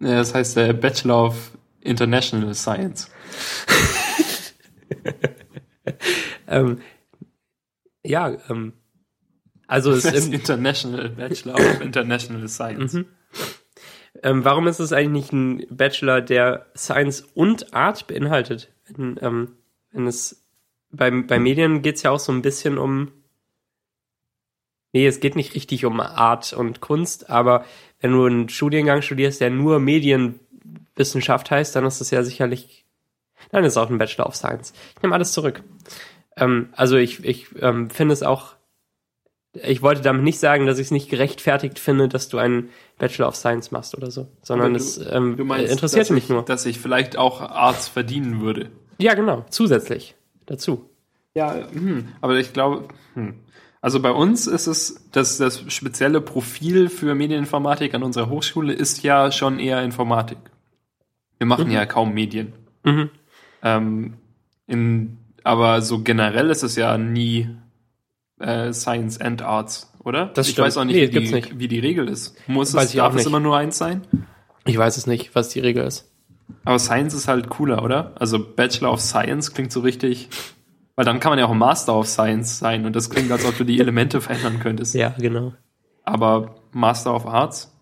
[0.00, 1.52] Ja, das heißt der Bachelor of
[1.84, 3.10] International Science.
[6.48, 6.80] ähm,
[8.02, 8.72] ja, ähm,
[9.66, 12.94] also das ist International Bachelor of International Science.
[12.94, 13.06] Mhm.
[14.22, 18.72] Ähm, warum ist es eigentlich ein Bachelor, der Science und Art beinhaltet?
[18.88, 19.56] Wenn, ähm,
[19.90, 20.44] wenn es
[20.90, 23.12] bei, bei Medien geht es ja auch so ein bisschen um.
[24.92, 27.64] Nee, es geht nicht richtig um Art und Kunst, aber
[28.00, 29.80] wenn du einen Studiengang studierst, der nur
[30.94, 32.84] Medienwissenschaft heißt, dann ist das ja sicherlich.
[33.52, 34.72] Nein, das ist auch ein Bachelor of Science.
[34.96, 35.62] Ich nehme alles zurück.
[36.36, 38.54] Ähm, also ich, ich ähm, finde es auch.
[39.62, 43.28] Ich wollte damit nicht sagen, dass ich es nicht gerechtfertigt finde, dass du einen Bachelor
[43.28, 46.44] of Science machst oder so, sondern es ähm, interessiert mich ich, nur.
[46.44, 48.72] Dass ich vielleicht auch Arts verdienen würde.
[48.98, 50.16] Ja, genau, zusätzlich
[50.46, 50.90] dazu.
[51.34, 53.34] Ja, hm, aber ich glaube, hm.
[53.80, 59.04] also bei uns ist es, dass das spezielle Profil für Medieninformatik an unserer Hochschule ist
[59.04, 60.38] ja schon eher Informatik.
[61.38, 61.72] Wir machen mhm.
[61.72, 62.52] ja kaum Medien.
[62.84, 63.10] Mhm.
[63.62, 64.14] Ähm,
[64.66, 67.48] in, aber so generell ist es ja nie
[68.38, 70.26] äh, Science and Arts, oder?
[70.26, 70.66] Das ich stimmt.
[70.66, 72.36] weiß auch nicht, nee, wie, die, nicht, wie die Regel ist.
[72.48, 74.02] Muss weiß es, darf es immer nur eins sein?
[74.64, 76.10] Ich weiß es nicht, was die Regel ist.
[76.64, 78.12] Aber Science ist halt cooler, oder?
[78.18, 80.28] Also Bachelor of Science klingt so richtig,
[80.94, 83.56] weil dann kann man ja auch Master of Science sein und das klingt, als ob
[83.56, 84.94] du die Elemente verändern könntest.
[84.94, 85.54] Ja, genau.
[86.04, 87.73] Aber Master of Arts?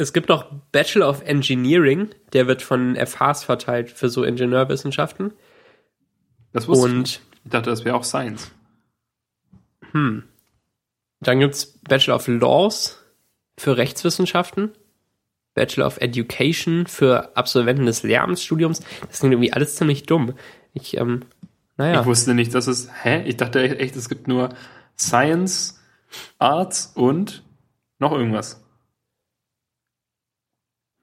[0.00, 5.32] Es gibt noch Bachelor of Engineering, der wird von FHs verteilt für so Ingenieurwissenschaften.
[6.52, 7.20] Das wusste und, ich.
[7.44, 8.52] Ich dachte, das wäre auch Science.
[9.90, 10.22] Hm.
[11.20, 13.02] Dann gibt's Bachelor of Laws
[13.58, 14.70] für Rechtswissenschaften.
[15.54, 18.80] Bachelor of Education für Absolventen des Lehramtsstudiums.
[19.08, 20.34] Das klingt irgendwie alles ziemlich dumm.
[20.74, 21.22] Ich, ähm,
[21.76, 22.02] naja.
[22.02, 23.24] Ich wusste nicht, dass es, hä?
[23.24, 24.50] Ich dachte echt, es gibt nur
[24.96, 25.80] Science,
[26.38, 27.42] Arts und
[27.98, 28.62] noch irgendwas.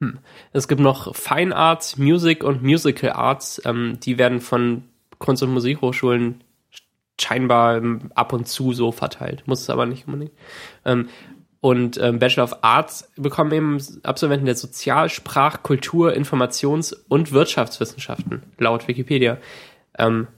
[0.00, 0.18] Hm.
[0.52, 3.60] Es gibt noch Fine Arts, Music und Musical Arts.
[3.64, 4.84] Ähm, die werden von
[5.18, 6.42] Kunst- und Musikhochschulen
[7.20, 9.44] scheinbar ähm, ab und zu so verteilt.
[9.46, 10.32] Muss es aber nicht unbedingt.
[10.84, 11.08] Ähm,
[11.60, 18.42] und ähm, Bachelor of Arts bekommen eben Absolventen der Sozial-, Sprach-, Kultur-, Informations- und Wirtschaftswissenschaften,
[18.58, 19.38] laut Wikipedia.
[19.98, 20.28] Ähm,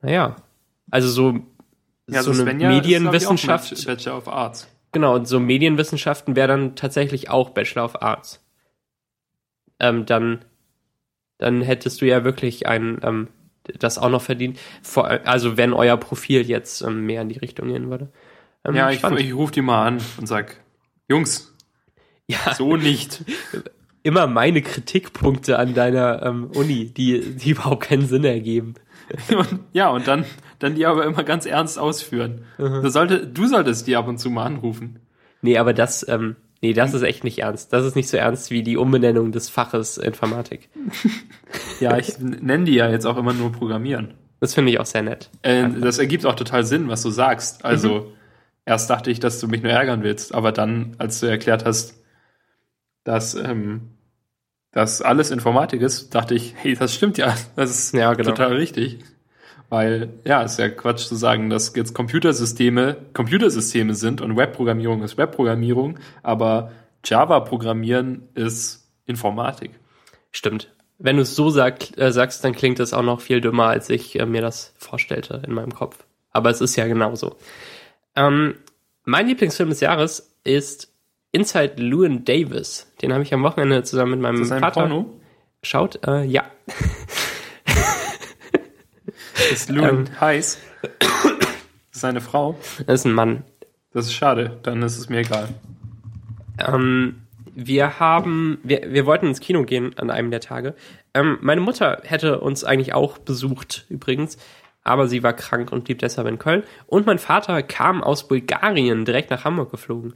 [0.00, 0.36] naja,
[0.90, 1.40] also so,
[2.08, 3.72] ja, so also eine Medienwissenschaft.
[3.72, 4.68] Ist, Bachelor of Arts.
[4.92, 8.44] Genau, und so Medienwissenschaften wäre dann tatsächlich auch Bachelor of Arts.
[9.80, 10.44] Ähm, dann,
[11.38, 13.28] dann hättest du ja wirklich ein, ähm,
[13.64, 14.60] das auch noch verdient.
[14.82, 18.10] Vor, also wenn euer Profil jetzt ähm, mehr in die Richtung gehen würde.
[18.64, 20.60] Ähm, ja, ich, ich rufe die mal an und sag,
[21.08, 21.54] Jungs,
[22.26, 22.54] ja.
[22.54, 23.24] so nicht.
[24.04, 28.74] Immer meine Kritikpunkte an deiner ähm, Uni, die, die überhaupt keinen Sinn ergeben.
[29.72, 30.24] Ja, und dann,
[30.62, 32.44] dann die aber immer ganz ernst ausführen.
[32.58, 32.88] Mhm.
[32.88, 35.00] Sollte, du solltest die ab und zu mal anrufen.
[35.40, 37.72] Nee, aber das, ähm, nee, das ist echt nicht ernst.
[37.72, 40.68] Das ist nicht so ernst wie die Umbenennung des Faches Informatik.
[41.80, 44.14] ja, ich nenne die ja jetzt auch immer nur Programmieren.
[44.40, 45.30] Das finde ich auch sehr nett.
[45.42, 47.64] Äh, das ergibt auch total Sinn, was du sagst.
[47.64, 48.06] Also, mhm.
[48.64, 52.00] Erst dachte ich, dass du mich nur ärgern willst, aber dann, als du erklärt hast,
[53.02, 53.98] dass ähm,
[54.70, 57.34] das alles Informatik ist, dachte ich, hey, das stimmt ja.
[57.56, 58.30] Das ist ja, genau.
[58.30, 59.00] total richtig.
[59.72, 65.16] Weil, ja, ist ja Quatsch zu sagen, dass jetzt Computersysteme Computersysteme sind und Webprogrammierung ist
[65.16, 69.70] Webprogrammierung, aber Java-Programmieren ist Informatik.
[70.30, 70.70] Stimmt.
[70.98, 73.88] wenn du es so sag, äh, sagst, dann klingt es auch noch viel dümmer, als
[73.88, 76.04] ich äh, mir das vorstellte in meinem Kopf.
[76.32, 77.36] Aber es ist ja genauso.
[78.14, 78.56] Ähm,
[79.04, 80.92] mein Lieblingsfilm des Jahres ist
[81.30, 82.92] Inside Llewyn Davis.
[83.00, 84.82] Den habe ich am Wochenende zusammen mit meinem ist das Vater.
[84.82, 85.18] Porno?
[85.62, 86.44] Schaut, äh, ja.
[89.50, 90.58] ist Llewyn ähm, heiß?
[91.92, 92.58] Ist eine Frau?
[92.86, 93.44] Das ist ein Mann.
[93.92, 95.48] Das ist schade, dann ist es mir egal.
[96.58, 97.22] Ähm,
[97.54, 100.74] wir haben, wir, wir wollten ins Kino gehen an einem der Tage.
[101.14, 104.38] Ähm, meine Mutter hätte uns eigentlich auch besucht, übrigens,
[104.82, 106.64] aber sie war krank und blieb deshalb in Köln.
[106.86, 110.14] Und mein Vater kam aus Bulgarien direkt nach Hamburg geflogen.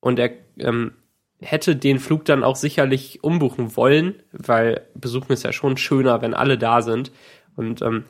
[0.00, 0.92] Und er ähm,
[1.40, 6.34] hätte den Flug dann auch sicherlich umbuchen wollen, weil Besuchen ist ja schon schöner, wenn
[6.34, 7.10] alle da sind.
[7.56, 8.04] Und ähm,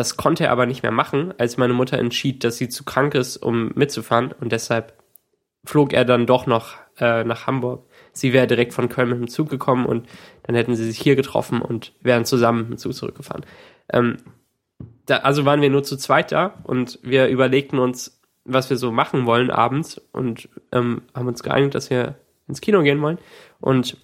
[0.00, 3.14] das konnte er aber nicht mehr machen, als meine Mutter entschied, dass sie zu krank
[3.14, 4.32] ist, um mitzufahren.
[4.32, 4.94] Und deshalb
[5.62, 7.86] flog er dann doch noch äh, nach Hamburg.
[8.12, 10.08] Sie wäre direkt von Köln mit dem Zug gekommen und
[10.44, 13.44] dann hätten sie sich hier getroffen und wären zusammen mit dem Zug zurückgefahren.
[13.92, 14.16] Ähm,
[15.04, 18.92] da, also waren wir nur zu zweit da und wir überlegten uns, was wir so
[18.92, 22.14] machen wollen abends und ähm, haben uns geeinigt, dass wir
[22.48, 23.18] ins Kino gehen wollen.
[23.60, 23.98] Und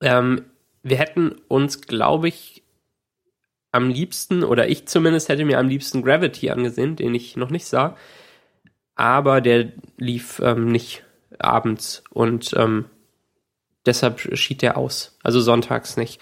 [0.00, 0.44] ähm,
[0.84, 2.63] wir hätten uns, glaube ich,
[3.74, 7.66] am liebsten, oder ich zumindest hätte mir am liebsten Gravity angesehen, den ich noch nicht
[7.66, 7.96] sah.
[8.94, 11.02] Aber der lief ähm, nicht
[11.38, 12.84] abends und ähm,
[13.84, 15.18] deshalb schied der aus.
[15.22, 16.20] Also sonntags nicht.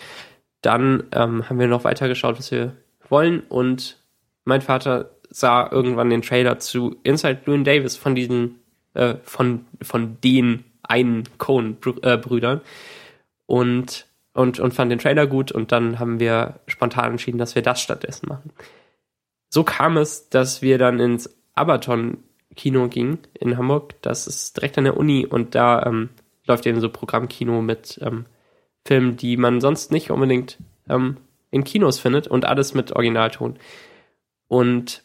[0.62, 2.76] Dann ähm, haben wir noch weiter geschaut, was wir
[3.08, 3.98] wollen und
[4.44, 8.60] mein Vater sah irgendwann den Trailer zu Inside Llewyn Davis von diesen,
[8.94, 12.62] äh, von, von den einen Coen-Brüdern
[13.46, 17.62] und, und, und fand den Trailer gut und dann haben wir spontan entschieden, dass wir
[17.62, 18.52] das stattdessen machen.
[19.48, 22.18] So kam es, dass wir dann ins Abaton
[22.56, 24.00] Kino gingen in Hamburg.
[24.02, 26.10] Das ist direkt an der Uni und da ähm,
[26.46, 28.26] läuft eben so Programmkino mit ähm,
[28.84, 30.58] Filmen, die man sonst nicht unbedingt
[30.88, 31.18] ähm,
[31.50, 33.58] in Kinos findet und alles mit Originalton.
[34.48, 35.02] Und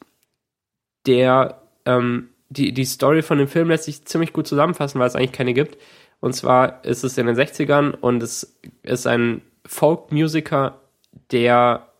[1.05, 5.15] der, ähm, die, die Story von dem Film lässt sich ziemlich gut zusammenfassen, weil es
[5.15, 5.77] eigentlich keine gibt.
[6.19, 10.81] Und zwar ist es in den 60ern und es ist ein Folk-Musiker,
[11.31, 11.91] der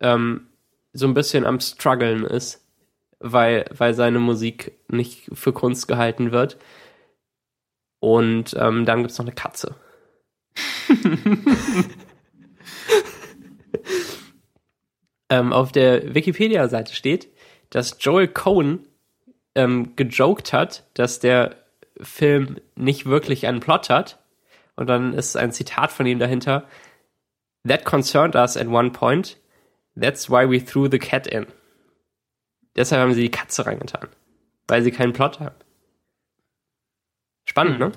[0.00, 0.48] ähm,
[0.92, 2.66] so ein bisschen am struggeln ist,
[3.20, 6.58] weil, weil seine Musik nicht für Kunst gehalten wird.
[8.00, 9.74] Und ähm, dann gibt es noch eine Katze.
[15.30, 17.28] ähm, auf der Wikipedia-Seite steht,
[17.70, 18.86] dass Joel Cohen
[19.54, 21.63] ähm, gejoked hat, dass der
[22.00, 24.18] Film nicht wirklich einen Plot hat.
[24.76, 26.66] Und dann ist ein Zitat von ihm dahinter.
[27.66, 29.38] That concerned us at one point.
[29.98, 31.46] That's why we threw the cat in.
[32.76, 34.08] Deshalb haben sie die Katze reingetan.
[34.66, 35.54] Weil sie keinen Plot haben.
[37.44, 37.88] Spannend, hm.
[37.88, 37.92] ne?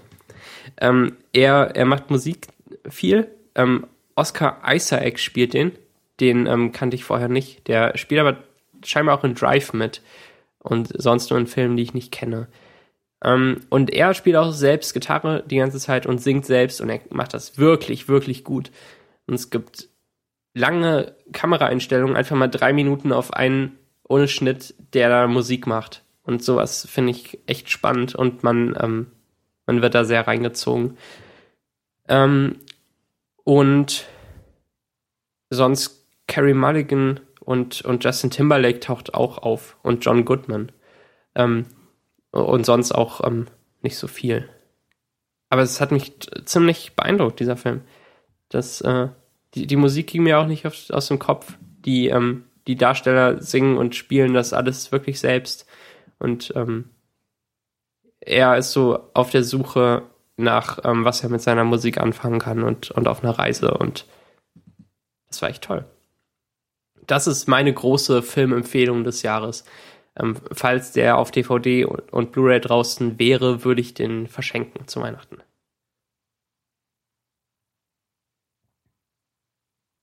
[0.79, 2.47] Ähm, er, er macht Musik
[2.87, 3.31] viel.
[3.55, 5.71] Ähm, Oscar Isaac spielt den.
[6.19, 7.67] Den ähm, kannte ich vorher nicht.
[7.67, 8.43] Der spielt aber
[8.83, 10.01] scheinbar auch in Drive mit.
[10.59, 12.47] Und sonst nur in Filmen, die ich nicht kenne.
[13.23, 17.01] Ähm, und er spielt auch selbst Gitarre die ganze Zeit und singt selbst und er
[17.09, 18.71] macht das wirklich, wirklich gut.
[19.25, 19.89] Und es gibt
[20.53, 26.03] lange Kameraeinstellungen, einfach mal drei Minuten auf einen ohne Schnitt, der da Musik macht.
[26.23, 29.07] Und sowas finde ich echt spannend und man, ähm,
[29.65, 30.97] man wird da sehr reingezogen.
[32.07, 32.57] Ähm,
[33.43, 34.05] und
[35.49, 40.71] sonst Carrie Mulligan und, und Justin Timberlake taucht auch auf und John Goodman.
[41.35, 41.65] Ähm,
[42.31, 43.47] und sonst auch ähm,
[43.81, 44.49] nicht so viel.
[45.49, 46.13] Aber es hat mich
[46.45, 47.81] ziemlich beeindruckt, dieser Film.
[48.49, 49.09] Das, äh,
[49.53, 51.57] die, die Musik ging mir auch nicht auf, aus dem Kopf.
[51.85, 55.65] Die, ähm, die Darsteller singen und spielen das alles wirklich selbst.
[56.19, 56.89] Und ähm,
[58.19, 60.03] er ist so auf der Suche
[60.35, 63.71] nach, ähm, was er mit seiner Musik anfangen kann und, und auf einer Reise.
[63.71, 64.05] Und
[65.27, 65.85] das war echt toll.
[67.05, 69.63] Das ist meine große Filmempfehlung des Jahres.
[70.19, 75.41] Ähm, falls der auf DVD und, Blu-ray draußen wäre, würde ich den verschenken zu Weihnachten.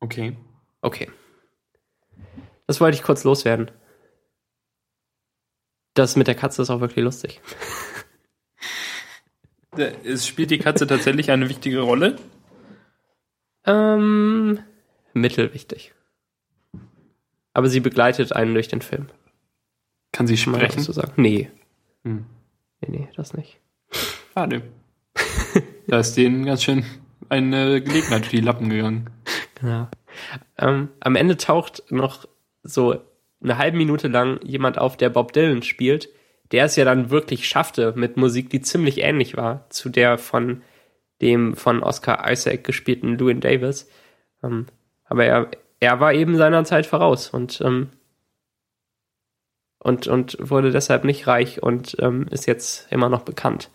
[0.00, 0.36] Okay.
[0.82, 1.10] Okay.
[2.66, 3.70] Das wollte ich kurz loswerden.
[5.94, 7.40] Das mit der Katze ist auch wirklich lustig.
[10.04, 12.14] Es spielt die Katze tatsächlich eine wichtige Rolle?
[13.66, 14.60] Ähm,
[15.14, 15.92] mittelwichtig.
[17.54, 19.08] Aber sie begleitet einen durch den Film.
[20.14, 20.80] Kann sie sprechen?
[20.80, 21.12] Mal, sagen?
[21.16, 21.50] Nee.
[22.04, 22.24] Hm.
[22.80, 23.58] Nee, nee, das nicht.
[24.32, 24.62] Schade.
[25.88, 26.84] da ist denen ganz schön
[27.28, 29.10] eine Gelegenheit durch die Lappen gegangen.
[29.56, 29.88] Genau.
[30.56, 32.26] Ähm, am Ende taucht noch
[32.62, 32.96] so
[33.42, 36.08] eine halbe Minute lang jemand auf, der Bob Dylan spielt,
[36.52, 40.62] der es ja dann wirklich schaffte mit Musik, die ziemlich ähnlich war zu der von
[41.22, 43.90] dem von Oscar Isaac gespielten Llewyn Davis.
[44.44, 44.66] Ähm,
[45.06, 45.50] aber er,
[45.80, 47.88] er war eben seiner Zeit voraus und, ähm,
[49.84, 53.70] und, und wurde deshalb nicht reich und ähm, ist jetzt immer noch bekannt.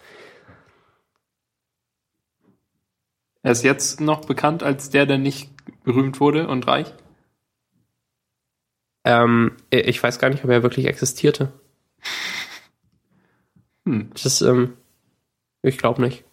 [3.43, 5.51] Er ist jetzt noch bekannt als der, der nicht
[5.84, 6.91] berühmt wurde und reich?
[9.05, 11.53] Ähm, ich weiß gar nicht, ob er wirklich existierte.
[13.86, 14.12] Hm.
[14.22, 14.74] Das, ähm,
[15.62, 16.26] ich glaube nicht.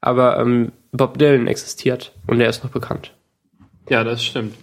[0.00, 3.14] Aber ähm, Bob Dylan existiert und er ist noch bekannt.
[3.88, 4.56] Ja, das stimmt.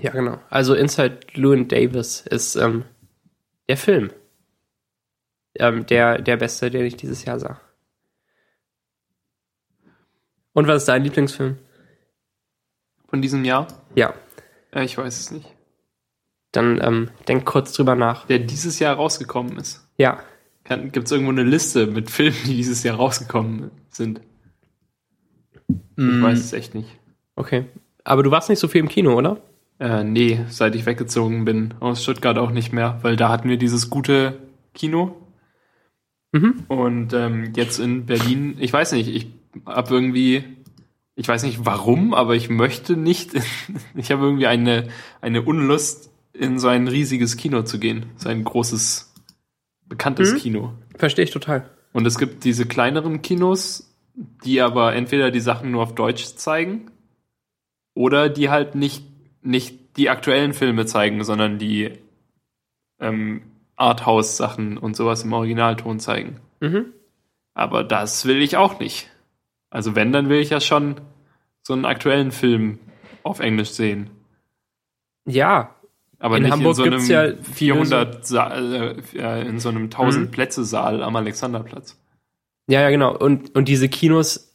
[0.00, 0.38] Ja, genau.
[0.50, 2.84] Also Inside Llewyn Davis ist ähm,
[3.70, 4.10] der Film.
[5.54, 7.60] Ähm, der, der beste, den ich dieses Jahr sah.
[10.52, 11.56] Und was ist dein Lieblingsfilm?
[13.08, 13.68] Von diesem Jahr?
[13.94, 14.12] Ja.
[14.72, 15.48] Äh, ich weiß es nicht.
[16.50, 18.26] Dann ähm, denk kurz drüber nach.
[18.26, 19.88] Der dieses Jahr rausgekommen ist.
[19.96, 20.20] Ja.
[20.64, 24.20] Gibt es irgendwo eine Liste mit Filmen, die dieses Jahr rausgekommen sind?
[25.68, 26.22] Ich mm.
[26.22, 26.98] weiß es echt nicht.
[27.36, 27.66] Okay.
[28.02, 29.40] Aber du warst nicht so viel im Kino, oder?
[29.80, 33.56] Äh, nee, seit ich weggezogen bin aus Stuttgart auch nicht mehr, weil da hatten wir
[33.56, 34.38] dieses gute
[34.74, 35.16] Kino.
[36.32, 36.64] Mhm.
[36.68, 39.32] Und ähm, jetzt in Berlin, ich weiß nicht, ich
[39.66, 40.44] habe irgendwie,
[41.16, 43.32] ich weiß nicht warum, aber ich möchte nicht,
[43.94, 44.88] ich habe irgendwie eine,
[45.20, 48.06] eine Unlust, in so ein riesiges Kino zu gehen.
[48.16, 49.12] So ein großes,
[49.86, 50.38] bekanntes mhm.
[50.38, 50.72] Kino.
[50.96, 51.68] Verstehe ich total.
[51.92, 53.94] Und es gibt diese kleineren Kinos,
[54.44, 56.90] die aber entweder die Sachen nur auf Deutsch zeigen
[57.94, 59.04] oder die halt nicht,
[59.42, 61.92] nicht die aktuellen Filme zeigen, sondern die
[63.00, 63.42] ähm,
[63.76, 66.36] Arthouse-Sachen und sowas im Originalton zeigen.
[66.60, 66.92] Mhm.
[67.54, 69.10] Aber das will ich auch nicht.
[69.70, 70.96] Also wenn, dann will ich ja schon
[71.62, 72.78] so einen aktuellen Film
[73.22, 74.10] auf Englisch sehen.
[75.26, 75.74] Ja.
[76.18, 80.26] Aber in nicht Hamburg in so einem ja 400 Saal, äh, in so einem 1000
[80.26, 80.30] mhm.
[80.30, 81.98] Plätze Saal am Alexanderplatz.
[82.68, 83.16] Ja, ja, genau.
[83.16, 84.52] Und, und diese Kinos,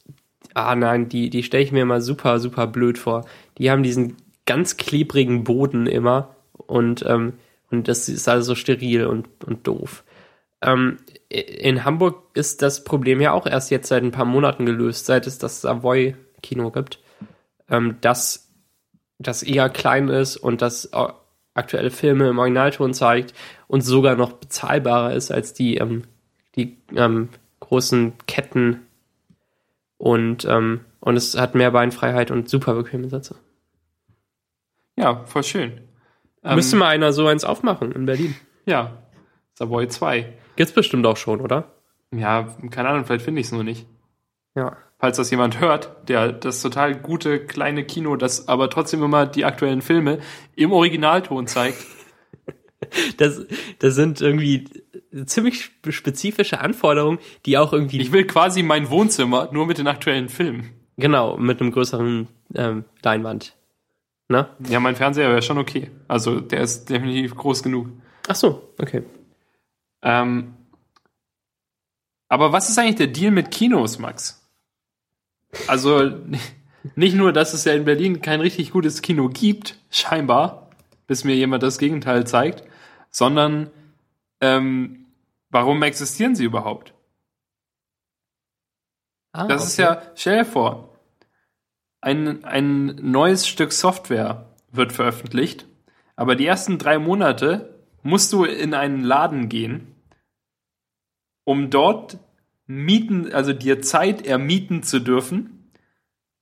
[0.54, 3.26] ah nein, die, die stelle ich mir immer super, super blöd vor.
[3.58, 4.16] Die haben diesen
[4.46, 7.34] ganz klebrigen Boden immer und, ähm,
[7.70, 10.04] und das ist also steril und, und doof.
[10.62, 15.06] Ähm, in Hamburg ist das Problem ja auch erst jetzt seit ein paar Monaten gelöst,
[15.06, 17.00] seit es das Savoy-Kino gibt,
[17.68, 18.48] ähm, dass
[19.18, 20.90] das eher klein ist und das
[21.54, 23.34] aktuelle Filme im Originalton zeigt
[23.66, 26.04] und sogar noch bezahlbarer ist als die, ähm,
[26.54, 27.30] die ähm,
[27.60, 28.86] großen Ketten
[29.98, 33.36] und, ähm, und es hat mehr Beinfreiheit und super bequeme Sätze.
[34.96, 35.80] Ja, voll schön.
[36.42, 38.36] Müsste mal einer so eins aufmachen in Berlin.
[38.66, 39.02] Ja,
[39.54, 40.32] Savoy 2.
[40.56, 41.72] Gibt's bestimmt auch schon, oder?
[42.12, 43.86] Ja, keine Ahnung, vielleicht finde ich es nur nicht.
[44.54, 44.76] Ja.
[44.98, 49.44] Falls das jemand hört, der das total gute kleine Kino, das aber trotzdem immer die
[49.44, 50.20] aktuellen Filme
[50.54, 51.78] im Originalton zeigt.
[53.18, 53.44] das,
[53.78, 54.68] das sind irgendwie
[55.26, 58.00] ziemlich spezifische Anforderungen, die auch irgendwie.
[58.00, 60.70] Ich will quasi mein Wohnzimmer nur mit den aktuellen Filmen.
[60.96, 63.55] Genau, mit einem größeren ähm, Leinwand.
[64.28, 64.48] Ne?
[64.68, 65.90] Ja, mein Fernseher wäre schon okay.
[66.08, 67.88] Also der ist definitiv groß genug.
[68.28, 69.04] Ach so, okay.
[70.02, 70.54] Ähm,
[72.28, 74.48] aber was ist eigentlich der Deal mit Kinos, Max?
[75.68, 76.10] Also
[76.96, 80.70] nicht nur, dass es ja in Berlin kein richtig gutes Kino gibt, scheinbar,
[81.06, 82.64] bis mir jemand das Gegenteil zeigt,
[83.10, 83.70] sondern
[84.40, 85.06] ähm,
[85.50, 86.94] warum existieren sie überhaupt?
[89.32, 89.68] Ah, das okay.
[89.68, 90.85] ist ja, stell dir vor,
[92.06, 95.66] ein, ein neues Stück Software wird veröffentlicht,
[96.14, 99.96] aber die ersten drei Monate musst du in einen Laden gehen
[101.46, 102.18] um dort
[102.66, 105.70] mieten, also dir Zeit ermieten zu dürfen,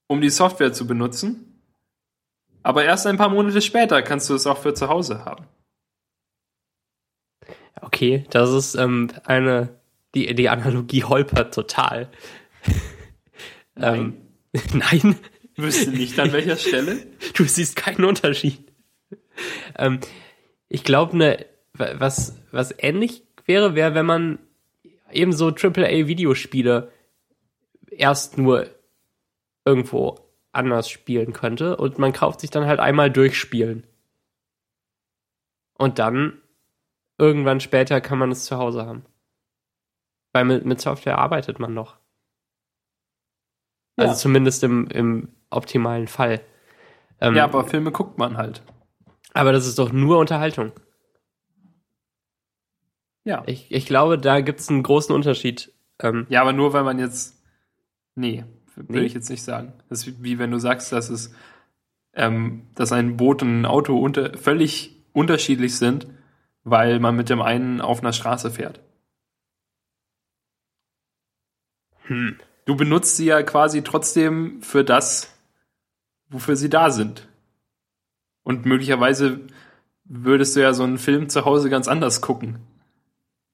[0.07, 1.61] um die Software zu benutzen.
[2.63, 5.47] Aber erst ein paar Monate später kannst du es auch für zu Hause haben.
[7.83, 9.79] Okay, das ist ähm, eine,
[10.15, 12.09] die, die Analogie holpert total.
[13.75, 14.15] Nein.
[14.53, 15.19] ähm, nein.
[15.57, 17.07] Wüsste nicht an welcher Stelle.
[17.35, 18.59] Du siehst keinen Unterschied.
[19.77, 20.01] Ähm,
[20.69, 24.39] ich glaube, ne, was, was ähnlich wäre, wäre, wenn man
[25.11, 26.91] ebenso AAA-Videospiele
[27.91, 28.69] erst nur
[29.65, 30.21] irgendwo
[30.53, 33.87] anders spielen könnte und man kauft sich dann halt einmal durchspielen.
[35.77, 36.41] Und dann
[37.19, 39.05] irgendwann später kann man es zu Hause haben.
[40.33, 41.97] Weil mit, mit Software arbeitet man noch.
[43.97, 44.17] Also ja.
[44.17, 46.41] zumindest im, im optimalen Fall.
[47.21, 48.63] Ähm, ja, aber Filme guckt man halt.
[49.33, 50.73] Aber das ist doch nur Unterhaltung.
[53.25, 53.43] Ja.
[53.47, 55.73] Ich, ich glaube, da gibt es einen großen Unterschied.
[56.01, 57.43] Ähm, ja, aber nur weil man jetzt.
[58.15, 58.45] Nee,
[58.77, 59.07] will nee.
[59.07, 59.73] ich jetzt nicht sagen.
[59.89, 61.35] Das ist wie wenn du sagst, dass es,
[62.15, 66.07] ähm, dass ein Boot und ein Auto unter, völlig unterschiedlich sind,
[66.63, 68.81] weil man mit dem einen auf einer Straße fährt.
[72.07, 72.39] Hm.
[72.67, 75.34] Du benutzt sie ja quasi trotzdem für das,
[76.35, 77.29] wofür sie da sind.
[78.43, 79.41] Und möglicherweise
[80.05, 82.59] würdest du ja so einen Film zu Hause ganz anders gucken.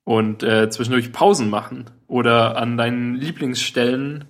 [0.03, 1.85] Und äh, zwischendurch Pausen machen.
[2.09, 4.25] Oder an deinen Lieblingsstellen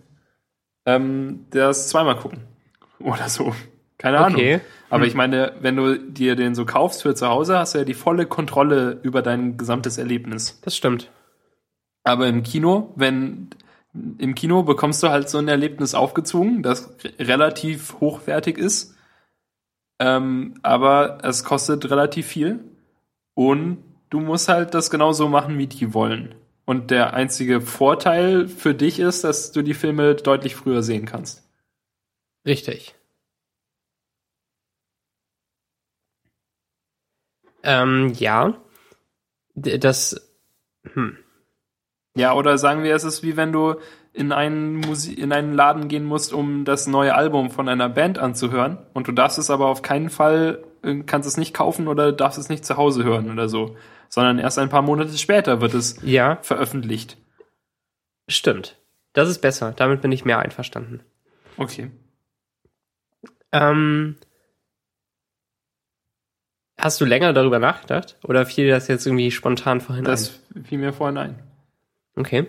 [0.84, 2.40] ähm, das zweimal gucken.
[2.98, 3.54] Oder so.
[3.96, 4.54] Keine okay.
[4.54, 4.66] Ahnung.
[4.90, 5.08] Aber hm.
[5.08, 7.94] ich meine, wenn du dir den so kaufst für zu Hause, hast du ja die
[7.94, 10.60] volle Kontrolle über dein gesamtes Erlebnis.
[10.62, 11.10] Das stimmt.
[12.02, 13.50] Aber im Kino, wenn
[13.92, 18.96] im Kino bekommst du halt so ein Erlebnis aufgezwungen, das relativ hochwertig ist.
[19.98, 22.64] Ähm, aber es kostet relativ viel.
[23.34, 26.34] Und du musst halt das genauso machen, wie die wollen.
[26.64, 31.48] Und der einzige Vorteil für dich ist, dass du die Filme deutlich früher sehen kannst.
[32.46, 32.94] Richtig.
[37.62, 38.56] Ähm, ja.
[39.54, 40.30] Das.
[40.94, 41.18] Hm.
[42.16, 43.76] Ja, oder sagen wir, es ist wie wenn du
[44.12, 48.18] in einen, Musi in einen Laden gehen musst, um das neue Album von einer Band
[48.18, 48.78] anzuhören.
[48.92, 52.38] Und du darfst es aber auf keinen Fall, äh, kannst es nicht kaufen oder darfst
[52.38, 53.76] es nicht zu Hause hören oder so.
[54.08, 56.38] Sondern erst ein paar Monate später wird es ja.
[56.42, 57.16] veröffentlicht.
[58.28, 58.76] Stimmt.
[59.12, 59.72] Das ist besser.
[59.72, 61.00] Damit bin ich mehr einverstanden.
[61.56, 61.90] Okay.
[63.52, 64.16] Ähm,
[66.78, 68.18] hast du länger darüber nachgedacht?
[68.24, 70.54] Oder fiel dir das jetzt irgendwie spontan vorhin das ein?
[70.54, 71.49] Das fiel mir vorhin ein.
[72.16, 72.46] Okay.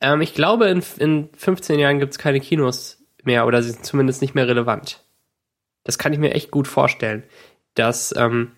[0.00, 3.84] Ähm, ich glaube, in, in 15 Jahren gibt es keine Kinos mehr oder sie sind
[3.84, 5.04] zumindest nicht mehr relevant.
[5.84, 7.22] Das kann ich mir echt gut vorstellen,
[7.74, 8.52] dass, ähm,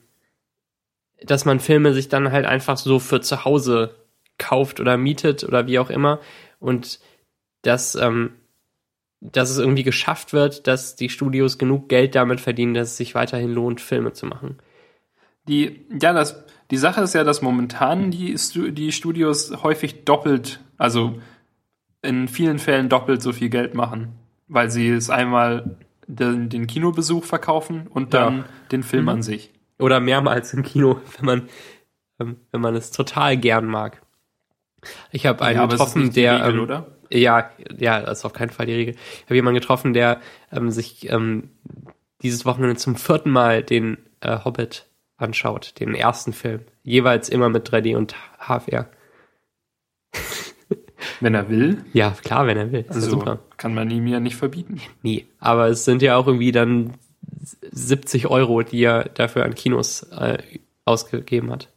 [1.22, 3.94] dass man Filme sich dann halt einfach so für zu Hause
[4.38, 6.20] kauft oder mietet oder wie auch immer
[6.58, 7.00] und
[7.62, 8.32] dass, ähm,
[9.20, 13.14] dass es irgendwie geschafft wird, dass die Studios genug Geld damit verdienen, dass es sich
[13.14, 14.58] weiterhin lohnt, Filme zu machen.
[15.48, 18.34] Die, ja, das, die Sache ist ja, dass momentan die,
[18.72, 21.20] die Studios häufig doppelt, also
[22.02, 24.14] in vielen Fällen doppelt so viel Geld machen,
[24.48, 28.44] weil sie es einmal den, den Kinobesuch verkaufen und dann ja.
[28.72, 29.08] den Film mhm.
[29.10, 29.50] an sich.
[29.78, 31.48] Oder mehrmals im Kino, wenn man,
[32.20, 34.02] ähm, wenn man es total gern mag.
[35.10, 36.46] Ich habe einen ja, getroffen, der.
[36.46, 36.84] Regel, ähm?
[37.10, 38.94] Ja, ja, das ist auf keinen Fall die Regel.
[38.94, 40.20] Ich habe jemanden getroffen, der
[40.52, 41.50] ähm, sich ähm,
[42.22, 44.86] dieses Wochenende zum vierten Mal den äh, Hobbit
[45.24, 46.60] anschaut, den ersten Film.
[46.82, 48.88] Jeweils immer mit 3D und HFR.
[51.20, 51.84] Wenn er will?
[51.92, 52.82] Ja, klar, wenn er will.
[52.84, 53.38] Das also super.
[53.56, 54.80] kann man ihm ja nicht verbieten.
[55.02, 56.94] Nee, aber es sind ja auch irgendwie dann
[57.72, 60.38] 70 Euro, die er dafür an Kinos äh,
[60.84, 61.68] ausgegeben hat.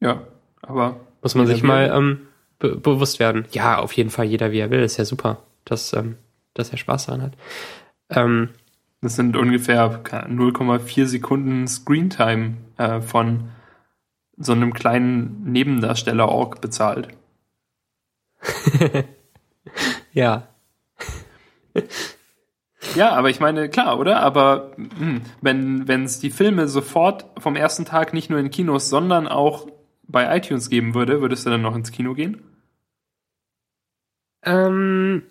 [0.00, 0.22] Ja,
[0.62, 1.00] aber.
[1.22, 2.26] Muss man sich mal ähm,
[2.58, 3.46] be bewusst werden.
[3.52, 4.80] Ja, auf jeden Fall jeder wie er will.
[4.80, 6.16] Ist ja super, dass, ähm,
[6.54, 7.32] dass er Spaß daran hat.
[8.10, 8.50] Ähm,
[9.02, 13.50] das sind ungefähr 0,4 Sekunden Screentime äh, von
[14.36, 17.08] so einem kleinen Nebendarsteller-Org bezahlt.
[20.12, 20.48] ja.
[22.94, 24.20] ja, aber ich meine, klar, oder?
[24.20, 25.22] Aber mh, hm,
[25.82, 29.66] wenn es die Filme sofort vom ersten Tag nicht nur in Kinos, sondern auch
[30.04, 32.42] bei iTunes geben würde, würdest du dann noch ins Kino gehen?
[34.44, 35.24] Ähm,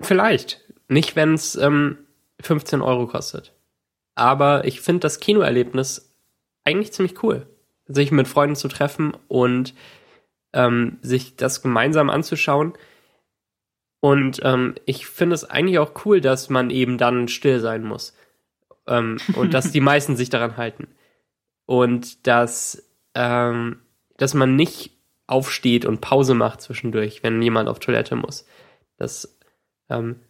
[0.00, 0.64] vielleicht.
[0.88, 1.98] Nicht, wenn es ähm,
[2.40, 3.54] 15 Euro kostet.
[4.14, 6.14] Aber ich finde das Kinoerlebnis
[6.64, 7.46] eigentlich ziemlich cool.
[7.86, 9.74] Sich mit Freunden zu treffen und
[10.52, 12.74] ähm, sich das gemeinsam anzuschauen.
[14.00, 18.16] Und ähm, ich finde es eigentlich auch cool, dass man eben dann still sein muss.
[18.86, 20.88] Ähm, und dass die meisten sich daran halten.
[21.66, 23.80] Und dass, ähm,
[24.16, 28.46] dass man nicht aufsteht und Pause macht zwischendurch, wenn jemand auf Toilette muss.
[28.96, 29.38] Das,
[29.90, 30.20] ähm,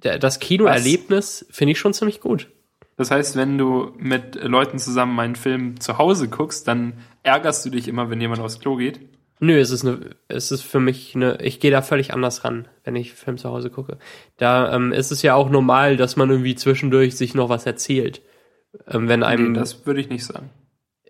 [0.00, 2.48] das Kinoerlebnis finde ich schon ziemlich gut.
[2.96, 7.70] Das heißt, wenn du mit Leuten zusammen einen Film zu Hause guckst, dann ärgerst du
[7.70, 9.00] dich immer, wenn jemand aufs Klo geht?
[9.38, 12.68] Nö, es ist eine, es ist für mich eine, ich gehe da völlig anders ran,
[12.84, 13.96] wenn ich Film zu Hause gucke.
[14.36, 18.20] Da ähm, ist es ja auch normal, dass man irgendwie zwischendurch sich noch was erzählt.
[18.86, 19.52] Ähm, wenn einem.
[19.52, 20.50] Nee, das würde ich nicht sagen.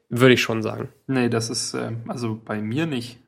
[0.09, 0.91] Würde ich schon sagen.
[1.09, 3.19] Nee, das ist, äh, also bei mir nicht.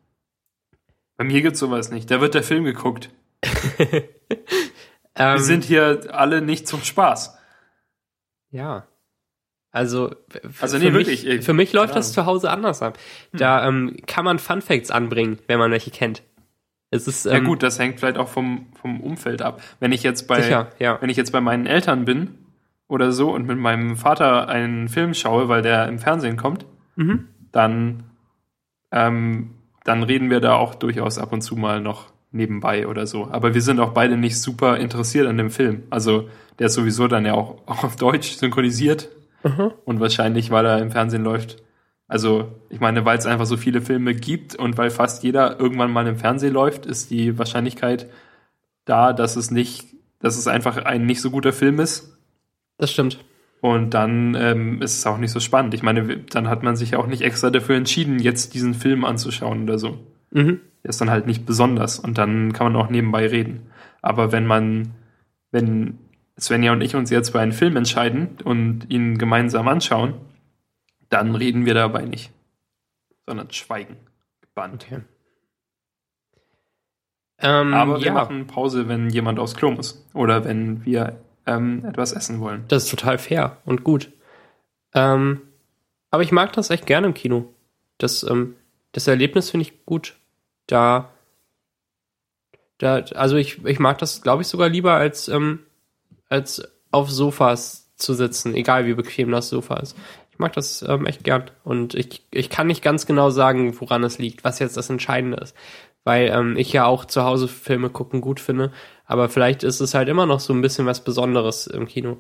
[1.17, 2.09] Bei mir gibt's sowas nicht.
[2.09, 3.11] Da wird der Film geguckt.
[5.17, 7.39] Wir ähm, sind hier alle nicht zum Spaß.
[8.51, 8.87] Ja.
[9.71, 10.15] Also,
[10.61, 12.99] also nee, für, wirklich, mich, für mich läuft das zu Hause anders ab.
[13.31, 13.39] Hm.
[13.39, 16.23] Da ähm, kann man Fun Facts anbringen, wenn man welche kennt.
[16.91, 19.63] Es ist, ähm, ja gut, das hängt vielleicht auch vom, vom Umfeld ab.
[19.81, 21.01] Wenn ich jetzt bei, sicher, ja.
[21.01, 22.39] wenn ich jetzt bei meinen Eltern bin
[22.87, 27.29] oder so und mit meinem Vater einen Film schaue, weil der im Fernsehen kommt, mhm.
[27.51, 28.05] dann,
[28.91, 29.55] ähm,
[29.85, 33.29] dann reden wir da auch durchaus ab und zu mal noch nebenbei oder so.
[33.31, 35.85] Aber wir sind auch beide nicht super interessiert an dem Film.
[35.91, 36.29] Also
[36.59, 39.09] der ist sowieso dann ja auch, auch auf Deutsch synchronisiert.
[39.45, 39.73] Mhm.
[39.85, 41.63] Und wahrscheinlich, weil er im Fernsehen läuft.
[42.07, 45.91] Also, ich meine, weil es einfach so viele Filme gibt und weil fast jeder irgendwann
[45.91, 48.07] mal im Fernsehen läuft, ist die Wahrscheinlichkeit
[48.85, 49.87] da, dass es nicht,
[50.21, 52.19] dass es einfach ein nicht so guter Film ist,
[52.79, 53.19] Das stimmt.
[53.63, 55.73] Und dann ähm, ist es auch nicht so spannend.
[55.73, 59.63] Ich meine, dann hat man sich auch nicht extra dafür entschieden, jetzt diesen Film anzuschauen
[59.63, 59.99] oder so.
[60.33, 60.61] Mhm.
[60.83, 63.71] Der ist dann halt nicht besonders und dann kann man auch nebenbei reden.
[64.01, 64.95] Aber wenn man,
[65.51, 65.99] wenn
[66.39, 70.15] Svenja und ich uns jetzt für einen Film entscheiden und ihn gemeinsam anschauen,
[71.09, 72.33] dann reden wir dabei nicht,
[73.27, 73.97] sondern schweigen.
[74.41, 74.87] Gebannt.
[74.87, 75.03] Okay.
[77.39, 78.13] Ähm, Aber wir ja.
[78.13, 82.65] machen Pause, wenn jemand aufs Klo muss oder wenn wir ähm, etwas essen wollen.
[82.69, 84.13] Das ist total fair und gut.
[84.95, 85.43] Ähm,
[86.11, 87.53] aber ich mag das echt gerne im Kino.
[87.99, 88.55] Das, ähm,
[88.93, 90.17] das Erlebnis finde ich gut.
[90.73, 91.11] Da,
[92.79, 95.59] da, also ich, ich mag das, glaube ich, sogar lieber als, ähm,
[96.31, 99.99] als auf Sofas zu sitzen, egal wie bequem das Sofa ist.
[100.31, 101.51] Ich mag das ähm, echt gern.
[101.63, 105.37] Und ich, ich kann nicht ganz genau sagen, woran es liegt, was jetzt das Entscheidende
[105.37, 105.55] ist.
[106.05, 108.73] Weil ähm, ich ja auch zu Hause Filme gucken gut finde.
[109.05, 112.17] Aber vielleicht ist es halt immer noch so ein bisschen was Besonderes im Kino.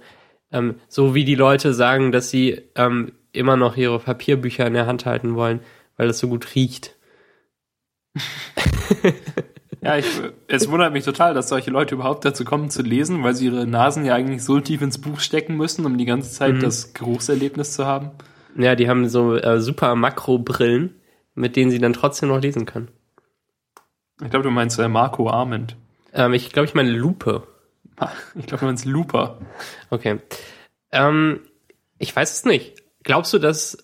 [0.52, 4.86] Ähm, so wie die Leute sagen, dass sie ähm, immer noch ihre Papierbücher in der
[4.86, 5.60] Hand halten wollen,
[5.96, 6.94] weil es so gut riecht.
[9.80, 10.06] ja, ich,
[10.48, 13.66] es wundert mich total, dass solche Leute überhaupt dazu kommen zu lesen, weil sie ihre
[13.66, 16.60] Nasen ja eigentlich so tief ins Buch stecken müssen, um die ganze Zeit mhm.
[16.60, 18.10] das Geruchserlebnis zu haben.
[18.56, 20.94] Ja, die haben so äh, super Makrobrillen,
[21.34, 22.88] mit denen sie dann trotzdem noch lesen können.
[24.22, 25.76] Ich glaube, du meinst äh, Marco Arment.
[26.12, 27.46] Ähm, ich glaube, ich meine Lupe.
[28.34, 29.38] Ich glaube, du meinst Looper.
[29.90, 30.18] Okay.
[30.90, 31.40] Ähm,
[31.98, 32.82] ich weiß es nicht.
[33.02, 33.78] Glaubst du, dass,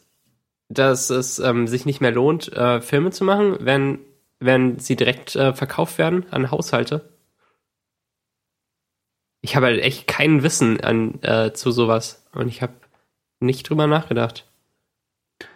[0.68, 4.00] dass es ähm, sich nicht mehr lohnt, äh, Filme zu machen, wenn,
[4.40, 7.12] wenn sie direkt äh, verkauft werden an Haushalte?
[9.40, 12.74] Ich habe halt echt kein Wissen an, äh, zu sowas und ich habe
[13.40, 14.46] nicht drüber nachgedacht.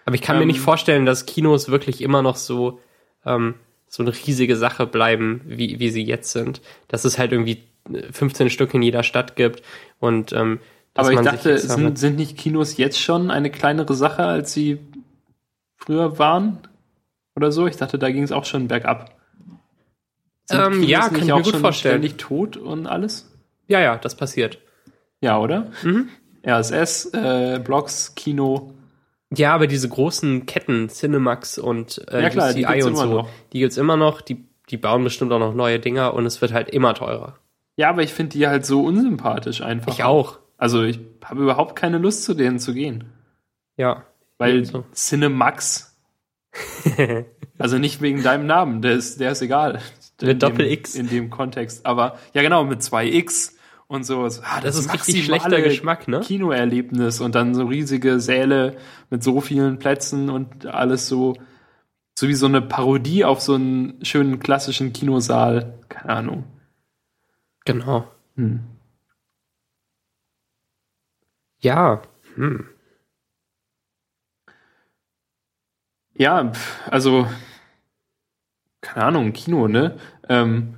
[0.05, 0.63] Aber ich kann mir nicht ähm.
[0.63, 2.81] vorstellen, dass Kinos wirklich immer noch so
[3.25, 3.55] ähm,
[3.89, 6.63] so eine riesige Sache bleiben, wie, wie sie jetzt sind.
[6.89, 7.65] Dass es halt irgendwie
[8.11, 9.63] 15 Stück in jeder Stadt gibt
[9.99, 10.61] und ähm,
[10.95, 14.79] aber ich dachte, sind, sind nicht Kinos jetzt schon eine kleinere Sache, als sie
[15.77, 16.59] früher waren?
[17.35, 17.67] Oder so?
[17.67, 19.17] Ich dachte, da ging es auch schon bergab.
[20.51, 22.03] Ähm, ja, kann ich mir gut vorstellen.
[22.03, 23.33] Ständig tot und alles?
[23.69, 24.59] Ja, ja, das passiert.
[25.21, 25.71] Ja, oder?
[25.83, 26.09] Mhm.
[26.47, 28.75] RSS, äh, Blogs, Kino.
[29.35, 33.29] Ja, aber diese großen Ketten, Cinemax und äh, ja, klar, UCI und so, noch.
[33.53, 36.53] die gibt's immer noch, die, die bauen bestimmt auch noch neue Dinger und es wird
[36.53, 37.39] halt immer teurer.
[37.77, 39.95] Ja, aber ich finde die halt so unsympathisch einfach.
[39.95, 40.39] Ich auch.
[40.59, 43.05] Also ich habe überhaupt keine Lust zu denen zu gehen.
[43.77, 44.05] Ja.
[44.39, 44.85] Weil so.
[44.93, 45.92] Cinemax.
[47.59, 49.81] also nicht wegen deinem Namen, der ist, der ist egal.
[50.21, 50.95] Mit Doppel X.
[50.95, 51.85] In dem Kontext.
[51.87, 53.57] Aber ja genau, mit zwei X
[53.89, 54.23] und so.
[54.23, 56.21] Ah, das, das ist richtig schlechter Geschmack, ne?
[56.21, 58.77] Kinoerlebnis und dann so riesige Säle
[59.11, 61.35] mit so vielen Plätzen und alles so,
[62.15, 65.79] so wie so eine Parodie auf so einen schönen klassischen Kinosaal.
[65.89, 66.45] Keine Ahnung.
[67.65, 68.09] Genau.
[68.37, 68.61] Hm.
[71.59, 72.03] Ja.
[72.35, 72.72] Hm.
[76.23, 76.53] Ja,
[76.89, 77.27] also
[78.81, 79.99] keine Ahnung, Kino, ne?
[80.29, 80.77] Ähm,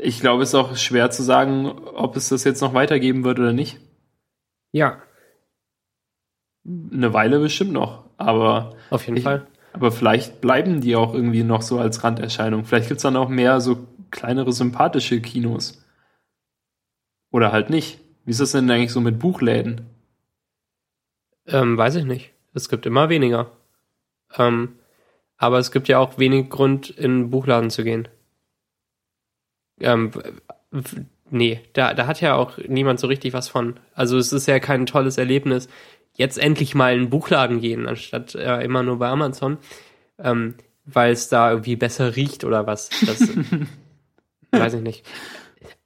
[0.00, 3.38] ich glaube, es ist auch schwer zu sagen, ob es das jetzt noch weitergeben wird
[3.38, 3.80] oder nicht.
[4.72, 5.02] Ja.
[6.64, 8.74] Eine Weile bestimmt noch, aber.
[8.88, 9.46] Auf jeden ich, Fall.
[9.74, 12.64] Aber vielleicht bleiben die auch irgendwie noch so als Randerscheinung.
[12.64, 15.84] Vielleicht gibt es dann auch mehr so kleinere sympathische Kinos.
[17.30, 18.00] Oder halt nicht.
[18.24, 19.84] Wie ist das denn eigentlich so mit Buchläden?
[21.46, 22.32] Ähm, weiß ich nicht.
[22.54, 23.50] Es gibt immer weniger.
[24.36, 24.78] Ähm,
[25.36, 28.08] aber es gibt ja auch wenig Grund, in einen Buchladen zu gehen.
[29.80, 30.10] Ähm,
[31.30, 33.78] nee, da, da hat ja auch niemand so richtig was von.
[33.94, 35.68] Also es ist ja kein tolles Erlebnis,
[36.14, 39.58] jetzt endlich mal in einen Buchladen gehen, anstatt äh, immer nur bei Amazon,
[40.18, 42.90] ähm, weil es da irgendwie besser riecht oder was.
[43.06, 43.20] Das
[44.50, 45.06] weiß ich nicht.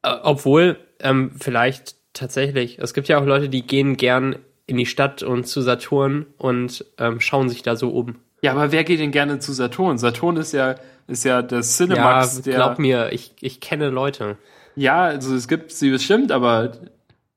[0.03, 4.37] Äh, obwohl, ähm, vielleicht tatsächlich, es gibt ja auch Leute, die gehen gern
[4.67, 8.17] in die Stadt und zu Saturn und ähm, schauen sich da so um.
[8.43, 9.99] Ja, aber wer geht denn gerne zu Saturn?
[9.99, 12.43] Saturn ist ja ist ja der Cinemax.
[12.47, 14.39] Ja, glaub mir, ich, ich kenne Leute.
[14.77, 16.73] Ja, also es gibt sie bestimmt, aber,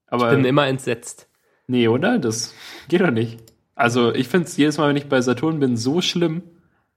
[0.08, 0.32] aber.
[0.32, 1.28] Ich bin immer entsetzt.
[1.68, 2.20] Nee, oder?
[2.20, 2.54] Das
[2.88, 3.40] geht doch nicht.
[3.74, 6.44] Also ich finde es jedes Mal, wenn ich bei Saturn bin, so schlimm.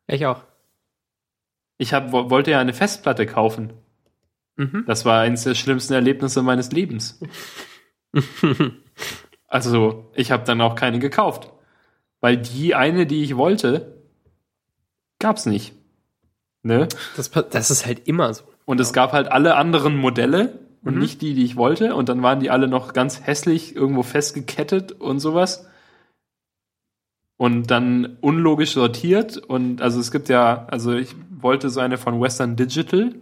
[0.07, 0.43] Ich auch.
[1.79, 3.73] Ich hab, wollte ja eine Festplatte kaufen.
[4.57, 4.85] Mhm.
[4.87, 7.21] Das war eines der schlimmsten Erlebnisse meines Lebens.
[9.49, 11.51] also ich habe dann auch keine gekauft.
[12.21, 14.03] Weil die eine, die ich wollte,
[15.19, 15.75] gab's nicht.
[16.63, 16.89] Ne?
[17.17, 18.45] Das, das ist halt immer so.
[18.65, 21.01] Und es gab halt alle anderen Modelle und mhm.
[21.01, 21.95] nicht die, die ich wollte.
[21.95, 25.69] Und dann waren die alle noch ganz hässlich irgendwo festgekettet und sowas.
[27.37, 29.37] Und dann unlogisch sortiert.
[29.39, 33.15] Und also es gibt ja, also ich wollte so eine von Western Digital.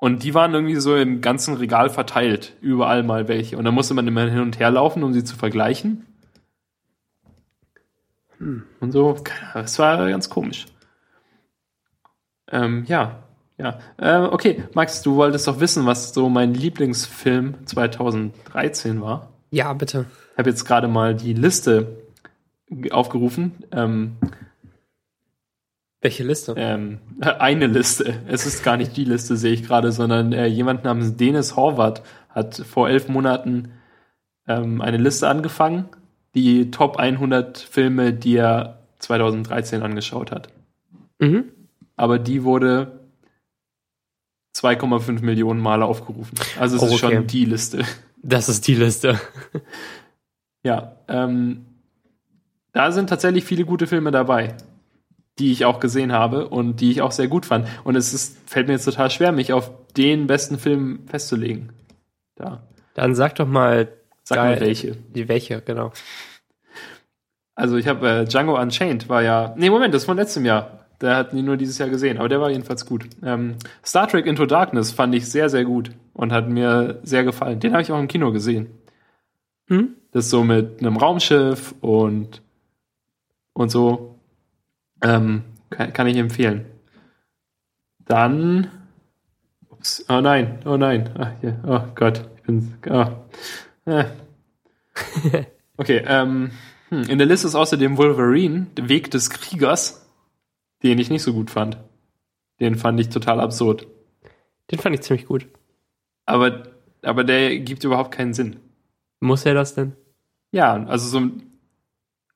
[0.00, 3.58] Und die waren irgendwie so im ganzen Regal verteilt, überall mal welche.
[3.58, 6.06] Und dann musste man immer hin und her laufen, um sie zu vergleichen.
[8.38, 8.64] Hm.
[8.80, 9.18] Und so,
[9.52, 10.64] das war ganz komisch.
[12.50, 13.22] Ähm, ja,
[13.58, 13.78] ja.
[13.98, 19.28] Äh, okay, Max, du wolltest doch wissen, was so mein Lieblingsfilm 2013 war.
[19.50, 20.06] Ja, bitte.
[20.32, 21.98] Ich habe jetzt gerade mal die Liste
[22.90, 23.64] aufgerufen.
[23.70, 24.16] Ähm,
[26.00, 26.54] welche Liste?
[26.56, 28.22] Ähm, eine Liste.
[28.26, 32.02] Es ist gar nicht die Liste, sehe ich gerade, sondern äh, jemand namens Dennis Horvath
[32.30, 33.72] hat vor elf Monaten
[34.48, 35.88] ähm, eine Liste angefangen,
[36.34, 40.48] die Top 100 Filme, die er 2013 angeschaut hat.
[41.18, 41.44] Mhm.
[41.96, 43.00] Aber die wurde
[44.56, 46.38] 2,5 Millionen Male aufgerufen.
[46.58, 47.84] Also es oh, ist schon die Liste.
[48.22, 49.20] Das ist die Liste.
[50.62, 51.66] ja, ähm,
[52.72, 54.56] da sind tatsächlich viele gute Filme dabei
[55.38, 57.66] die ich auch gesehen habe und die ich auch sehr gut fand.
[57.84, 61.72] Und es ist, fällt mir jetzt total schwer, mich auf den besten Film festzulegen.
[62.36, 62.62] Da.
[62.94, 63.88] Dann sag doch mal,
[64.22, 64.96] sag mal welche.
[64.96, 65.92] Die welche, genau.
[67.54, 69.54] Also ich habe äh, Django Unchained war ja.
[69.56, 70.86] Nee, Moment, das ist von letztem Jahr.
[71.00, 73.06] Der hat nie nur dieses Jahr gesehen, aber der war jedenfalls gut.
[73.22, 77.60] Ähm, Star Trek Into Darkness fand ich sehr, sehr gut und hat mir sehr gefallen.
[77.60, 78.68] Den habe ich auch im Kino gesehen.
[79.68, 79.94] Hm?
[80.12, 82.42] Das ist so mit einem Raumschiff und
[83.52, 84.09] und so.
[85.02, 86.66] Ähm, kann, kann, ich empfehlen.
[88.00, 88.70] Dann.
[89.68, 91.10] Ups, oh nein, oh nein.
[91.18, 92.74] Ach, hier, oh Gott, ich bin.
[92.88, 93.06] Oh.
[93.86, 94.04] Äh.
[95.80, 96.50] Okay, ähm,
[96.90, 100.06] hm, in der Liste ist außerdem Wolverine, der Weg des Kriegers,
[100.82, 101.78] den ich nicht so gut fand.
[102.60, 103.86] Den fand ich total absurd.
[104.70, 105.46] Den fand ich ziemlich gut.
[106.26, 106.64] Aber,
[107.00, 108.56] aber der gibt überhaupt keinen Sinn.
[109.20, 109.96] Muss er das denn?
[110.52, 111.30] Ja, also so,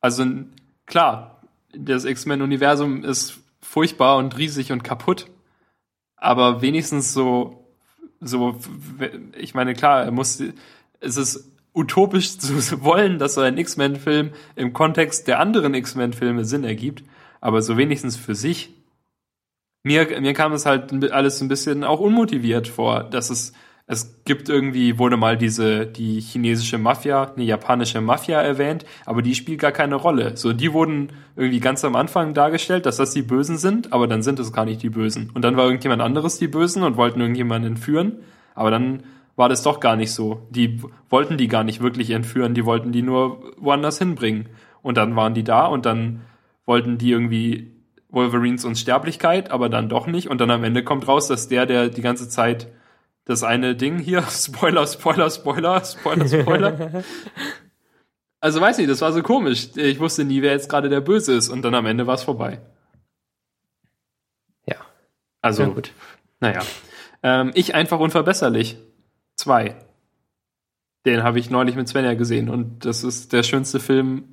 [0.00, 0.24] also
[0.86, 1.33] klar,
[1.76, 5.26] das X-Men-Universum ist furchtbar und riesig und kaputt.
[6.16, 7.66] Aber wenigstens so,
[8.20, 8.58] so,
[9.36, 10.42] ich meine, klar, er muss,
[11.00, 16.64] es ist utopisch zu wollen, dass so ein X-Men-Film im Kontext der anderen X-Men-Filme Sinn
[16.64, 17.04] ergibt.
[17.40, 18.72] Aber so wenigstens für sich.
[19.82, 23.52] Mir, mir kam es halt alles ein bisschen auch unmotiviert vor, dass es
[23.86, 29.34] es gibt irgendwie, wurde mal diese, die chinesische Mafia, eine japanische Mafia erwähnt, aber die
[29.34, 30.36] spielt gar keine Rolle.
[30.38, 34.22] So, die wurden irgendwie ganz am Anfang dargestellt, dass das die Bösen sind, aber dann
[34.22, 35.30] sind es gar nicht die Bösen.
[35.34, 38.20] Und dann war irgendjemand anderes die Bösen und wollten irgendjemanden entführen,
[38.54, 39.02] aber dann
[39.36, 40.46] war das doch gar nicht so.
[40.48, 40.80] Die
[41.10, 44.48] wollten die gar nicht wirklich entführen, die wollten die nur woanders hinbringen.
[44.80, 46.22] Und dann waren die da und dann
[46.64, 47.72] wollten die irgendwie
[48.08, 50.28] Wolverines Unsterblichkeit, aber dann doch nicht.
[50.28, 52.68] Und dann am Ende kommt raus, dass der, der die ganze Zeit
[53.24, 57.04] das eine Ding hier, Spoiler, Spoiler, Spoiler, Spoiler, Spoiler.
[58.40, 59.68] also weiß nicht, das war so komisch.
[59.76, 62.22] Ich wusste nie, wer jetzt gerade der Böse ist und dann am Ende war es
[62.22, 62.60] vorbei.
[64.66, 64.76] Ja.
[65.40, 65.92] Also, ja, gut.
[66.40, 66.62] naja.
[67.22, 68.76] Ähm, ich einfach unverbesserlich.
[69.36, 69.76] Zwei.
[71.06, 74.24] Den habe ich neulich mit Svenja gesehen und das ist der schönste Film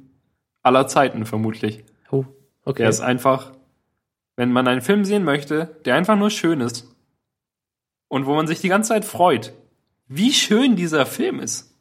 [0.62, 1.84] aller Zeiten vermutlich.
[2.12, 2.26] Oh,
[2.64, 2.84] okay.
[2.84, 3.52] Der ist einfach,
[4.36, 6.91] wenn man einen Film sehen möchte, der einfach nur schön ist,
[8.12, 9.53] und wo man sich die ganze Zeit freut,
[10.09, 11.74] wie schön dieser Film ist.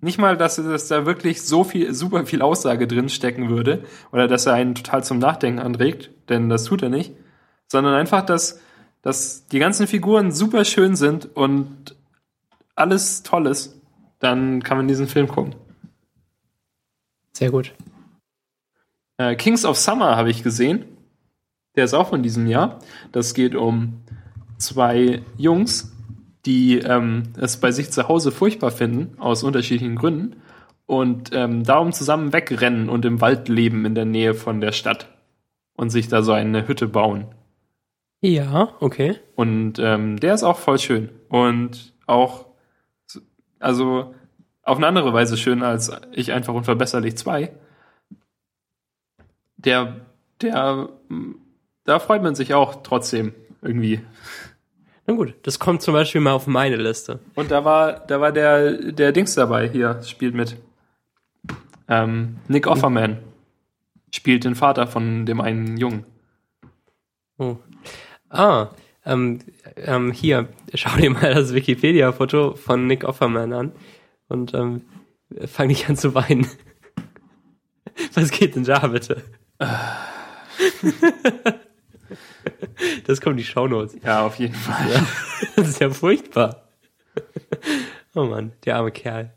[0.00, 4.28] Nicht mal, dass, dass da wirklich so viel, super viel Aussage drin stecken würde oder
[4.28, 7.12] dass er einen total zum Nachdenken anregt, denn das tut er nicht,
[7.68, 8.62] sondern einfach, dass,
[9.02, 11.94] dass die ganzen Figuren super schön sind und
[12.74, 13.78] alles toll ist,
[14.20, 15.54] dann kann man diesen Film gucken.
[17.34, 17.74] Sehr gut.
[19.18, 20.86] Äh, Kings of Summer habe ich gesehen.
[21.76, 22.78] Der ist auch von diesem Jahr.
[23.12, 24.01] Das geht um
[24.62, 25.92] zwei Jungs,
[26.46, 30.36] die ähm, es bei sich zu Hause furchtbar finden, aus unterschiedlichen Gründen,
[30.86, 35.08] und ähm, darum zusammen wegrennen und im Wald leben in der Nähe von der Stadt
[35.74, 37.26] und sich da so eine Hütte bauen.
[38.20, 39.18] Ja, okay.
[39.34, 42.46] Und ähm, der ist auch voll schön und auch,
[43.58, 44.14] also
[44.62, 47.52] auf eine andere Weise schön als ich einfach unverbesserlich zwei.
[49.56, 50.06] Der,
[50.40, 50.88] der,
[51.84, 54.00] da freut man sich auch trotzdem irgendwie.
[55.12, 57.20] Na gut, das kommt zum Beispiel mal auf meine Liste.
[57.34, 60.56] Und da war, da war der, der Dings dabei hier, spielt mit.
[61.86, 63.18] Ähm, Nick Offerman
[64.10, 66.06] spielt den Vater von dem einen Jungen.
[67.36, 67.56] Oh.
[68.30, 68.70] Ah,
[69.04, 69.40] ähm,
[69.76, 73.72] ähm, hier, schau dir mal das Wikipedia-Foto von Nick Offerman an
[74.28, 74.80] und ähm,
[75.44, 76.46] fang nicht an zu weinen.
[78.14, 79.22] Was geht denn da bitte?
[83.06, 83.96] Das kommen die Shownotes.
[84.02, 84.92] Ja, auf jeden Fall.
[84.92, 85.06] Ja,
[85.56, 86.62] das ist ja furchtbar.
[88.14, 89.32] Oh Mann, der arme Kerl.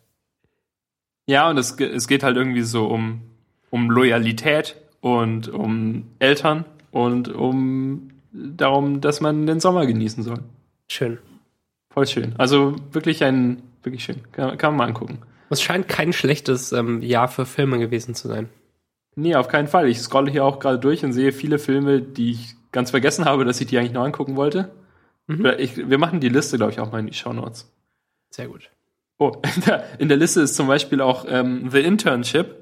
[1.27, 3.22] Ja, und es, es geht halt irgendwie so um,
[3.69, 10.39] um Loyalität und um Eltern und um darum, dass man den Sommer genießen soll.
[10.88, 11.18] Schön.
[11.89, 12.35] Voll schön.
[12.38, 14.22] Also wirklich ein, wirklich schön.
[14.31, 15.19] Kann, kann man mal angucken.
[15.49, 18.49] Es scheint kein schlechtes ähm, Jahr für Filme gewesen zu sein.
[19.15, 19.88] Nee, auf keinen Fall.
[19.88, 23.45] Ich scrolle hier auch gerade durch und sehe viele Filme, die ich ganz vergessen habe,
[23.45, 24.69] dass ich die eigentlich noch angucken wollte.
[25.27, 25.45] Mhm.
[25.57, 27.73] Ich, wir machen die Liste, glaube ich, auch mal in die Show Notes.
[28.30, 28.69] Sehr gut.
[29.18, 32.53] Oh, in der, in der Liste ist zum Beispiel auch ähm, The Internship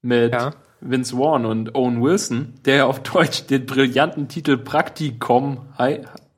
[0.00, 0.54] mit ja.
[0.80, 5.66] Vince Vaughn und Owen Wilson, der auf Deutsch den brillanten Titel Praktikum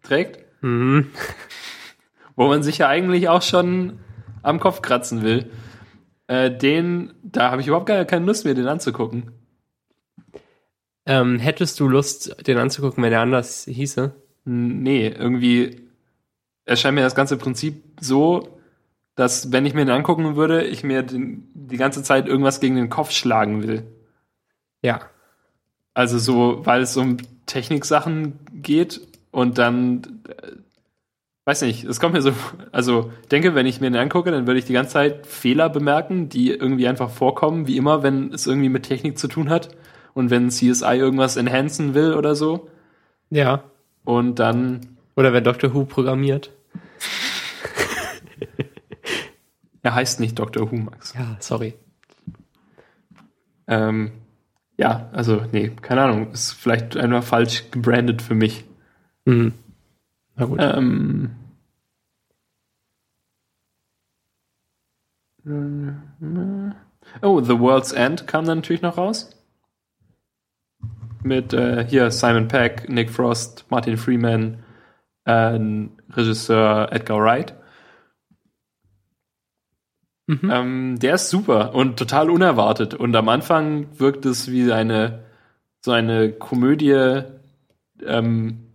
[0.02, 0.44] trägt.
[0.60, 1.12] Mhm.
[2.34, 4.00] Wo man sich ja eigentlich auch schon
[4.42, 5.48] am Kopf kratzen will.
[6.26, 9.37] Äh, den, da habe ich überhaupt gar keine Lust mehr, den anzugucken.
[11.08, 14.12] Ähm, hättest du Lust, den anzugucken, wenn der anders hieße?
[14.44, 15.80] Nee, irgendwie
[16.66, 18.60] erscheint mir das ganze Prinzip so,
[19.14, 22.76] dass wenn ich mir den angucken würde, ich mir den, die ganze Zeit irgendwas gegen
[22.76, 23.84] den Kopf schlagen will.
[24.82, 25.00] Ja.
[25.94, 27.16] Also so, weil es um
[27.46, 30.52] Techniksachen geht und dann äh,
[31.46, 32.32] weiß nicht, es kommt mir so,
[32.70, 36.28] also denke, wenn ich mir den angucke, dann würde ich die ganze Zeit Fehler bemerken,
[36.28, 39.70] die irgendwie einfach vorkommen, wie immer, wenn es irgendwie mit Technik zu tun hat
[40.14, 42.68] und wenn CSI irgendwas enhancen will oder so.
[43.30, 43.64] Ja.
[44.04, 44.96] Und dann.
[45.16, 45.74] Oder wenn Dr.
[45.74, 46.52] Who programmiert.
[49.82, 50.70] er heißt nicht Dr.
[50.70, 51.14] Who, Max.
[51.14, 51.74] Ja, sorry.
[53.66, 54.12] Ähm,
[54.76, 56.30] ja, also, nee, keine Ahnung.
[56.32, 58.64] Ist vielleicht einfach falsch gebrandet für mich.
[59.24, 59.52] Mhm.
[60.36, 60.58] Na gut.
[60.62, 61.30] Ähm,
[67.22, 69.30] oh, The World's End kam dann natürlich noch raus.
[71.22, 74.62] Mit äh, hier Simon Peck, Nick Frost, Martin Freeman,
[75.24, 75.58] äh,
[76.10, 77.54] Regisseur Edgar Wright.
[80.26, 80.50] Mhm.
[80.52, 82.94] Ähm, der ist super und total unerwartet.
[82.94, 85.24] Und am Anfang wirkt es wie eine
[85.80, 87.22] so eine Komödie
[88.04, 88.74] ähm,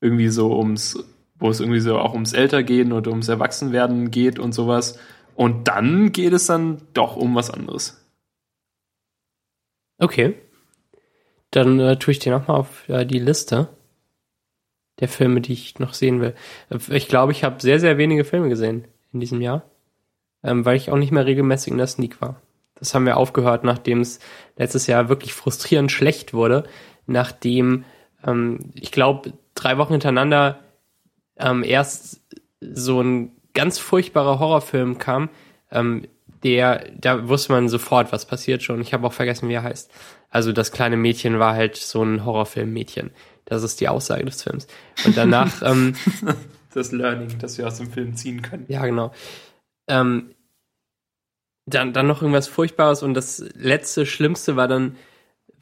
[0.00, 1.02] irgendwie so ums,
[1.38, 4.98] wo es irgendwie so auch ums Ältergehen und ums Erwachsenwerden geht und sowas.
[5.34, 8.06] Und dann geht es dann doch um was anderes.
[9.98, 10.36] Okay.
[11.50, 13.68] Dann äh, tue ich dir nochmal auf äh, die Liste
[15.00, 16.34] der Filme, die ich noch sehen will.
[16.90, 19.62] Ich glaube, ich habe sehr, sehr wenige Filme gesehen in diesem Jahr,
[20.42, 22.40] ähm, weil ich auch nicht mehr regelmäßig in der Sneak war.
[22.74, 24.20] Das haben wir aufgehört, nachdem es
[24.56, 26.64] letztes Jahr wirklich frustrierend schlecht wurde,
[27.06, 27.84] nachdem
[28.24, 30.60] ähm, ich glaube, drei Wochen hintereinander
[31.36, 32.20] ähm, erst
[32.60, 35.30] so ein ganz furchtbarer Horrorfilm kam,
[35.70, 36.06] ähm,
[36.42, 38.80] der, da wusste man sofort, was passiert schon.
[38.80, 39.90] Ich habe auch vergessen, wie er heißt.
[40.30, 43.10] Also das kleine Mädchen war halt so ein Horrorfilm-Mädchen.
[43.44, 44.66] Das ist die Aussage des Films.
[45.04, 45.62] Und danach.
[45.62, 45.94] ähm,
[46.72, 48.64] das Learning, das wir aus dem Film ziehen können.
[48.68, 49.12] Ja, genau.
[49.88, 50.34] Ähm,
[51.66, 54.96] dann, dann noch irgendwas Furchtbares und das letzte Schlimmste war dann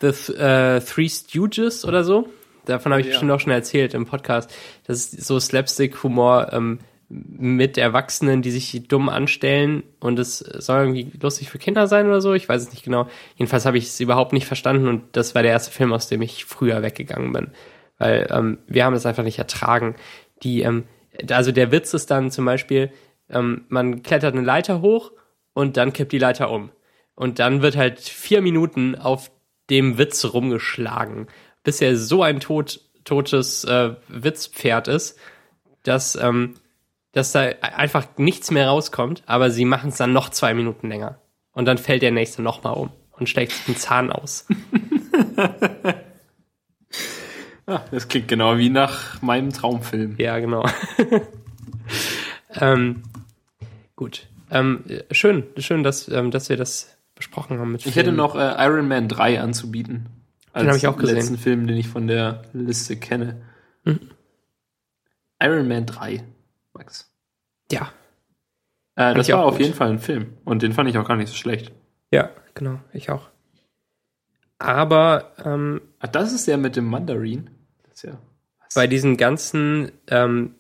[0.00, 2.28] The uh, Three Stooges oder so.
[2.66, 3.12] Davon habe ich ja.
[3.12, 4.50] bestimmt auch schon erzählt im Podcast.
[4.86, 6.78] Das ist so Slapstick-Humor ähm,
[7.08, 12.20] mit Erwachsenen, die sich dumm anstellen und es soll irgendwie lustig für Kinder sein oder
[12.20, 12.34] so.
[12.34, 13.08] Ich weiß es nicht genau.
[13.36, 16.20] Jedenfalls habe ich es überhaupt nicht verstanden und das war der erste Film, aus dem
[16.20, 17.52] ich früher weggegangen bin.
[17.96, 19.96] Weil ähm, wir haben es einfach nicht ertragen.
[20.42, 20.84] Die, ähm,
[21.30, 22.90] also der Witz ist dann zum Beispiel,
[23.30, 25.12] ähm, man klettert eine Leiter hoch
[25.54, 26.70] und dann kippt die Leiter um.
[27.14, 29.30] Und dann wird halt vier Minuten auf
[29.70, 31.26] dem Witz rumgeschlagen
[31.68, 35.18] bis er so ein tot, totes äh, Witzpferd ist,
[35.82, 36.54] dass, ähm,
[37.12, 41.20] dass da einfach nichts mehr rauskommt, aber sie machen es dann noch zwei Minuten länger.
[41.52, 44.46] Und dann fällt der nächste nochmal um und schlägt sich den Zahn aus.
[47.66, 50.16] ah, das klingt genau wie nach meinem Traumfilm.
[50.18, 50.64] Ja, genau.
[52.54, 53.02] ähm,
[53.96, 54.28] gut.
[54.50, 58.54] Ähm, schön, schön, dass, ähm, dass wir das besprochen haben mit Ich hätte noch äh,
[58.64, 60.08] Iron Man 3 anzubieten.
[60.54, 61.16] Den habe ich auch gesehen.
[61.16, 63.42] letzten Film, den ich von der Liste kenne.
[63.84, 64.10] Mhm.
[65.40, 66.24] Iron Man 3,
[66.72, 67.12] Max.
[67.70, 67.92] Ja.
[68.94, 69.62] Äh, das war auf gut.
[69.62, 71.72] jeden Fall ein Film und den fand ich auch gar nicht so schlecht.
[72.10, 73.28] Ja, genau, ich auch.
[74.58, 77.50] Aber ähm, Ach, das ist der mit dem Mandarin.
[77.84, 78.18] Das ist ja.
[78.60, 78.74] Was?
[78.74, 80.54] Bei diesen ganzen ähm,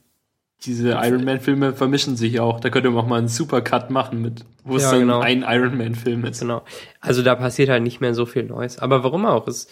[0.62, 2.60] diese Iron Man Filme vermischen sich auch.
[2.60, 5.20] Da könnte man auch mal einen Supercut machen mit, wo ja, es dann genau.
[5.20, 6.40] ein Iron Man Film ist.
[6.40, 6.64] Genau.
[7.00, 8.78] Also da passiert halt nicht mehr so viel Neues.
[8.78, 9.46] Aber warum auch?
[9.46, 9.68] Es,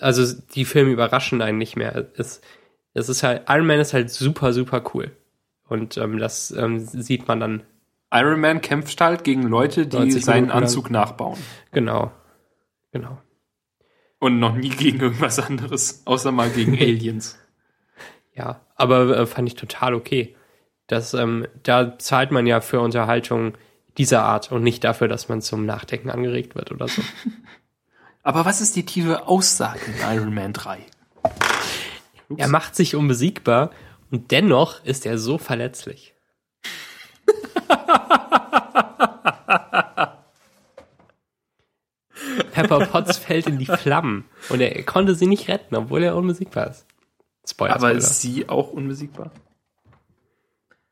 [0.00, 2.06] also die Filme überraschen einen nicht mehr.
[2.16, 2.40] Es,
[2.94, 5.12] es ist halt, Iron Man ist halt super, super cool.
[5.68, 7.62] Und ähm, das ähm, sieht man dann.
[8.10, 11.38] Iron Man kämpft halt gegen Leute, die seinen Anzug nachbauen.
[11.72, 12.10] Genau.
[12.90, 13.18] Genau.
[14.18, 17.38] Und noch nie gegen irgendwas anderes, außer mal gegen Aliens.
[18.34, 20.34] Ja, aber äh, fand ich total okay.
[20.86, 23.58] Das, ähm, da zahlt man ja für Unterhaltung
[23.98, 27.02] dieser Art und nicht dafür, dass man zum Nachdenken angeregt wird oder so.
[28.22, 30.78] Aber was ist die tiefe Aussage in Iron Man 3?
[32.28, 32.40] Ups.
[32.40, 33.70] Er macht sich unbesiegbar
[34.10, 36.14] und dennoch ist er so verletzlich.
[42.52, 46.68] Pepper Potts fällt in die Flammen und er konnte sie nicht retten, obwohl er unbesiegbar
[46.70, 46.86] ist.
[47.48, 47.98] Spoiler, Aber Spoiler.
[47.98, 49.30] ist sie auch unbesiegbar?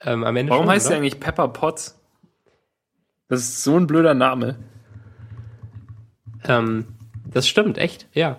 [0.01, 0.94] Ähm, am Ende Warum schon, heißt oder?
[0.94, 2.01] sie eigentlich Pepper Potts?
[3.28, 4.56] Das ist so ein blöder Name.
[6.44, 6.86] Ähm,
[7.24, 8.38] das stimmt, echt, ja.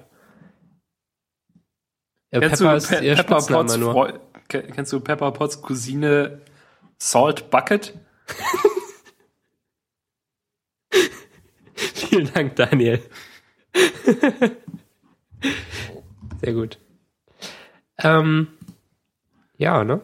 [2.31, 4.19] kennst, Pepper du Pe Pepper Potts nur.
[4.47, 6.41] Kennst du Pepper Potts Cousine
[6.97, 7.93] Salt Bucket?
[11.75, 12.99] Vielen Dank, Daniel.
[16.41, 16.79] Sehr gut.
[17.99, 18.47] Ähm,
[19.57, 20.01] ja, ne?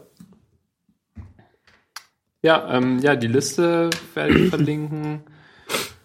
[2.41, 5.21] Ja, ähm, ja, die Liste werde ich verlinken.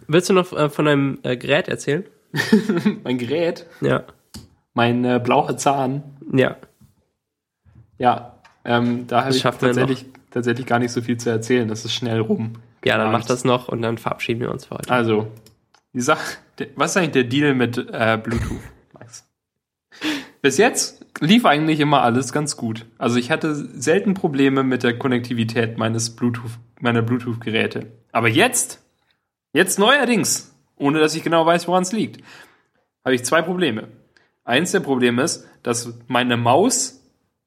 [0.07, 2.05] Willst du noch äh, von deinem äh, Gerät erzählen?
[3.05, 3.67] mein Gerät?
[3.81, 4.05] Ja.
[4.75, 6.17] Mein äh, blauer Zahn?
[6.33, 6.57] Ja.
[7.99, 8.35] Ja,
[8.65, 11.69] ähm, da habe ich tatsächlich, tatsächlich gar nicht so viel zu erzählen.
[11.69, 12.55] Das ist schnell rum.
[12.85, 14.91] Ja, dann mach das noch und dann verabschieden wir uns für heute.
[14.91, 15.29] Also,
[15.93, 16.39] die Sache,
[16.77, 18.61] was ist eigentlich der Deal mit äh, Bluetooth,
[18.93, 19.27] Max?
[20.41, 22.87] Bis jetzt lief eigentlich immer alles ganz gut.
[22.99, 27.87] Also ich hatte selten Probleme mit der Konnektivität meines Bluetooth, meiner Bluetooth-Geräte.
[28.13, 28.81] Aber jetzt,
[29.53, 32.23] jetzt neuerdings, ohne dass ich genau weiß, woran es liegt,
[33.05, 33.89] habe ich zwei Probleme.
[34.45, 37.03] Eins der Probleme ist, dass meine Maus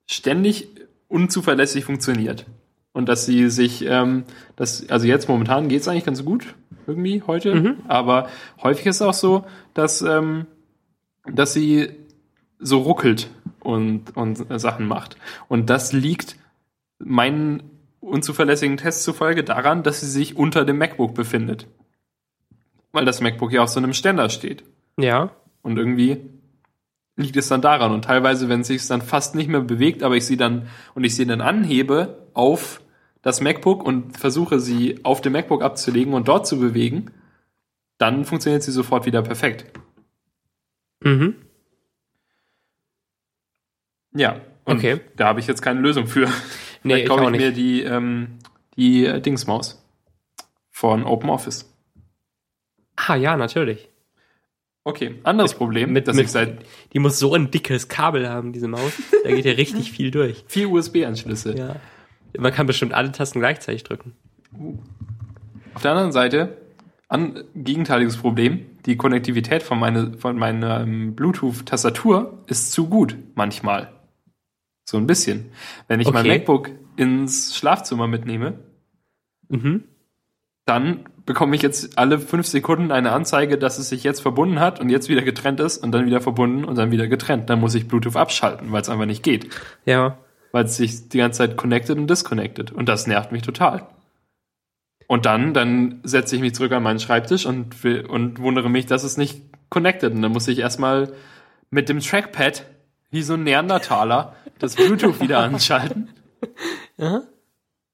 [0.06, 0.68] ständig
[1.08, 2.46] unzuverlässig funktioniert.
[2.94, 4.26] Und dass sie sich, ähm,
[4.56, 6.56] das, also jetzt momentan geht es eigentlich ganz gut,
[6.88, 7.56] irgendwie heute.
[7.56, 7.78] Mhm.
[7.88, 8.30] Aber
[8.62, 10.46] häufig ist es auch so, dass, ähm,
[11.26, 11.90] dass sie
[12.60, 13.30] so ruckelt
[13.60, 15.18] und, und Sachen macht.
[15.48, 16.36] Und das liegt
[17.00, 17.64] meinen
[18.02, 21.68] unzuverlässigen Tests zufolge daran, dass sie sich unter dem MacBook befindet.
[22.92, 24.64] Weil das MacBook ja auf so einem Ständer steht.
[24.98, 25.32] Ja.
[25.62, 26.18] Und irgendwie
[27.16, 27.92] liegt es dann daran.
[27.92, 31.04] Und teilweise, wenn es sich dann fast nicht mehr bewegt, aber ich sie dann und
[31.04, 32.82] ich sie dann anhebe auf
[33.22, 37.12] das MacBook und versuche sie auf dem MacBook abzulegen und dort zu bewegen,
[37.98, 39.66] dann funktioniert sie sofort wieder perfekt.
[41.02, 41.36] Mhm.
[44.14, 45.02] Ja, und okay.
[45.16, 46.28] da habe ich jetzt keine Lösung für.
[46.84, 48.40] Nee, Vielleicht kaufe ich, ich mir die, ähm,
[48.76, 49.88] die äh, Dingsmaus
[50.72, 51.72] von OpenOffice.
[52.96, 53.91] Ah ja, natürlich.
[54.84, 58.52] Okay, anderes Problem, mit, dass mit, ich seit die muss so ein dickes Kabel haben,
[58.52, 58.94] diese Maus.
[59.24, 60.44] Da geht ja richtig viel durch.
[60.48, 61.56] Vier USB-Anschlüsse.
[61.56, 61.76] Ja.
[62.38, 64.14] Man kann bestimmt alle Tasten gleichzeitig drücken.
[65.76, 66.58] Auf der anderen Seite,
[67.10, 73.92] ein gegenteiliges Problem, die Konnektivität von, meine, von meiner Bluetooth-Tastatur ist zu gut manchmal.
[74.86, 75.52] So ein bisschen.
[75.88, 76.18] Wenn ich okay.
[76.18, 78.60] mein MacBook ins Schlafzimmer mitnehme,
[79.50, 79.84] mhm.
[80.66, 84.82] dann bekomme ich jetzt alle fünf Sekunden eine Anzeige, dass es sich jetzt verbunden hat
[84.82, 87.50] und jetzt wieder getrennt ist und dann wieder verbunden und dann wieder getrennt.
[87.50, 89.48] Dann muss ich Bluetooth abschalten, weil es einfach nicht geht.
[89.86, 90.18] Ja.
[90.52, 92.74] Weil es sich die ganze Zeit connected und disconnected.
[92.74, 93.88] Und das nervt mich total.
[95.08, 99.06] Und dann, dann setze ich mich zurück an meinen Schreibtisch und, und wundere mich, dass
[99.06, 100.12] es nicht connected.
[100.12, 101.14] Und dann muss ich erstmal
[101.70, 102.66] mit dem Trackpad,
[103.10, 106.10] wie so ein Neandertaler, das Bluetooth wieder anschalten.
[106.98, 107.22] Ja.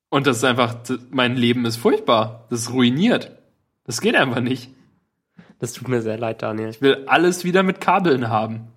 [0.09, 0.77] Und das ist einfach,
[1.09, 2.45] mein Leben ist furchtbar.
[2.49, 3.37] Das ist ruiniert.
[3.83, 4.71] Das geht einfach nicht.
[5.59, 6.69] Das tut mir sehr leid, Daniel.
[6.69, 8.67] Ich will alles wieder mit Kabeln haben.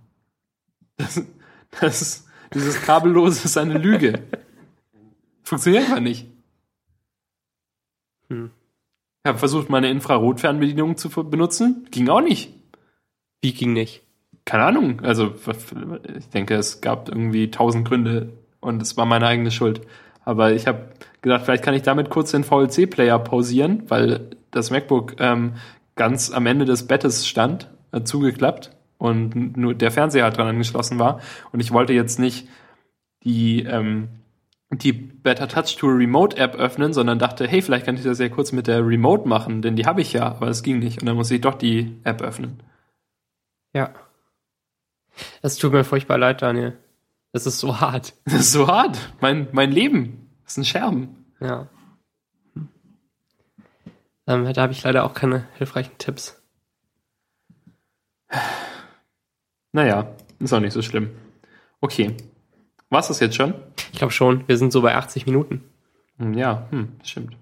[0.97, 1.23] Das,
[1.81, 4.23] das, dieses Kabellose ist eine Lüge.
[5.43, 6.27] Funktioniert einfach nicht.
[8.29, 8.51] Hm.
[9.23, 11.87] Ich habe versucht, meine Infrarotfernbedienung zu benutzen.
[11.91, 12.55] Ging auch nicht.
[13.43, 14.03] Wie ging nicht?
[14.45, 15.01] Keine Ahnung.
[15.01, 15.35] Also,
[16.17, 19.83] ich denke, es gab irgendwie tausend Gründe und es war meine eigene Schuld.
[20.25, 20.89] Aber ich habe
[21.23, 25.55] gedacht, vielleicht kann ich damit kurz den VLC-Player pausieren, weil das MacBook ähm,
[25.97, 30.99] ganz am Ende des Bettes stand, äh, zugeklappt und nur der Fernseher halt dran angeschlossen
[30.99, 31.21] war.
[31.53, 32.49] Und ich wollte jetzt nicht
[33.23, 34.09] die ähm,
[34.73, 38.29] die Better Touch Tool Remote App öffnen, sondern dachte, hey, vielleicht kann ich das ja
[38.29, 41.01] kurz mit der Remote machen, denn die habe ich ja, aber es ging nicht.
[41.01, 42.63] Und dann muss ich doch die App öffnen.
[43.73, 43.93] Ja.
[45.43, 46.79] Es tut mir furchtbar leid, Daniel.
[47.33, 48.15] Es ist so hart.
[48.25, 48.97] Das ist so hart.
[49.21, 51.25] Mein, mein Leben ist ein Scherben.
[51.41, 51.69] Ja.
[54.27, 56.41] Ähm, da habe ich leider auch keine hilfreichen Tipps.
[59.73, 61.11] Naja, ist auch nicht so schlimm.
[61.81, 62.17] Okay.
[62.89, 63.55] War es das jetzt schon?
[63.93, 64.47] Ich glaube schon.
[64.49, 65.65] Wir sind so bei 80 Minuten.
[66.19, 67.37] Hm, ja, hm, stimmt.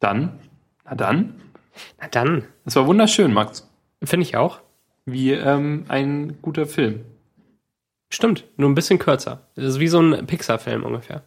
[0.00, 0.38] Dann?
[0.84, 1.34] Na dann?
[2.00, 2.44] Na dann.
[2.64, 3.68] Es war wunderschön, Max.
[4.02, 4.60] Finde ich auch.
[5.04, 7.04] Wie ähm, ein guter Film.
[8.10, 9.46] Stimmt, nur ein bisschen kürzer.
[9.54, 11.22] Das ist wie so ein Pixar-Film ungefähr.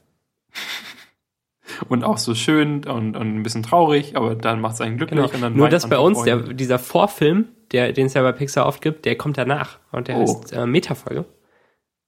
[1.90, 5.32] und auch so schön und, und ein bisschen traurig, aber dann macht es einen glücklich.
[5.32, 5.50] Genau.
[5.50, 9.06] nur dass bei uns der, dieser Vorfilm, der, den es ja bei Pixar oft gibt,
[9.06, 10.22] der kommt danach und der oh.
[10.22, 11.26] heißt äh, Metafolge.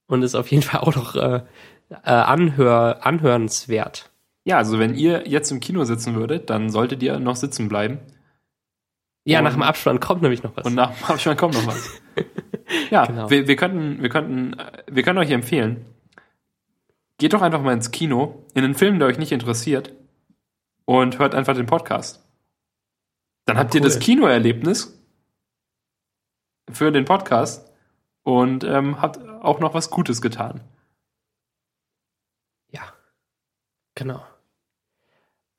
[0.07, 1.41] und ist auf jeden Fall auch noch äh,
[1.89, 4.11] äh, anhör, anhörenswert.
[4.43, 7.99] Ja, also wenn ihr jetzt im Kino sitzen würdet, dann solltet ihr noch sitzen bleiben.
[9.23, 10.65] Ja, und nach dem Abspann kommt nämlich noch was.
[10.65, 12.01] Und nach dem Abspann kommt noch was.
[12.89, 13.30] ja, genau.
[13.30, 14.55] wir, wir könnten, wir könnten,
[14.88, 15.85] wir können euch empfehlen,
[17.22, 19.93] geht doch einfach mal ins Kino, in einen Film, der euch nicht interessiert,
[20.85, 22.27] und hört einfach den Podcast.
[23.45, 23.80] Dann habt cool.
[23.80, 24.99] ihr das Kinoerlebnis
[26.72, 27.72] für den Podcast
[28.23, 30.61] und ähm, habt auch noch was Gutes getan.
[32.72, 32.81] Ja,
[33.93, 34.26] genau.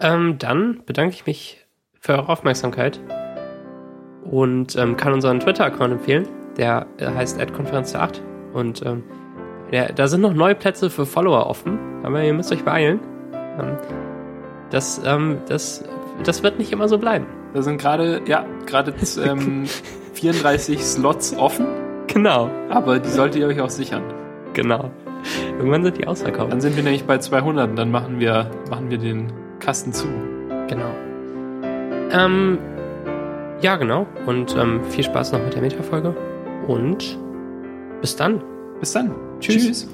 [0.01, 1.65] Ähm, dann bedanke ich mich
[2.01, 2.99] für eure Aufmerksamkeit
[4.25, 6.29] und ähm, kann unseren Twitter-Account empfehlen.
[6.57, 8.21] Der äh, heißt @konferenz8
[8.53, 9.05] und ähm,
[9.73, 13.01] der, da sind noch neue Plätze für Follower offen, aber ihr müsst euch beeilen.
[13.33, 13.77] Ähm,
[14.71, 15.85] das, ähm, das,
[16.25, 17.27] das wird nicht immer so bleiben.
[17.55, 18.95] Da sind gerade, ja, gerade
[19.25, 19.67] ähm,
[20.15, 21.67] 34 Slots offen.
[22.07, 22.51] Genau.
[22.69, 24.03] Aber die solltet ihr euch auch sichern.
[24.53, 24.91] Genau.
[25.57, 26.53] Irgendwann sind die ausverkauft.
[26.53, 30.07] Dann sind wir nämlich bei 200 und dann machen wir, machen wir den Kasten zu.
[30.69, 30.91] Genau.
[32.11, 32.59] Ähm,
[33.61, 34.07] ja, genau.
[34.27, 36.15] Und ähm, viel Spaß noch mit der Meta-Folge.
[36.67, 37.19] Und
[38.01, 38.43] bis dann.
[38.81, 39.32] Bis dann.
[39.43, 39.65] Tschüss.
[39.65, 39.87] Tschüss.